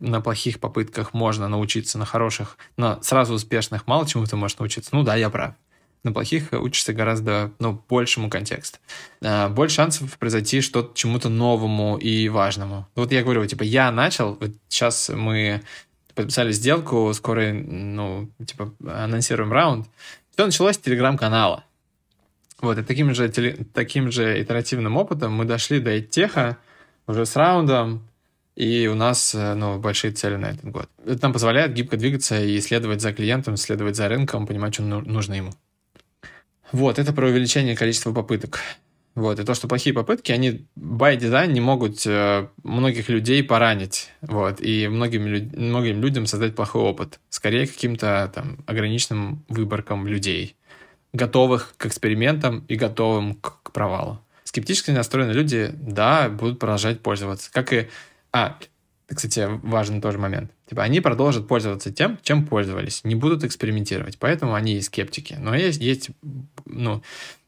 на 0.00 0.20
плохих 0.20 0.58
попытках 0.58 1.14
можно 1.14 1.48
научиться, 1.48 1.98
на 1.98 2.06
хороших, 2.06 2.56
но 2.76 3.00
сразу 3.02 3.34
успешных 3.34 3.86
мало 3.86 4.06
чему 4.06 4.24
ты 4.24 4.36
можешь 4.36 4.58
научиться. 4.58 4.90
Ну 4.92 5.02
да, 5.02 5.14
я 5.14 5.30
прав. 5.30 5.54
На 6.04 6.12
плохих 6.12 6.48
учишься 6.52 6.92
гораздо 6.92 7.52
ну, 7.60 7.80
большему 7.88 8.28
контексту. 8.28 8.78
А, 9.22 9.48
больше 9.48 9.76
шансов 9.76 10.18
произойти 10.18 10.60
что-то 10.60 10.96
чему-то 10.96 11.28
новому 11.28 11.96
и 11.96 12.28
важному. 12.28 12.88
Вот 12.96 13.12
я 13.12 13.22
говорю, 13.22 13.46
типа, 13.46 13.62
я 13.62 13.92
начал, 13.92 14.34
вот 14.40 14.50
сейчас 14.68 15.10
мы 15.14 15.62
подписали 16.14 16.52
сделку, 16.52 17.12
скоро, 17.14 17.52
ну, 17.52 18.30
типа, 18.44 18.72
анонсируем 18.86 19.52
раунд. 19.52 19.86
Все 20.32 20.46
началось 20.46 20.76
с 20.76 20.78
телеграм-канала. 20.78 21.64
Вот, 22.60 22.78
и 22.78 22.82
таким 22.82 23.14
же, 23.14 23.28
таким 23.74 24.12
же 24.12 24.40
итеративным 24.40 24.96
опытом 24.96 25.32
мы 25.32 25.44
дошли 25.44 25.80
до 25.80 26.00
теха 26.00 26.58
уже 27.06 27.26
с 27.26 27.34
раундом, 27.34 28.08
и 28.54 28.86
у 28.86 28.94
нас 28.94 29.34
э, 29.34 29.54
ну, 29.54 29.78
большие 29.78 30.12
цели 30.12 30.36
на 30.36 30.50
этот 30.50 30.64
год. 30.70 30.88
Это 31.04 31.22
нам 31.22 31.32
позволяет 31.32 31.72
гибко 31.72 31.96
двигаться 31.96 32.40
и 32.40 32.58
исследовать 32.58 33.00
за 33.00 33.12
клиентом, 33.12 33.56
следовать 33.56 33.96
за 33.96 34.08
рынком, 34.08 34.46
понимать, 34.46 34.74
что 34.74 34.84
нужно 34.84 35.34
ему. 35.34 35.52
Вот, 36.70 36.98
это 36.98 37.12
про 37.12 37.28
увеличение 37.28 37.76
количества 37.76 38.12
попыток. 38.12 38.60
Вот, 39.14 39.38
и 39.38 39.44
то, 39.44 39.54
что 39.54 39.68
плохие 39.68 39.94
попытки, 39.94 40.32
они 40.32 40.66
by 40.76 41.18
design 41.18 41.48
не 41.48 41.60
могут 41.60 42.06
э, 42.06 42.48
многих 42.62 43.10
людей 43.10 43.42
поранить, 43.44 44.08
вот, 44.22 44.60
и 44.62 44.88
многим, 44.88 45.50
многим 45.54 46.00
людям 46.00 46.26
создать 46.26 46.54
плохой 46.54 46.82
опыт. 46.82 47.20
Скорее, 47.28 47.66
каким-то 47.66 48.32
там 48.34 48.58
ограниченным 48.66 49.44
выборкам 49.48 50.06
людей, 50.06 50.56
готовых 51.12 51.74
к 51.76 51.84
экспериментам 51.84 52.64
и 52.68 52.76
готовым 52.76 53.34
к, 53.34 53.62
к 53.62 53.72
провалу. 53.72 54.18
Скептически 54.44 54.90
настроенные 54.92 55.34
люди, 55.34 55.70
да, 55.74 56.30
будут 56.30 56.58
продолжать 56.58 57.00
пользоваться. 57.00 57.52
Как 57.52 57.72
и... 57.72 57.88
А, 58.32 58.58
кстати, 59.06 59.46
важный 59.62 60.00
тоже 60.00 60.18
момент. 60.18 60.50
Типа 60.68 60.84
они 60.84 61.00
продолжат 61.00 61.46
пользоваться 61.46 61.92
тем, 61.92 62.18
чем 62.22 62.46
пользовались, 62.46 63.04
не 63.04 63.14
будут 63.14 63.44
экспериментировать, 63.44 64.18
поэтому 64.18 64.54
они 64.54 64.76
и 64.76 64.80
скептики. 64.80 65.36
Но 65.38 65.54
есть, 65.54 65.82
есть 65.82 66.10
ну, 66.64 67.02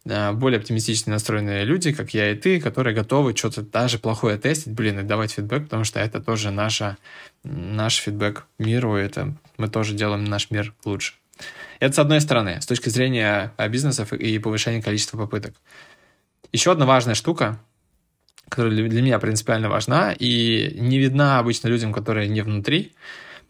более 0.04 0.58
оптимистично 0.58 1.12
настроенные 1.12 1.64
люди, 1.64 1.92
как 1.92 2.12
я 2.12 2.30
и 2.30 2.34
ты, 2.34 2.60
которые 2.60 2.94
готовы 2.94 3.34
что-то 3.34 3.62
даже 3.62 3.98
плохое 3.98 4.36
тестить, 4.36 4.72
блин, 4.72 5.00
и 5.00 5.02
давать 5.02 5.32
фидбэк, 5.32 5.64
потому 5.64 5.84
что 5.84 6.00
это 6.00 6.20
тоже 6.20 6.50
наша, 6.50 6.98
наш 7.42 7.96
фидбэк 7.96 8.46
миру, 8.58 8.96
это 8.96 9.34
мы 9.56 9.68
тоже 9.68 9.94
делаем 9.94 10.24
наш 10.24 10.50
мир 10.50 10.74
лучше. 10.84 11.14
Это 11.80 11.94
с 11.94 11.98
одной 11.98 12.20
стороны, 12.20 12.60
с 12.60 12.66
точки 12.66 12.88
зрения 12.88 13.52
э, 13.56 13.68
бизнесов 13.68 14.12
и 14.12 14.38
повышения 14.38 14.82
количества 14.82 15.18
попыток. 15.18 15.54
Еще 16.52 16.72
одна 16.72 16.86
важная 16.86 17.14
штука, 17.14 17.58
которая 18.48 18.74
для 18.74 19.02
меня 19.02 19.18
принципиально 19.18 19.68
важна 19.68 20.12
и 20.12 20.76
не 20.78 20.98
видна 20.98 21.38
обычно 21.38 21.68
людям, 21.68 21.92
которые 21.92 22.28
не 22.28 22.42
внутри, 22.42 22.92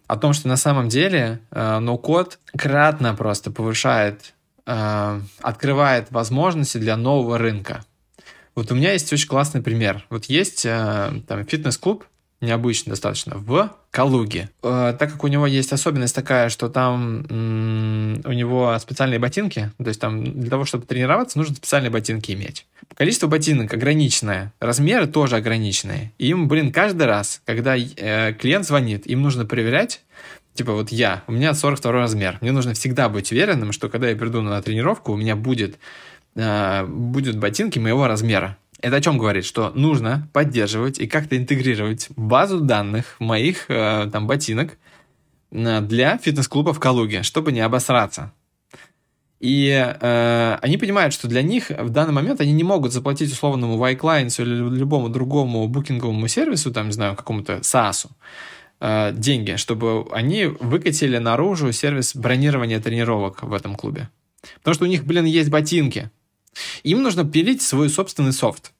о 0.07 0.16
том, 0.16 0.32
что 0.32 0.48
на 0.48 0.57
самом 0.57 0.88
деле 0.88 1.40
э, 1.50 1.78
ноу-код 1.78 2.38
кратно 2.57 3.14
просто 3.14 3.50
повышает, 3.50 4.34
э, 4.67 5.21
открывает 5.41 6.11
возможности 6.11 6.79
для 6.79 6.97
нового 6.97 7.39
рынка. 7.39 7.85
Вот 8.55 8.71
у 8.71 8.75
меня 8.75 8.93
есть 8.93 9.12
очень 9.12 9.29
классный 9.29 9.62
пример. 9.62 10.05
Вот 10.11 10.27
есть 10.27 10.65
э, 10.65 11.12
там 11.27 11.45
фитнес-клуб, 11.45 12.05
необычно 12.41 12.91
достаточно, 12.91 13.37
в 13.37 13.75
Калуге. 13.91 14.51
Э, 14.62 14.95
так 14.99 15.12
как 15.12 15.25
у 15.25 15.29
него 15.29 15.47
есть 15.47 15.73
особенность 15.73 16.15
такая, 16.15 16.49
что 16.49 16.69
там 16.69 17.25
у 18.25 18.33
него 18.33 18.77
специальные 18.79 19.19
ботинки, 19.19 19.71
то 19.79 19.89
есть 19.89 20.01
там 20.01 20.23
для 20.23 20.51
того, 20.51 20.65
чтобы 20.65 20.87
тренироваться, 20.87 21.39
нужно 21.39 21.57
специальные 21.57 21.91
ботинки 21.91 22.33
иметь. 22.33 22.67
Количество 22.95 23.27
ботинок 23.27 23.73
ограниченное, 23.73 24.53
размеры 24.61 25.07
тоже 25.07 25.37
ограниченные. 25.37 26.12
им, 26.19 26.49
блин, 26.49 26.73
каждый 26.73 27.07
раз, 27.07 27.41
когда 27.45 27.77
э, 27.77 28.35
клиент 28.35 28.67
звонит, 28.67 29.07
им 29.07 29.23
нужно 29.23 29.47
проверять, 29.47 30.03
типа 30.55 30.72
вот 30.72 30.90
я, 30.90 31.22
у 31.26 31.32
меня 31.32 31.52
42 31.52 31.92
размер, 31.92 32.38
мне 32.40 32.52
нужно 32.52 32.74
всегда 32.74 33.09
быть 33.09 33.30
уверенным, 33.32 33.72
что 33.72 33.88
когда 33.88 34.09
я 34.09 34.16
приду 34.16 34.40
на 34.40 34.61
тренировку, 34.62 35.12
у 35.12 35.16
меня 35.16 35.36
будет, 35.36 35.78
э, 36.36 36.84
будут 36.86 37.38
ботинки 37.38 37.78
моего 37.78 38.07
размера. 38.07 38.57
Это 38.80 38.96
о 38.96 39.00
чем 39.00 39.18
говорит? 39.18 39.44
Что 39.44 39.70
нужно 39.74 40.28
поддерживать 40.32 40.98
и 40.98 41.07
как-то 41.07 41.36
интегрировать 41.36 42.09
базу 42.16 42.61
данных 42.61 43.16
моих 43.18 43.66
э, 43.68 44.09
там 44.12 44.26
ботинок 44.26 44.78
э, 45.50 45.80
для 45.80 46.18
фитнес-клуба 46.18 46.72
в 46.72 46.80
Калуге, 46.80 47.22
чтобы 47.22 47.52
не 47.52 47.61
обосраться. 47.61 48.32
И 49.40 49.68
э, 49.68 50.59
они 50.62 50.78
понимают, 50.78 51.12
что 51.12 51.28
для 51.28 51.42
них 51.42 51.70
в 51.70 51.90
данный 51.90 52.12
момент 52.12 52.40
они 52.40 52.52
не 52.52 52.64
могут 52.64 52.92
заплатить 52.92 53.32
условному 53.32 53.76
Y-Clients 53.76 54.40
или 54.40 54.55
любому 54.78 55.09
другому 55.09 55.66
букинговому 55.68 56.28
сервису, 56.28 56.72
там, 56.72 56.86
не 56.86 56.92
знаю, 56.92 57.14
какому-то 57.14 57.57
SaaS, 57.59 58.07
э, 58.81 59.12
деньги, 59.12 59.57
чтобы 59.57 60.07
они 60.12 60.47
выкатили 60.47 61.18
наружу 61.18 61.72
сервис 61.72 62.14
бронирования 62.14 62.81
тренировок 62.81 63.43
в 63.43 63.53
этом 63.53 63.77
клубе. 63.77 64.09
Потому 64.59 64.75
что 64.75 64.85
у 64.85 64.89
них, 64.89 65.05
блин, 65.05 65.25
есть 65.25 65.51
ботинки. 65.51 66.11
Им 66.83 67.03
нужно 67.03 67.25
пилить 67.25 67.62
свой 67.62 67.89
собственный 67.89 68.33
софт. 68.33 68.72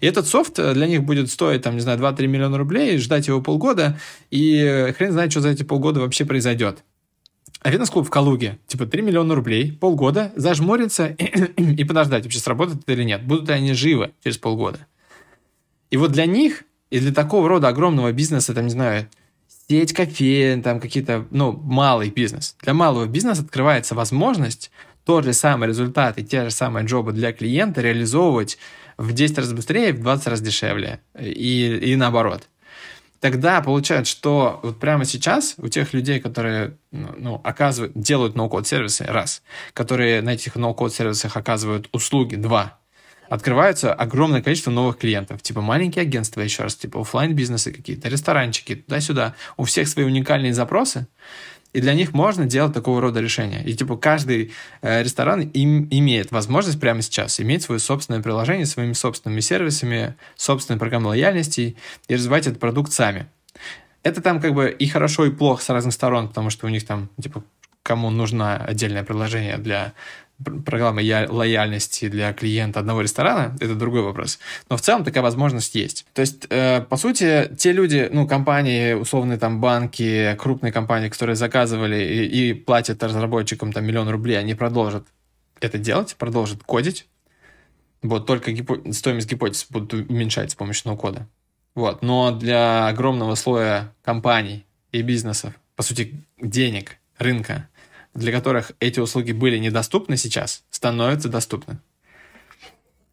И 0.00 0.06
этот 0.06 0.26
софт 0.26 0.58
э, 0.58 0.74
для 0.74 0.86
них 0.86 1.04
будет 1.04 1.30
стоить, 1.30 1.62
там, 1.62 1.74
не 1.74 1.80
знаю, 1.80 1.98
2-3 1.98 2.26
миллиона 2.26 2.58
рублей, 2.58 2.98
ждать 2.98 3.28
его 3.28 3.40
полгода, 3.40 3.98
и 4.30 4.92
хрен 4.96 5.12
знает, 5.12 5.30
что 5.30 5.40
за 5.40 5.50
эти 5.50 5.62
полгода 5.62 6.00
вообще 6.00 6.24
произойдет. 6.24 6.82
А 7.62 7.70
фитнес-клуб 7.70 8.06
в 8.06 8.10
Калуге, 8.10 8.58
типа 8.66 8.86
3 8.86 9.02
миллиона 9.02 9.34
рублей, 9.34 9.72
полгода, 9.72 10.32
зажмуриться 10.34 11.08
и 11.56 11.84
подождать, 11.84 12.24
вообще 12.24 12.38
сработает 12.38 12.80
это 12.80 12.92
или 12.92 13.04
нет. 13.04 13.22
Будут 13.22 13.48
ли 13.48 13.54
они 13.54 13.74
живы 13.74 14.12
через 14.24 14.38
полгода. 14.38 14.86
И 15.90 15.96
вот 15.96 16.12
для 16.12 16.24
них, 16.24 16.64
и 16.90 16.98
для 17.00 17.12
такого 17.12 17.48
рода 17.48 17.68
огромного 17.68 18.12
бизнеса, 18.12 18.54
там, 18.54 18.64
не 18.64 18.70
знаю, 18.70 19.08
сеть 19.70 19.92
кофеин, 19.92 20.62
там 20.62 20.80
какие-то, 20.80 21.26
ну, 21.30 21.52
малый 21.52 22.10
бизнес. 22.10 22.56
Для 22.60 22.74
малого 22.74 23.06
бизнеса 23.06 23.42
открывается 23.42 23.94
возможность 23.94 24.72
тот 25.04 25.24
же 25.24 25.32
самый 25.32 25.68
результат 25.68 26.18
и 26.18 26.24
те 26.24 26.42
же 26.42 26.50
самые 26.50 26.84
джобы 26.84 27.12
для 27.12 27.32
клиента 27.32 27.80
реализовывать 27.80 28.58
в 28.98 29.12
10 29.12 29.38
раз 29.38 29.52
быстрее, 29.52 29.92
в 29.92 30.00
20 30.00 30.26
раз 30.26 30.40
дешевле. 30.40 31.00
И, 31.20 31.78
и 31.84 31.94
наоборот. 31.94 32.48
Тогда 33.20 33.60
получается, 33.60 34.10
что 34.10 34.58
вот 34.64 34.80
прямо 34.80 35.04
сейчас 35.04 35.54
у 35.58 35.68
тех 35.68 35.92
людей, 35.92 36.18
которые 36.18 36.76
ну, 36.90 37.14
ну 37.16 37.40
оказывают, 37.44 37.92
делают 37.94 38.34
ноу-код 38.34 38.66
сервисы, 38.66 39.04
раз, 39.04 39.40
которые 39.72 40.20
на 40.20 40.30
этих 40.30 40.56
ноу-код 40.56 40.92
сервисах 40.92 41.36
оказывают 41.36 41.88
услуги, 41.92 42.34
два, 42.34 42.80
открывается 43.30 43.94
огромное 43.94 44.42
количество 44.42 44.72
новых 44.72 44.98
клиентов, 44.98 45.40
типа 45.40 45.60
маленькие 45.62 46.02
агентства, 46.02 46.40
еще 46.40 46.64
раз, 46.64 46.74
типа 46.74 47.00
офлайн 47.00 47.32
бизнесы 47.34 47.72
какие-то, 47.72 48.08
ресторанчики, 48.08 48.74
туда-сюда. 48.74 49.34
У 49.56 49.64
всех 49.64 49.88
свои 49.88 50.04
уникальные 50.04 50.52
запросы, 50.52 51.06
и 51.72 51.80
для 51.80 51.94
них 51.94 52.12
можно 52.12 52.46
делать 52.46 52.74
такого 52.74 53.00
рода 53.00 53.20
решения. 53.20 53.62
И 53.64 53.72
типа 53.74 53.96
каждый 53.96 54.52
э, 54.82 55.04
ресторан 55.04 55.42
им, 55.42 55.86
имеет 55.92 56.32
возможность 56.32 56.80
прямо 56.80 57.02
сейчас 57.02 57.40
иметь 57.40 57.62
свое 57.62 57.78
собственное 57.78 58.20
приложение, 58.20 58.66
своими 58.66 58.94
собственными 58.94 59.40
сервисами, 59.40 60.16
собственной 60.34 60.80
программой 60.80 61.10
лояльности 61.10 61.76
и 62.08 62.14
развивать 62.14 62.48
этот 62.48 62.58
продукт 62.58 62.92
сами. 62.92 63.26
Это 64.02 64.20
там 64.20 64.40
как 64.40 64.54
бы 64.54 64.74
и 64.76 64.88
хорошо, 64.88 65.26
и 65.26 65.30
плохо 65.30 65.62
с 65.62 65.68
разных 65.68 65.94
сторон, 65.94 66.26
потому 66.26 66.50
что 66.50 66.66
у 66.66 66.68
них 66.68 66.84
там, 66.84 67.08
типа, 67.22 67.44
кому 67.84 68.10
нужно 68.10 68.56
отдельное 68.56 69.04
приложение 69.04 69.56
для 69.56 69.92
программы 70.64 71.02
лояльности 71.28 72.08
для 72.08 72.32
клиента 72.32 72.80
одного 72.80 73.02
ресторана, 73.02 73.56
это 73.60 73.74
другой 73.74 74.02
вопрос. 74.02 74.38
Но 74.68 74.76
в 74.76 74.80
целом 74.80 75.04
такая 75.04 75.22
возможность 75.22 75.74
есть. 75.74 76.06
То 76.14 76.20
есть, 76.20 76.46
э, 76.50 76.80
по 76.82 76.96
сути, 76.96 77.50
те 77.58 77.72
люди, 77.72 78.08
ну, 78.12 78.26
компании, 78.26 78.94
условные 78.94 79.38
там 79.38 79.60
банки, 79.60 80.36
крупные 80.38 80.72
компании, 80.72 81.08
которые 81.08 81.36
заказывали 81.36 82.02
и, 82.02 82.50
и 82.50 82.54
платят 82.54 83.02
разработчикам 83.02 83.72
там 83.72 83.84
миллион 83.84 84.08
рублей, 84.08 84.38
они 84.38 84.54
продолжат 84.54 85.06
это 85.60 85.78
делать, 85.78 86.16
продолжат 86.16 86.62
кодить. 86.64 87.06
Вот, 88.02 88.26
только 88.26 88.52
гипо... 88.52 88.80
стоимость 88.92 89.30
гипотез 89.30 89.66
будут 89.68 89.92
уменьшать 89.92 90.52
с 90.52 90.54
помощью 90.54 90.88
ноу-кода. 90.88 91.28
Вот, 91.74 92.02
но 92.02 92.30
для 92.32 92.88
огромного 92.88 93.34
слоя 93.34 93.92
компаний 94.02 94.64
и 94.90 95.02
бизнесов, 95.02 95.52
по 95.76 95.82
сути, 95.82 96.24
денег, 96.40 96.96
рынка, 97.18 97.68
для 98.14 98.32
которых 98.32 98.72
эти 98.80 99.00
услуги 99.00 99.32
были 99.32 99.58
недоступны 99.58 100.16
сейчас, 100.16 100.64
становятся 100.70 101.28
доступны. 101.28 101.78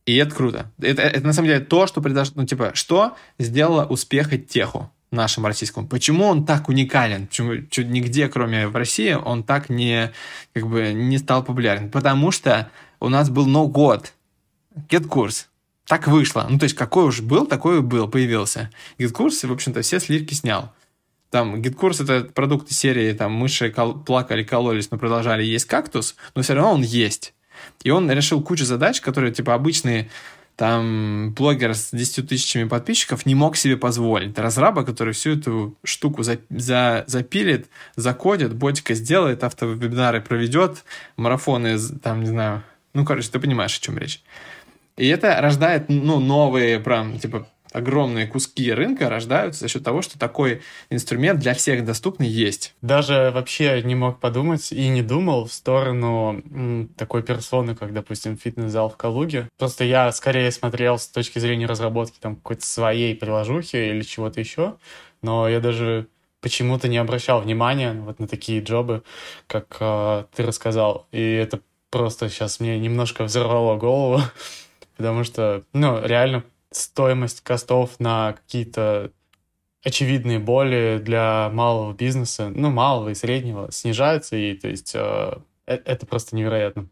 И 0.06 0.16
это 0.16 0.34
круто. 0.34 0.72
Это, 0.80 1.02
это 1.02 1.28
на 1.28 1.34
самом 1.34 1.50
деле 1.50 1.60
то, 1.60 1.86
что 1.86 2.02
произошло, 2.02 2.34
ну, 2.38 2.48
типа, 2.48 2.72
что 2.74 3.16
сделало 3.38 3.86
успех 3.86 4.30
теху 4.48 4.90
нашему 5.12 5.48
российскому. 5.48 5.88
Почему 5.88 6.26
он 6.26 6.46
так 6.46 6.70
уникален? 6.70 7.28
Почему 7.28 7.64
чуть 7.70 7.88
нигде, 7.88 8.30
кроме 8.30 8.68
в 8.68 8.76
России, 8.76 9.12
он 9.14 9.44
так 9.44 9.70
не, 9.70 10.14
как 10.54 10.68
бы, 10.68 10.94
не 10.94 11.18
стал 11.18 11.44
популярен? 11.44 11.92
Потому 11.92 12.32
что 12.32 12.72
у 13.00 13.10
нас 13.10 13.30
был 13.30 13.48
no-code, 13.48 14.14
GetCourse. 14.90 15.48
Так 15.86 16.08
вышло. 16.08 16.46
Ну, 16.50 16.58
то 16.60 16.64
есть, 16.64 16.76
какой 16.76 17.06
уж 17.06 17.22
был, 17.22 17.46
такой 17.46 17.78
и 17.78 17.82
был, 17.82 18.08
появился. 18.10 18.70
GetCourse, 18.98 19.48
в 19.48 19.52
общем-то, 19.52 19.82
все 19.82 20.00
сливки 20.00 20.34
снял. 20.34 20.74
Там 21.30 21.62
GetCourse 21.62 22.02
это 22.02 22.24
продукты 22.34 22.74
серии, 22.74 23.12
там 23.14 23.34
мыши 23.34 23.70
кол- 23.70 24.00
плакали, 24.00 24.44
кололись, 24.44 24.92
но 24.92 24.98
продолжали 24.98 25.44
есть 25.44 25.66
кактус, 25.66 26.16
но 26.36 26.42
все 26.42 26.54
равно 26.54 26.74
он 26.74 26.82
есть. 26.82 27.34
И 27.84 27.90
он 27.90 28.10
решил 28.12 28.42
кучу 28.42 28.66
задач, 28.66 29.02
которые, 29.02 29.34
типа, 29.34 29.54
обычные 29.54 30.10
там 30.58 31.34
блогер 31.34 31.76
с 31.76 31.92
10 31.92 32.28
тысячами 32.28 32.68
подписчиков 32.68 33.28
не 33.28 33.36
мог 33.36 33.56
себе 33.56 33.78
позволить. 33.78 34.38
Разраба, 34.40 34.84
который 34.84 35.14
всю 35.14 35.38
эту 35.38 35.78
штуку 35.84 36.24
за, 36.24 36.40
за, 36.50 37.04
запилит, 37.06 37.68
закодит, 37.96 38.56
ботика 38.56 38.96
сделает, 38.96 39.44
автовебинары 39.44 40.20
проведет, 40.20 40.84
марафоны, 41.16 41.78
там, 42.02 42.22
не 42.22 42.28
знаю, 42.28 42.64
ну, 42.96 43.06
короче, 43.06 43.30
ты 43.30 43.40
понимаешь, 43.40 43.78
о 43.78 43.82
чем 43.82 44.00
речь. 44.00 44.24
И 44.98 45.08
это 45.08 45.40
рождает, 45.40 45.90
ну, 45.90 46.20
новые, 46.20 46.80
прям, 46.80 47.20
типа, 47.20 47.48
огромные 47.78 48.28
куски 48.28 48.72
рынка 48.74 49.10
рождаются 49.10 49.62
за 49.62 49.68
счет 49.68 49.84
того, 49.84 50.02
что 50.02 50.18
такой 50.18 50.62
инструмент 50.90 51.40
для 51.40 51.54
всех 51.54 51.86
доступный 51.86 52.28
есть. 52.28 52.74
Даже 52.82 53.32
вообще 53.34 53.82
не 53.84 53.96
мог 53.96 54.20
подумать 54.20 54.72
и 54.72 54.88
не 54.90 55.02
думал 55.04 55.46
в 55.46 55.54
сторону 55.54 56.42
м, 56.52 56.90
такой 56.98 57.24
персоны, 57.24 57.76
как, 57.76 57.94
допустим, 57.94 58.38
фитнес-зал 58.38 58.90
в 58.90 58.98
Калуге. 58.98 59.48
Просто 59.58 59.84
я 59.84 60.12
скорее 60.12 60.52
смотрел 60.52 60.98
с 60.98 61.08
точки 61.08 61.40
зрения 61.40 61.68
разработки 61.68 62.18
там 62.20 62.36
какой-то 62.36 62.66
своей 62.66 63.16
приложухи 63.16 63.76
или 63.76 64.02
чего-то 64.02 64.40
еще, 64.40 64.78
но 65.22 65.48
я 65.48 65.60
даже 65.60 66.08
почему-то 66.42 66.88
не 66.88 66.98
обращал 66.98 67.42
внимания 67.42 67.94
вот 67.94 68.20
на 68.20 68.28
такие 68.28 68.62
джобы, 68.62 69.04
как 69.48 69.78
э, 69.80 70.26
ты 70.36 70.44
рассказал. 70.44 71.08
И 71.12 71.22
это 71.22 71.60
просто 71.90 72.30
сейчас 72.30 72.60
мне 72.60 72.80
немножко 72.80 73.24
взорвало 73.24 73.78
голову, 73.78 74.22
потому 74.98 75.24
что, 75.24 75.64
ну, 75.74 76.04
реально 76.04 76.44
стоимость 76.72 77.42
костов 77.42 78.00
на 78.00 78.34
какие-то 78.34 79.12
очевидные 79.84 80.40
боли 80.40 81.00
для 81.02 81.50
малого 81.54 81.94
бизнеса, 81.94 82.52
ну, 82.54 82.70
малого 82.70 83.10
и 83.10 83.16
среднего, 83.16 83.72
снижаются, 83.72 84.36
и 84.36 84.54
то 84.54 84.68
есть 84.68 84.94
э, 84.96 85.38
э 85.66 85.80
это 85.86 86.06
просто 86.06 86.36
невероятно. 86.36 86.88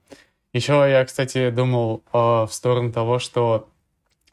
Еще 0.54 0.74
я, 0.74 1.04
кстати, 1.04 1.50
думал 1.50 2.04
э, 2.14 2.18
в 2.18 2.50
сторону 2.52 2.94
того, 2.94 3.20
что 3.20 3.68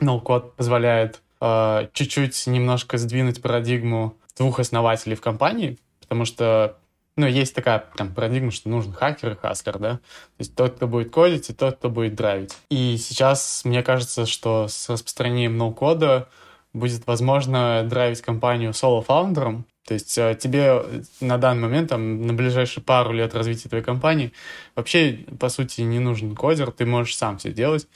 ноу-код 0.00 0.54
позволяет 0.54 1.22
э, 1.40 1.88
чуть-чуть 1.92 2.46
немножко 2.46 2.98
сдвинуть 2.98 3.42
парадигму 3.42 4.14
двух 4.36 4.60
основателей 4.60 5.16
в 5.16 5.20
компании, 5.20 5.78
потому 6.00 6.24
что 6.24 6.78
ну, 7.16 7.26
есть 7.26 7.54
такая 7.54 7.78
прям 7.78 8.14
парадигма, 8.14 8.50
что 8.50 8.68
нужен 8.68 8.92
хакер 8.92 9.32
и 9.32 9.36
хаскер, 9.36 9.78
да? 9.78 9.96
То 9.96 10.38
есть 10.38 10.54
тот, 10.54 10.76
кто 10.76 10.86
будет 10.86 11.10
кодить, 11.10 11.50
и 11.50 11.52
тот, 11.52 11.76
кто 11.76 11.90
будет 11.90 12.14
драйвить. 12.14 12.56
И 12.70 12.96
сейчас 12.98 13.62
мне 13.64 13.82
кажется, 13.82 14.26
что 14.26 14.68
с 14.68 14.88
распространением 14.88 15.56
ноу-кода 15.56 16.28
будет 16.72 17.06
возможно 17.06 17.84
драйвить 17.84 18.22
компанию 18.22 18.72
соло-фаундером, 18.72 19.66
то 19.86 19.94
есть 19.94 20.16
э, 20.16 20.36
тебе 20.40 20.82
на 21.20 21.38
данный 21.38 21.62
момент, 21.62 21.88
там, 21.90 22.22
на 22.22 22.32
ближайшие 22.32 22.84
пару 22.84 23.12
лет 23.12 23.34
развития 23.34 23.68
твоей 23.68 23.84
компании 23.84 24.32
вообще, 24.76 25.24
по 25.40 25.48
сути, 25.48 25.80
не 25.80 25.98
нужен 25.98 26.36
кодер, 26.36 26.70
ты 26.70 26.86
можешь 26.86 27.16
сам 27.16 27.38
все 27.38 27.52
делать. 27.52 27.88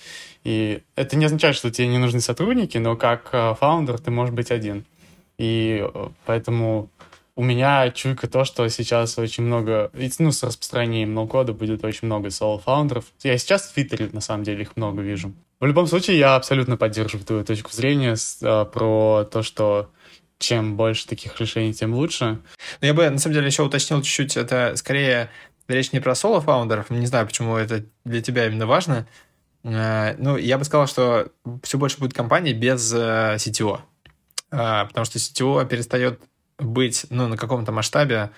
И 0.43 0.83
это 0.97 1.17
не 1.17 1.27
означает, 1.27 1.55
что 1.55 1.71
тебе 1.71 1.87
не 1.87 1.99
нужны 1.99 2.21
сотрудники, 2.21 2.77
но 2.79 2.97
как 2.97 3.29
э, 3.33 3.55
фаундер 3.59 3.99
ты 4.01 4.11
можешь 4.11 4.35
быть 4.35 4.51
один. 4.51 4.85
И 5.39 5.81
э, 5.83 6.09
поэтому 6.25 6.91
у 7.37 7.43
меня 7.43 7.91
чуйка 7.91 8.29
то, 8.29 8.45
что 8.47 8.67
сейчас 8.69 9.19
очень 9.19 9.45
много, 9.45 9.91
ну, 10.19 10.33
с 10.33 10.43
распространением 10.43 11.13
ноу-кода 11.13 11.53
будет 11.53 11.85
очень 11.85 12.07
много 12.07 12.31
соло-фаундеров. 12.31 13.05
Я 13.23 13.37
сейчас 13.37 13.69
в 13.69 13.75
Твиттере, 13.75 14.09
на 14.13 14.23
самом 14.23 14.43
деле, 14.43 14.63
их 14.63 14.75
много 14.75 15.03
вижу. 15.03 15.35
В 15.61 15.67
любом 15.67 15.87
случае, 15.87 16.19
я 16.19 16.35
абсолютно 16.35 16.79
поддерживаю 16.79 17.27
твою 17.27 17.45
точку 17.45 17.71
зрения 17.73 18.17
с, 18.17 18.39
а, 18.43 18.65
про 18.65 19.29
то, 19.31 19.43
что 19.43 19.91
чем 20.39 20.77
больше 20.77 21.07
таких 21.07 21.39
решений, 21.39 21.75
тем 21.75 21.95
лучше. 21.95 22.41
Но 22.81 22.87
я 22.87 22.95
бы, 22.95 23.09
на 23.09 23.19
самом 23.19 23.35
деле, 23.35 23.47
еще 23.47 23.63
уточнил 23.63 24.01
чуть-чуть, 24.01 24.39
это 24.39 24.75
скорее 24.77 25.31
речь 25.69 25.93
не 25.93 26.01
про 26.01 26.15
соло-фаундеров, 26.15 26.89
не 26.89 27.07
знаю, 27.07 27.27
почему 27.27 27.57
это 27.57 27.85
для 28.05 28.23
тебя 28.23 28.47
именно 28.47 28.67
важно. 28.67 29.07
А, 29.63 30.15
ну, 30.19 30.39
я 30.39 30.57
бы 30.57 30.65
сказал, 30.65 30.87
что 30.87 31.29
все 31.63 31.77
больше 31.77 31.99
будет 31.99 32.15
компаний 32.15 32.55
без 32.55 32.95
э, 32.95 33.37
CTO, 33.37 33.81
а, 34.51 34.87
потому 34.87 35.05
что 35.05 35.19
CTO 35.19 35.67
перестает 35.67 36.19
быть 36.59 37.07
ну, 37.11 37.29
на 37.29 37.37
каком-то 37.37 37.73
масштабе 37.73 38.31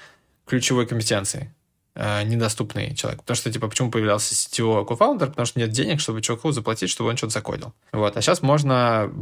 ключевой 0.47 0.87
компетенцией 0.87 1.51
э, 1.95 2.23
недоступный 2.25 2.95
человек. 2.95 3.21
Потому 3.21 3.37
что, 3.37 3.53
типа, 3.53 3.69
почему 3.69 3.91
появлялся 3.91 4.35
CTO 4.35 4.85
кофаундер? 4.85 5.29
Потому 5.29 5.47
что 5.47 5.59
нет 5.59 5.71
денег, 5.71 6.01
чтобы 6.01 6.23
чуваку 6.23 6.53
заплатить, 6.53 6.91
чтобы 6.91 7.11
он 7.11 7.17
что-то 7.17 7.35
закодил. 7.35 7.75
Вот. 7.93 8.17
А 8.17 8.23
сейчас 8.23 8.43
можно 8.43 9.13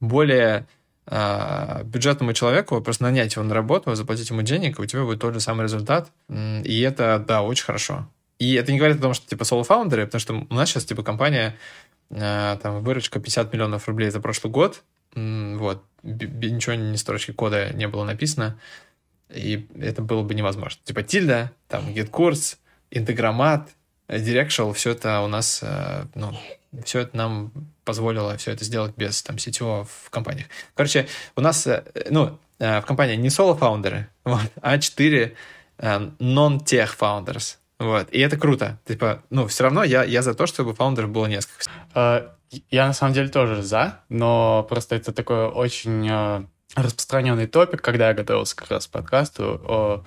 более 0.00 0.66
э, 1.06 1.82
бюджетному 1.84 2.32
человеку 2.32 2.80
просто 2.80 3.04
нанять 3.04 3.36
его 3.36 3.44
на 3.44 3.54
работу, 3.54 3.94
заплатить 3.94 4.30
ему 4.30 4.42
денег, 4.42 4.78
и 4.78 4.82
у 4.82 4.86
тебя 4.86 5.04
будет 5.04 5.20
тот 5.20 5.34
же 5.34 5.40
самый 5.40 5.64
результат. 5.64 6.10
И 6.28 6.80
это, 6.80 7.24
да, 7.26 7.42
очень 7.42 7.64
хорошо. 7.64 8.08
И 8.38 8.54
это 8.54 8.70
не 8.70 8.78
говорит 8.78 8.98
о 8.98 9.02
том, 9.02 9.14
что, 9.14 9.26
типа, 9.26 9.44
соло-фаундеры, 9.44 10.06
потому 10.06 10.20
что 10.20 10.46
у 10.48 10.54
нас 10.54 10.68
сейчас, 10.68 10.84
типа, 10.84 11.02
компания, 11.02 11.56
э, 12.10 12.56
там, 12.62 12.82
выручка 12.82 13.20
50 13.20 13.52
миллионов 13.52 13.88
рублей 13.88 14.10
за 14.10 14.20
прошлый 14.20 14.52
год, 14.52 14.82
вот, 15.58 15.84
ничего 16.02 16.74
ни 16.74 16.96
строчки 16.96 17.32
кода 17.32 17.70
не 17.72 17.88
было 17.88 18.04
написано, 18.04 18.58
и 19.28 19.66
это 19.80 20.02
было 20.02 20.22
бы 20.22 20.34
невозможно. 20.34 20.80
Типа 20.84 21.02
тильда, 21.02 21.52
там 21.68 21.88
GitKurs, 21.88 22.56
интеграмат, 22.90 23.68
Directional, 24.08 24.72
все 24.72 24.92
это 24.92 25.20
у 25.20 25.26
нас, 25.26 25.60
э, 25.62 26.06
ну, 26.14 26.32
все 26.82 27.00
это 27.00 27.16
нам 27.16 27.52
позволило 27.84 28.36
все 28.38 28.52
это 28.52 28.64
сделать 28.64 28.94
без 28.96 29.22
там 29.22 29.36
CTO 29.36 29.84
в 29.84 30.10
компаниях. 30.10 30.46
Короче, 30.74 31.06
у 31.36 31.42
нас, 31.42 31.66
э, 31.66 31.84
ну, 32.08 32.38
э, 32.58 32.80
в 32.80 32.86
компании 32.86 33.16
не 33.16 33.28
соло-фаундеры, 33.28 34.08
вот, 34.24 34.50
а 34.62 34.78
четыре 34.78 35.34
non-tech 35.78 36.90
founders. 36.98 37.58
Вот, 37.78 38.08
и 38.10 38.18
это 38.18 38.36
круто. 38.36 38.80
Типа, 38.84 39.22
ну, 39.30 39.46
все 39.46 39.62
равно 39.64 39.84
я, 39.84 40.02
я 40.02 40.22
за 40.22 40.34
то, 40.34 40.46
чтобы 40.46 40.74
фаундеров 40.74 41.10
было 41.10 41.26
несколько. 41.26 41.70
А, 41.94 42.34
я 42.70 42.86
на 42.86 42.92
самом 42.92 43.14
деле 43.14 43.28
тоже 43.28 43.62
за, 43.62 44.00
но 44.08 44.66
просто 44.68 44.96
это 44.96 45.12
такой 45.12 45.46
очень 45.46 46.08
э, 46.08 46.44
распространенный 46.74 47.46
топик, 47.46 47.82
когда 47.82 48.08
я 48.08 48.14
готовился 48.14 48.56
как 48.56 48.70
раз 48.70 48.86
к 48.86 48.90
подкасту 48.90 49.60
о, 49.64 50.04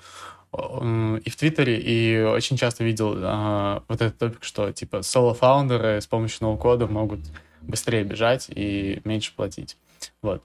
о, 0.51 1.17
и 1.23 1.29
в 1.29 1.35
Твиттере, 1.35 1.79
и 1.79 2.21
очень 2.21 2.57
часто 2.57 2.83
видел 2.83 3.15
э, 3.17 3.81
вот 3.87 4.01
этот 4.01 4.17
топик, 4.17 4.43
что 4.43 4.71
типа 4.71 5.01
соло-фаундеры 5.01 6.01
с 6.01 6.07
помощью 6.07 6.39
ноу-кода 6.41 6.87
могут 6.87 7.21
быстрее 7.61 8.03
бежать 8.03 8.47
и 8.49 9.01
меньше 9.03 9.33
платить. 9.35 9.77
Вот. 10.21 10.43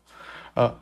А, 0.54 0.78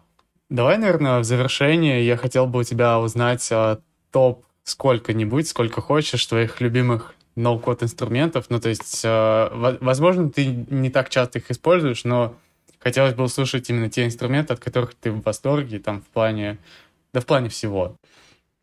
давай, 0.50 0.78
наверное, 0.78 1.20
в 1.20 1.24
завершение 1.24 2.06
я 2.06 2.16
хотел 2.16 2.46
бы 2.46 2.60
у 2.60 2.64
тебя 2.64 2.98
узнать 2.98 3.46
а, 3.52 3.80
топ 4.10 4.44
сколько-нибудь, 4.64 5.48
сколько 5.48 5.80
хочешь, 5.80 6.26
твоих 6.26 6.60
любимых 6.60 7.14
ноу-код 7.36 7.82
инструментов. 7.82 8.46
Ну, 8.48 8.60
то 8.60 8.68
есть, 8.68 9.02
э, 9.04 9.76
возможно, 9.80 10.30
ты 10.30 10.46
не 10.46 10.90
так 10.90 11.08
часто 11.08 11.38
их 11.38 11.50
используешь, 11.50 12.04
но 12.04 12.36
хотелось 12.78 13.14
бы 13.14 13.24
услышать 13.24 13.68
именно 13.70 13.90
те 13.90 14.04
инструменты, 14.04 14.54
от 14.54 14.60
которых 14.60 14.94
ты 14.94 15.10
в 15.10 15.22
восторге, 15.22 15.78
там, 15.78 16.00
в 16.00 16.06
плане, 16.06 16.58
да 17.12 17.20
в 17.20 17.26
плане 17.26 17.48
всего. 17.48 17.96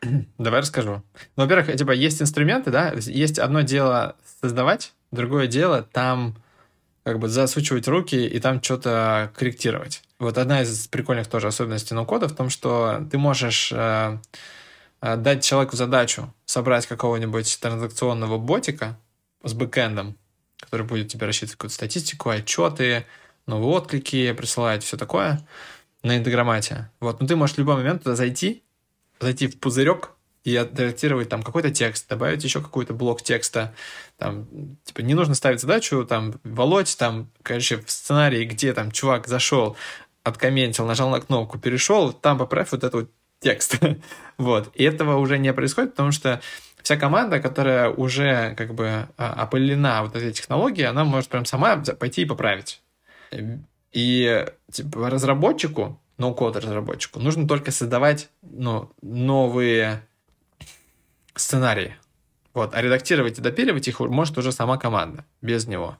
Давай 0.38 0.61
расскажу. 0.61 1.03
Ну, 1.36 1.43
во-первых, 1.43 1.76
типа, 1.76 1.91
есть 1.91 2.22
инструменты, 2.22 2.72
да, 2.72 2.93
есть 2.93 3.39
одно 3.39 3.61
дело 3.61 4.15
создавать, 4.41 4.93
другое 5.11 5.47
дело 5.47 5.84
там 5.91 6.36
как 7.03 7.17
бы 7.17 7.28
засучивать 7.28 7.88
руки 7.88 8.28
и 8.28 8.39
там 8.39 8.61
что-то 8.61 9.32
корректировать. 9.36 10.03
Вот 10.19 10.38
одна 10.38 10.61
из 10.61 10.88
прикольных 10.88 11.28
тоже 11.28 11.47
особенностей 11.47 11.95
ноу-кода 11.95 12.28
в 12.28 12.36
том, 12.36 12.51
что 12.51 13.03
ты 13.09 13.17
можешь 13.17 13.72
э, 13.74 14.17
Э, 14.17 14.17
дать 15.02 15.43
человеку 15.43 15.76
задачу 15.76 16.34
собрать 16.45 16.86
какого-нибудь 16.86 17.60
транзакционного 17.60 18.38
ботика 18.38 18.99
с 19.43 19.54
бэкэндом, 19.54 20.18
который 20.60 20.86
будет 20.86 21.08
тебе 21.08 21.26
рассчитывать 21.26 21.54
какую-то 21.54 21.76
статистику, 21.76 22.30
отчеты, 22.30 23.06
новые 23.47 23.70
отклики 23.70 24.32
присылать, 24.34 24.84
все 24.84 24.97
такое 24.97 25.45
на 26.04 26.18
интеграмате. 26.18 26.89
Вот, 26.99 27.20
но 27.20 27.28
ты 27.28 27.36
можешь 27.36 27.56
в 27.56 27.60
любой 27.60 27.76
момент 27.76 28.04
туда 28.04 28.16
зайти, 28.16 28.64
зайти 29.20 29.47
в 29.47 29.60
пузырек 29.60 30.12
и 30.43 30.56
отредактировать 30.56 31.30
там 31.30 31.43
какой-то 31.43 31.72
текст, 31.72 32.08
добавить 32.08 32.43
еще 32.43 32.62
какой-то 32.62 32.93
блок 32.93 33.22
текста. 33.22 33.74
Там, 34.18 34.47
типа, 34.84 35.02
не 35.02 35.14
нужно 35.14 35.36
ставить 35.36 35.62
задачу, 35.62 36.06
там, 36.06 36.39
волоть, 36.43 36.95
там, 36.97 37.30
короче, 37.43 37.78
в 37.78 37.91
сценарии, 37.91 38.45
где 38.45 38.74
там 38.74 38.91
чувак 38.91 39.28
зашел, 39.28 39.78
откомментил, 40.24 40.86
нажал 40.86 41.10
на 41.10 41.22
кнопку, 41.22 41.60
перешел, 41.60 42.14
там 42.14 42.38
поправь 42.38 42.72
вот 42.72 42.84
эту 42.84 42.99
вот 43.02 43.12
текст. 43.42 43.80
вот. 44.38 44.72
И 44.76 44.84
этого 44.84 45.18
уже 45.18 45.38
не 45.38 45.52
происходит, 45.54 45.92
потому 45.92 46.12
что 46.12 46.42
вся 46.82 46.96
команда, 46.96 47.39
которая 47.39 47.89
уже 47.89 48.56
как 48.56 48.74
бы 48.74 49.08
а, 49.18 49.34
опылена 49.34 50.04
вот 50.04 50.16
этой 50.16 50.32
технологией, 50.32 50.88
она 50.88 51.04
может 51.04 51.30
прям 51.30 51.46
сама 51.46 51.78
пойти 51.78 52.22
и 52.22 52.26
поправить. 52.26 52.82
И 53.92 54.46
типа, 54.72 55.10
разработчику, 55.10 56.00
ноу-код 56.18 56.56
разработчику, 56.56 57.20
нужно 57.20 57.48
только 57.48 57.72
создавать 57.72 58.30
ну, 58.42 58.92
новые 59.02 60.08
сценарии. 61.36 61.96
Вот. 62.54 62.74
А 62.74 62.82
редактировать 62.82 63.39
и 63.39 63.42
допиливать 63.42 63.88
их 63.88 64.00
может 64.00 64.38
уже 64.38 64.52
сама 64.52 64.78
команда, 64.78 65.26
без 65.42 65.68
него. 65.68 65.98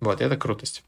Вот, 0.00 0.20
это 0.20 0.36
крутость. 0.36 0.82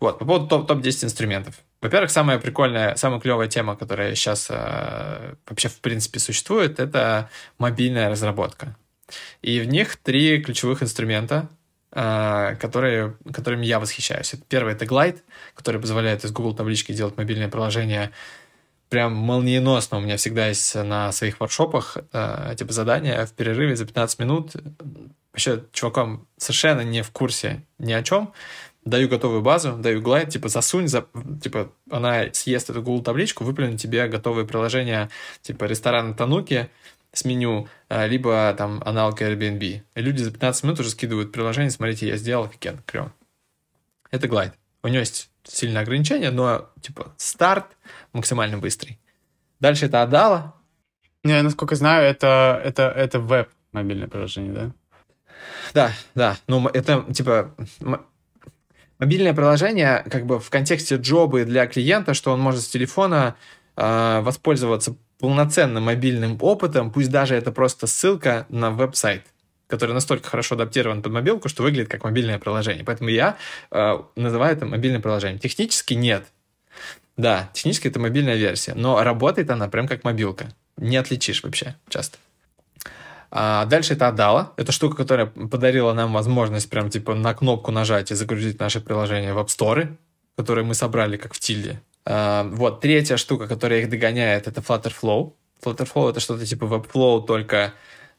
Вот, 0.00 0.18
по 0.18 0.24
поводу 0.24 0.46
топ-10 0.46 0.92
топ 0.92 1.04
инструментов. 1.04 1.60
Во-первых, 1.84 2.10
самая 2.10 2.38
прикольная, 2.38 2.96
самая 2.96 3.20
клевая 3.20 3.46
тема, 3.46 3.76
которая 3.76 4.14
сейчас 4.14 4.46
э, 4.48 5.34
вообще 5.46 5.68
в 5.68 5.80
принципе 5.80 6.18
существует, 6.18 6.80
это 6.80 7.28
мобильная 7.58 8.08
разработка. 8.08 8.74
И 9.42 9.60
в 9.60 9.66
них 9.66 9.96
три 9.96 10.42
ключевых 10.42 10.82
инструмента. 10.82 11.50
э, 11.92 12.56
которые, 12.58 13.16
которыми 13.32 13.66
я 13.66 13.78
восхищаюсь. 13.80 14.34
Первый— 14.48 14.72
это 14.74 14.86
Glide, 14.86 15.20
который 15.54 15.78
позволяет 15.78 16.24
из 16.24 16.32
Google 16.32 16.54
таблички 16.54 16.92
делать 16.92 17.18
мобильное 17.18 17.48
приложение 17.48 18.12
прям 18.88 19.12
молниеносно. 19.14 19.98
У 19.98 20.00
меня 20.00 20.16
всегда 20.16 20.48
есть 20.48 20.74
на 20.74 21.12
своих 21.12 21.38
воркшопах 21.38 21.98
э, 22.12 22.54
типа 22.56 22.72
задания 22.72 23.26
в 23.26 23.32
перерыве 23.32 23.76
за 23.76 23.86
15 23.86 24.18
минут. 24.20 24.52
Вообще 25.32 25.64
чувакам 25.72 26.28
совершенно 26.36 26.82
не 26.82 27.02
в 27.02 27.10
курсе 27.10 27.62
ни 27.78 27.92
о 27.92 28.02
чем. 28.02 28.32
Даю 28.84 29.08
готовую 29.08 29.40
базу, 29.40 29.72
даю 29.72 30.02
глайд, 30.02 30.28
типа 30.28 30.48
засунь, 30.48 30.88
за, 30.88 31.06
типа 31.42 31.72
она 31.90 32.26
съест 32.32 32.68
эту 32.68 32.82
Google 32.82 33.02
табличку, 33.02 33.42
выплюнет 33.44 33.80
тебе 33.80 34.06
готовые 34.08 34.46
приложения, 34.46 35.08
типа 35.40 35.64
ресторан 35.64 36.14
Тануки, 36.14 36.68
с 37.12 37.24
меню, 37.24 37.68
э, 37.88 38.06
либо 38.08 38.54
там 38.58 38.82
аналог 38.84 39.22
Airbnb. 39.22 39.82
И 39.94 40.00
люди 40.00 40.22
за 40.22 40.30
15 40.30 40.64
минут 40.64 40.80
уже 40.80 40.90
скидывают 40.90 41.32
приложение, 41.32 41.70
смотрите, 41.70 42.08
я 42.08 42.16
сделал, 42.16 42.44
офигенно, 42.44 42.82
клево. 42.84 43.12
Это 44.10 44.28
глайд. 44.28 44.52
У 44.82 44.88
него 44.88 45.00
есть 45.00 45.30
сильное 45.44 45.82
ограничение, 45.82 46.30
но 46.30 46.70
типа 46.82 47.14
старт 47.16 47.76
максимально 48.12 48.58
быстрый. 48.58 48.98
Дальше 49.60 49.86
это 49.86 50.02
Адала. 50.02 50.54
Не, 51.22 51.40
насколько 51.40 51.74
знаю, 51.74 52.04
это, 52.04 52.60
это, 52.62 52.82
это 52.82 53.18
веб 53.18 53.48
мобильное 53.72 54.08
приложение, 54.08 54.52
да? 54.52 54.72
Да, 55.72 55.92
да. 56.14 56.36
Ну, 56.46 56.66
это 56.68 57.04
типа 57.12 57.54
мобильное 59.04 59.34
приложение 59.34 60.02
как 60.10 60.24
бы 60.24 60.40
в 60.40 60.48
контексте 60.48 60.96
джобы 60.96 61.44
для 61.44 61.66
клиента, 61.66 62.14
что 62.14 62.32
он 62.32 62.40
может 62.40 62.62
с 62.62 62.68
телефона 62.68 63.36
э, 63.76 64.20
воспользоваться 64.22 64.96
полноценным 65.18 65.84
мобильным 65.84 66.38
опытом, 66.40 66.90
пусть 66.90 67.10
даже 67.10 67.34
это 67.34 67.52
просто 67.52 67.86
ссылка 67.86 68.46
на 68.48 68.70
веб-сайт 68.70 69.22
который 69.66 69.92
настолько 69.92 70.28
хорошо 70.28 70.54
адаптирован 70.54 71.02
под 71.02 71.12
мобилку, 71.12 71.48
что 71.48 71.62
выглядит 71.62 71.90
как 71.90 72.04
мобильное 72.04 72.38
приложение. 72.38 72.84
Поэтому 72.84 73.08
я 73.08 73.38
э, 73.70 73.98
называю 74.14 74.54
это 74.54 74.66
мобильным 74.66 75.02
приложением. 75.02 75.40
Технически 75.40 75.94
нет. 75.94 76.24
Да, 77.16 77.50
технически 77.54 77.88
это 77.88 77.98
мобильная 77.98 78.36
версия, 78.36 78.74
но 78.74 79.02
работает 79.02 79.50
она 79.50 79.68
прям 79.68 79.88
как 79.88 80.04
мобилка. 80.04 80.52
Не 80.76 80.98
отличишь 80.98 81.42
вообще 81.42 81.74
часто. 81.88 82.18
А 83.36 83.64
дальше 83.64 83.94
это 83.94 84.06
Адала. 84.06 84.52
Это 84.56 84.70
штука, 84.70 84.96
которая 84.96 85.26
подарила 85.26 85.92
нам 85.92 86.12
возможность 86.12 86.70
прям 86.70 86.88
типа 86.88 87.16
на 87.16 87.34
кнопку 87.34 87.72
нажать 87.72 88.12
и 88.12 88.14
загрузить 88.14 88.60
наше 88.60 88.80
приложение 88.80 89.34
в 89.34 89.38
App 89.38 89.48
Store, 89.48 89.96
которые 90.36 90.64
мы 90.64 90.74
собрали 90.74 91.16
как 91.16 91.34
в 91.34 91.40
Тильде. 91.40 91.80
А, 92.04 92.44
вот, 92.44 92.80
третья 92.80 93.16
штука, 93.16 93.48
которая 93.48 93.80
их 93.80 93.90
догоняет, 93.90 94.46
это 94.46 94.60
Flutterflow. 94.60 95.32
Flutterflow— 95.64 96.10
это 96.12 96.20
что-то 96.20 96.46
типа 96.46 96.64
WebFlow, 96.64 97.26
только 97.26 97.72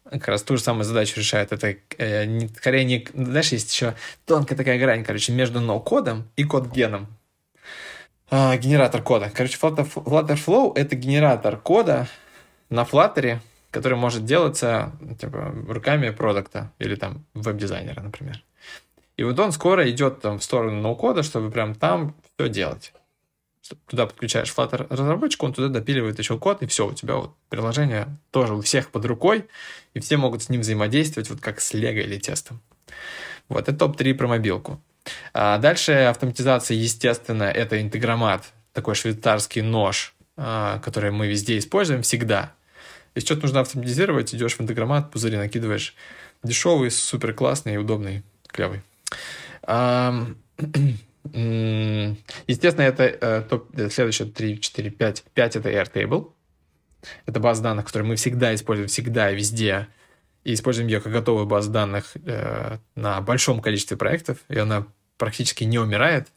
как 0.04 0.28
раз 0.28 0.44
ту 0.44 0.58
же 0.58 0.64
самую 0.64 0.84
задачу 0.84 1.18
решает. 1.18 1.54
Это 1.54 1.78
э, 1.98 2.26
не, 2.26 2.50
скорее 2.50 2.84
не... 2.84 3.08
Знаешь, 3.14 3.54
есть 3.54 3.74
еще 3.74 3.96
тонкая 4.26 4.58
такая 4.58 4.78
грань, 4.78 5.06
короче, 5.06 5.32
между 5.32 5.62
ноу-кодом 5.62 6.28
и 6.36 6.44
код-геном. 6.44 7.08
А, 8.30 8.58
генератор 8.58 9.02
кода. 9.02 9.32
Короче, 9.34 9.58
Flutter, 9.62 9.88
Flutterflow— 9.94 10.74
это 10.76 10.98
генератор 10.98 11.56
кода 11.56 12.10
на 12.70 12.82
Flutter, 12.84 13.40
который 13.76 13.98
может 13.98 14.24
делаться 14.24 14.94
типа, 15.20 15.54
руками 15.68 16.10
продукта 16.12 16.72
или 16.80 16.96
там 16.96 17.26
веб-дизайнера, 17.34 18.02
например. 18.02 18.42
И 19.18 19.24
вот 19.24 19.38
он 19.38 19.52
скоро 19.52 19.90
идет 19.92 20.22
там 20.22 20.40
в 20.40 20.44
сторону 20.44 20.82
ноу-кода, 20.82 21.24
чтобы 21.24 21.52
прям 21.52 21.76
там 21.76 22.16
все 22.38 22.48
делать 22.48 22.94
туда 23.88 24.06
подключаешь 24.06 24.54
Flutter 24.56 24.86
разработчику, 24.90 25.48
он 25.48 25.54
туда 25.54 25.70
допиливает 25.70 26.20
еще 26.20 26.38
код, 26.38 26.62
и 26.62 26.68
все, 26.68 26.88
у 26.88 26.94
тебя 26.94 27.16
вот 27.16 27.34
приложение 27.50 28.08
тоже 28.30 28.54
у 28.54 28.62
всех 28.62 28.92
под 28.92 29.06
рукой, 29.06 29.46
и 29.96 30.00
все 30.00 30.18
могут 30.18 30.44
с 30.44 30.50
ним 30.50 30.62
взаимодействовать, 30.62 31.32
вот 31.32 31.42
как 31.42 31.60
с 31.60 31.74
Lego 31.74 32.00
или 32.00 32.20
тестом. 32.20 32.62
Вот, 33.50 33.68
это 33.68 33.76
топ-3 33.76 34.14
про 34.14 34.28
мобилку. 34.28 34.80
А 35.34 35.58
дальше 35.58 35.94
автоматизация, 35.94 36.78
естественно, 36.78 37.46
это 37.46 37.82
интегромат, 37.82 38.54
такой 38.72 38.94
швейцарский 38.94 39.64
нож, 39.64 40.14
а, 40.38 40.80
который 40.80 41.10
мы 41.10 41.28
везде 41.28 41.58
используем 41.58 42.04
всегда. 42.04 42.54
Если 43.16 43.28
что-то 43.28 43.44
нужно 43.44 43.62
автоматизировать, 43.62 44.36
идешь 44.36 44.56
в 44.56 44.62
интегромат, 44.62 45.10
пузыри 45.10 45.38
накидываешь. 45.38 45.96
Дешевый, 46.44 46.92
супер 46.92 47.34
классный, 47.34 47.78
удобный, 47.78 48.24
клевый. 48.48 48.82
Естественно, 51.34 52.84
это 52.84 53.04
э, 53.04 53.42
топ, 53.50 53.70
следующие 53.92 54.28
3, 54.30 54.60
4, 54.60 54.92
5. 54.92 55.24
5 55.34 55.56
это 55.56 55.70
Airtable. 55.70 56.32
Это 57.26 57.40
база 57.40 57.64
данных, 57.64 57.86
которую 57.86 58.10
мы 58.10 58.16
всегда 58.16 58.54
используем, 58.54 58.90
всегда 58.90 59.32
и 59.32 59.36
везде. 59.36 59.88
И 60.44 60.54
используем 60.54 60.88
ее 60.88 61.02
как 61.02 61.12
готовую 61.12 61.46
базу 61.48 61.72
данных 61.72 62.12
э, 62.26 62.78
на 62.96 63.22
большом 63.22 63.62
количестве 63.62 63.98
проектов. 63.98 64.38
И 64.50 64.58
она 64.58 64.88
практически 65.18 65.64
не 65.64 65.80
умирает. 65.80 66.28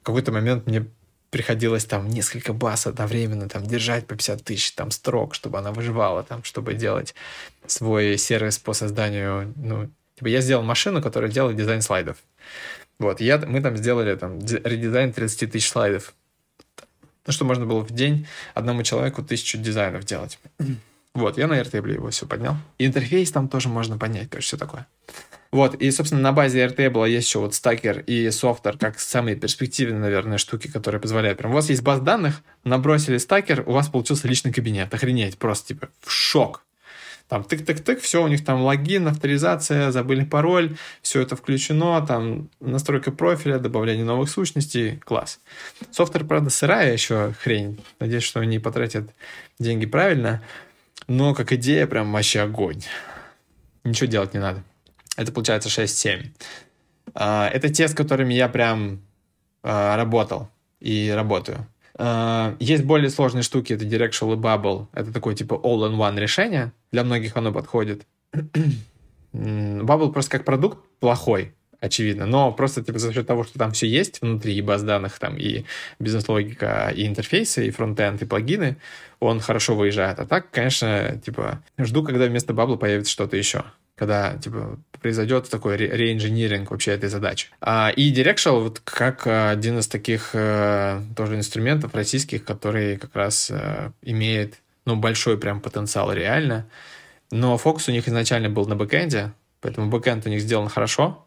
В 0.00 0.02
какой-то 0.02 0.32
момент 0.32 0.66
мне 0.66 0.86
приходилось 1.30 1.84
там 1.84 2.08
несколько 2.08 2.52
баз 2.52 2.86
одновременно 2.86 3.48
там 3.48 3.64
держать 3.66 4.06
по 4.06 4.14
50 4.14 4.44
тысяч 4.44 4.72
там 4.72 4.90
строк, 4.90 5.34
чтобы 5.34 5.58
она 5.58 5.72
выживала, 5.72 6.22
там, 6.22 6.44
чтобы 6.44 6.74
делать 6.74 7.14
свой 7.66 8.16
сервис 8.18 8.58
по 8.58 8.72
созданию, 8.72 9.52
ну, 9.56 9.90
типа 10.16 10.28
я 10.28 10.40
сделал 10.40 10.62
машину, 10.62 11.02
которая 11.02 11.30
делает 11.30 11.56
дизайн 11.56 11.82
слайдов. 11.82 12.16
Вот, 12.98 13.20
я, 13.20 13.38
мы 13.38 13.60
там 13.60 13.76
сделали 13.76 14.14
там 14.16 14.38
редизайн 14.38 15.12
30 15.12 15.52
тысяч 15.52 15.68
слайдов. 15.68 16.14
Ну, 17.26 17.32
что 17.32 17.44
можно 17.44 17.66
было 17.66 17.80
в 17.80 17.90
день 17.90 18.26
одному 18.54 18.82
человеку 18.82 19.22
тысячу 19.22 19.58
дизайнов 19.58 20.04
делать. 20.04 20.38
Вот, 21.16 21.38
я 21.38 21.46
на 21.46 21.58
Airtable 21.58 21.94
его 21.94 22.10
все 22.10 22.26
поднял. 22.26 22.56
интерфейс 22.78 23.32
там 23.32 23.48
тоже 23.48 23.70
можно 23.70 23.96
понять, 23.96 24.28
короче, 24.28 24.48
все 24.48 24.58
такое. 24.58 24.86
Вот, 25.50 25.74
и, 25.74 25.90
собственно, 25.90 26.20
на 26.20 26.32
базе 26.32 26.66
Airtable 26.66 27.08
есть 27.08 27.26
еще 27.26 27.38
вот 27.38 27.54
стакер 27.54 28.00
и 28.00 28.30
софтер, 28.30 28.76
как 28.76 29.00
самые 29.00 29.34
перспективные, 29.34 29.98
наверное, 29.98 30.36
штуки, 30.36 30.68
которые 30.68 31.00
позволяют. 31.00 31.38
Прям 31.38 31.52
у 31.52 31.54
вас 31.54 31.70
есть 31.70 31.82
баз 31.82 32.00
данных, 32.00 32.42
набросили 32.64 33.16
стакер, 33.16 33.62
у 33.64 33.72
вас 33.72 33.88
получился 33.88 34.28
личный 34.28 34.52
кабинет. 34.52 34.92
Охренеть, 34.92 35.38
просто, 35.38 35.68
типа, 35.68 35.88
в 36.02 36.10
шок. 36.12 36.62
Там 37.28 37.42
тык-тык-тык, 37.42 37.98
все, 38.00 38.22
у 38.22 38.28
них 38.28 38.44
там 38.44 38.60
логин, 38.60 39.08
авторизация, 39.08 39.90
забыли 39.90 40.24
пароль, 40.24 40.76
все 41.00 41.22
это 41.22 41.34
включено, 41.34 42.06
там 42.06 42.50
настройка 42.60 43.10
профиля, 43.10 43.58
добавление 43.58 44.04
новых 44.04 44.28
сущностей, 44.28 44.98
класс. 44.98 45.40
Софтвер, 45.90 46.24
правда, 46.24 46.50
сырая 46.50 46.92
еще 46.92 47.32
хрень. 47.40 47.82
Надеюсь, 48.00 48.22
что 48.22 48.40
они 48.40 48.58
потратят 48.58 49.10
деньги 49.58 49.86
правильно, 49.86 50.42
но 51.08 51.34
как 51.34 51.52
идея 51.52 51.86
прям 51.86 52.12
вообще 52.12 52.40
огонь. 52.40 52.82
Ничего 53.84 54.06
делать 54.06 54.34
не 54.34 54.40
надо. 54.40 54.62
Это 55.16 55.32
получается 55.32 55.68
6-7. 55.68 56.26
А, 57.14 57.48
это 57.48 57.68
те, 57.68 57.88
с 57.88 57.94
которыми 57.94 58.34
я 58.34 58.48
прям 58.48 59.00
а, 59.62 59.96
работал 59.96 60.50
и 60.80 61.10
работаю. 61.14 61.66
А, 61.98 62.56
есть 62.60 62.84
более 62.84 63.10
сложные 63.10 63.42
штуки, 63.42 63.72
это 63.72 63.84
Directional 63.84 64.34
и 64.34 64.36
Bubble. 64.36 64.88
Это 64.92 65.12
такое 65.12 65.34
типа 65.34 65.54
all-in-one 65.54 66.18
решение. 66.18 66.72
Для 66.92 67.04
многих 67.04 67.36
оно 67.36 67.52
подходит. 67.52 68.06
Bubble 69.32 70.12
просто 70.12 70.30
как 70.30 70.44
продукт 70.44 70.78
плохой, 71.00 71.54
очевидно, 71.80 72.26
но 72.26 72.52
просто 72.52 72.82
типа 72.82 72.98
за 72.98 73.12
счет 73.12 73.26
того, 73.26 73.44
что 73.44 73.58
там 73.58 73.72
все 73.72 73.86
есть 73.86 74.20
внутри, 74.22 74.54
и 74.54 74.62
баз 74.62 74.82
данных, 74.82 75.18
там 75.18 75.36
и 75.36 75.64
бизнес-логика, 75.98 76.92
и 76.94 77.06
интерфейсы, 77.06 77.66
и 77.66 77.70
фронтенд, 77.70 78.22
и 78.22 78.26
плагины, 78.26 78.76
он 79.20 79.40
хорошо 79.40 79.74
выезжает. 79.74 80.18
А 80.18 80.26
так, 80.26 80.50
конечно, 80.50 81.20
типа, 81.24 81.62
жду, 81.78 82.02
когда 82.02 82.26
вместо 82.26 82.52
Bubble 82.52 82.78
появится 82.78 83.12
что-то 83.12 83.36
еще 83.36 83.64
когда 83.96 84.36
типа 84.36 84.78
произойдет 85.00 85.48
такой 85.48 85.76
реинжиниринг 85.76 86.70
вообще 86.70 86.92
этой 86.92 87.08
задачи. 87.08 87.48
А, 87.60 87.90
и 87.94 88.12
Directional 88.12 88.62
вот 88.62 88.80
как 88.80 89.26
один 89.26 89.78
из 89.78 89.88
таких 89.88 90.30
э, 90.34 91.00
тоже 91.16 91.36
инструментов 91.36 91.94
российских, 91.94 92.44
который 92.44 92.98
как 92.98 93.14
раз 93.16 93.50
э, 93.50 93.90
имеет 94.02 94.60
ну, 94.84 94.96
большой 94.96 95.38
прям 95.38 95.60
потенциал 95.60 96.12
реально. 96.12 96.68
Но 97.30 97.56
фокус 97.56 97.88
у 97.88 97.92
них 97.92 98.06
изначально 98.06 98.50
был 98.50 98.66
на 98.66 98.76
бэкэнде, 98.76 99.32
поэтому 99.60 99.88
бэкэнд 99.88 100.26
у 100.26 100.28
них 100.28 100.40
сделан 100.40 100.68
хорошо, 100.68 101.25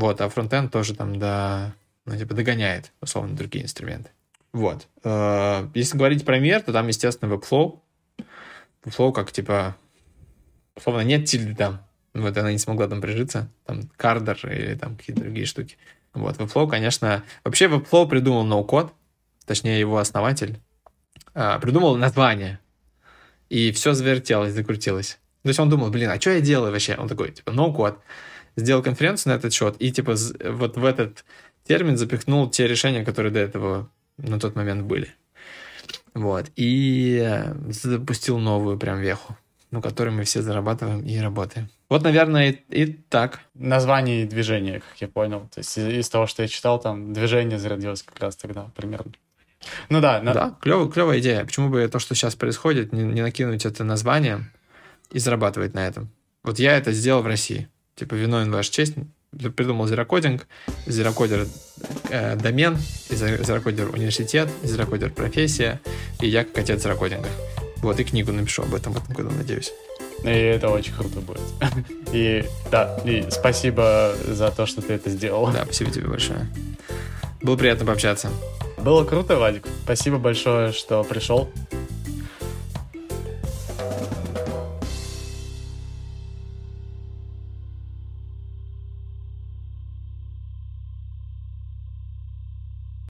вот, 0.00 0.20
а 0.20 0.28
фронтенд 0.28 0.72
тоже 0.72 0.94
там 0.94 1.18
до, 1.18 1.74
ну, 2.06 2.16
типа 2.16 2.34
догоняет, 2.34 2.92
условно, 3.00 3.36
другие 3.36 3.64
инструменты. 3.64 4.10
Вот. 4.52 4.88
Э, 5.04 5.68
если 5.74 5.96
говорить 5.96 6.24
про 6.24 6.38
мир, 6.38 6.62
то 6.62 6.72
там, 6.72 6.88
естественно, 6.88 7.32
Webflow. 7.32 7.78
Webflow 8.84 9.12
как, 9.12 9.30
типа, 9.30 9.76
условно, 10.74 11.02
нет 11.02 11.26
тильды 11.26 11.54
там, 11.54 11.86
вот 12.14 12.36
она 12.36 12.50
не 12.50 12.58
смогла 12.58 12.88
там 12.88 13.00
прижиться, 13.00 13.48
там 13.66 13.82
Carrd 13.96 14.38
или 14.50 14.74
там 14.74 14.96
какие-то 14.96 15.22
другие 15.22 15.46
штуки. 15.46 15.76
Вот, 16.14 16.36
Webflow, 16.38 16.68
конечно... 16.68 17.22
Вообще 17.44 17.66
Webflow 17.66 18.08
придумал 18.08 18.44
no-code, 18.44 18.92
точнее 19.44 19.78
его 19.78 19.98
основатель, 19.98 20.58
а, 21.34 21.58
придумал 21.58 21.96
название, 21.96 22.58
и 23.50 23.70
все 23.70 23.92
завертелось, 23.92 24.54
закрутилось. 24.54 25.18
То 25.42 25.48
есть 25.48 25.60
он 25.60 25.68
думал, 25.68 25.90
блин, 25.90 26.10
а 26.10 26.20
что 26.20 26.30
я 26.30 26.40
делаю 26.40 26.72
вообще? 26.72 26.96
Он 26.96 27.08
такой, 27.08 27.32
типа, 27.32 27.52
ноу-код. 27.52 27.98
Сделал 28.60 28.82
конференцию 28.82 29.32
на 29.32 29.38
этот 29.38 29.52
счет, 29.52 29.76
и 29.78 29.90
типа 29.90 30.14
вот 30.44 30.76
в 30.76 30.84
этот 30.84 31.24
термин 31.66 31.96
запихнул 31.96 32.50
те 32.50 32.66
решения, 32.66 33.04
которые 33.04 33.32
до 33.32 33.40
этого 33.40 33.90
на 34.18 34.38
тот 34.38 34.54
момент 34.54 34.82
были. 34.82 35.08
Вот. 36.14 36.46
И 36.56 37.42
запустил 37.68 38.38
новую 38.38 38.78
прям 38.78 39.00
веху. 39.00 39.36
на 39.70 39.80
которой 39.80 40.10
мы 40.10 40.24
все 40.24 40.42
зарабатываем 40.42 41.02
и 41.02 41.18
работаем. 41.18 41.68
Вот, 41.88 42.02
наверное, 42.02 42.50
и, 42.50 42.82
и 42.82 42.86
так. 42.86 43.40
Название 43.54 44.22
и 44.22 44.26
движение, 44.26 44.80
как 44.80 45.00
я 45.00 45.08
понял. 45.08 45.48
То 45.52 45.60
есть 45.60 45.76
из, 45.78 45.86
из 45.86 46.08
того, 46.08 46.26
что 46.26 46.42
я 46.42 46.48
читал, 46.48 46.80
там 46.80 47.12
движение 47.12 47.58
зародилось 47.58 48.02
как 48.02 48.18
раз 48.20 48.36
тогда 48.36 48.70
примерно. 48.76 49.12
Ну 49.88 50.00
да. 50.00 50.20
На... 50.22 50.34
Да, 50.34 50.56
клевая, 50.60 50.88
клевая 50.88 51.20
идея. 51.20 51.44
Почему 51.44 51.68
бы 51.68 51.86
то, 51.88 51.98
что 51.98 52.14
сейчас 52.14 52.34
происходит, 52.34 52.92
не, 52.92 53.02
не 53.02 53.22
накинуть 53.22 53.64
это 53.64 53.84
название 53.84 54.50
и 55.12 55.18
зарабатывать 55.18 55.74
на 55.74 55.86
этом? 55.86 56.10
Вот 56.42 56.58
я 56.58 56.76
это 56.76 56.92
сделал 56.92 57.22
в 57.22 57.26
России. 57.26 57.68
Типа, 58.00 58.14
виновен 58.14 58.50
ваш 58.50 58.70
честь, 58.70 58.94
придумал 59.54 59.86
зерокодинг, 59.86 60.46
зерокодер 60.86 61.46
э, 62.08 62.34
домен, 62.36 62.78
зерокодер 63.10 63.90
университет, 63.90 64.48
зерокодер 64.62 65.10
профессия, 65.10 65.82
и 66.22 66.26
я 66.26 66.44
как 66.44 66.56
отец 66.56 66.82
зерокодинга. 66.82 67.28
Вот, 67.82 68.00
и 68.00 68.04
книгу 68.04 68.32
напишу 68.32 68.62
об 68.62 68.74
этом 68.74 68.94
в 68.94 69.04
этом 69.04 69.14
году, 69.14 69.36
надеюсь. 69.36 69.74
И 70.24 70.28
это 70.28 70.70
очень 70.70 70.94
круто 70.94 71.20
будет. 71.20 71.42
И 72.14 72.42
да, 72.70 72.98
и 73.04 73.26
спасибо 73.30 74.14
за 74.26 74.50
то, 74.50 74.64
что 74.64 74.80
ты 74.80 74.94
это 74.94 75.10
сделал. 75.10 75.52
Да, 75.52 75.64
спасибо 75.64 75.90
тебе 75.90 76.08
большое. 76.08 76.46
Было 77.42 77.56
приятно 77.58 77.84
пообщаться. 77.84 78.30
Было 78.78 79.04
круто, 79.04 79.36
Вадик. 79.36 79.66
Спасибо 79.84 80.16
большое, 80.16 80.72
что 80.72 81.04
пришел. 81.04 81.50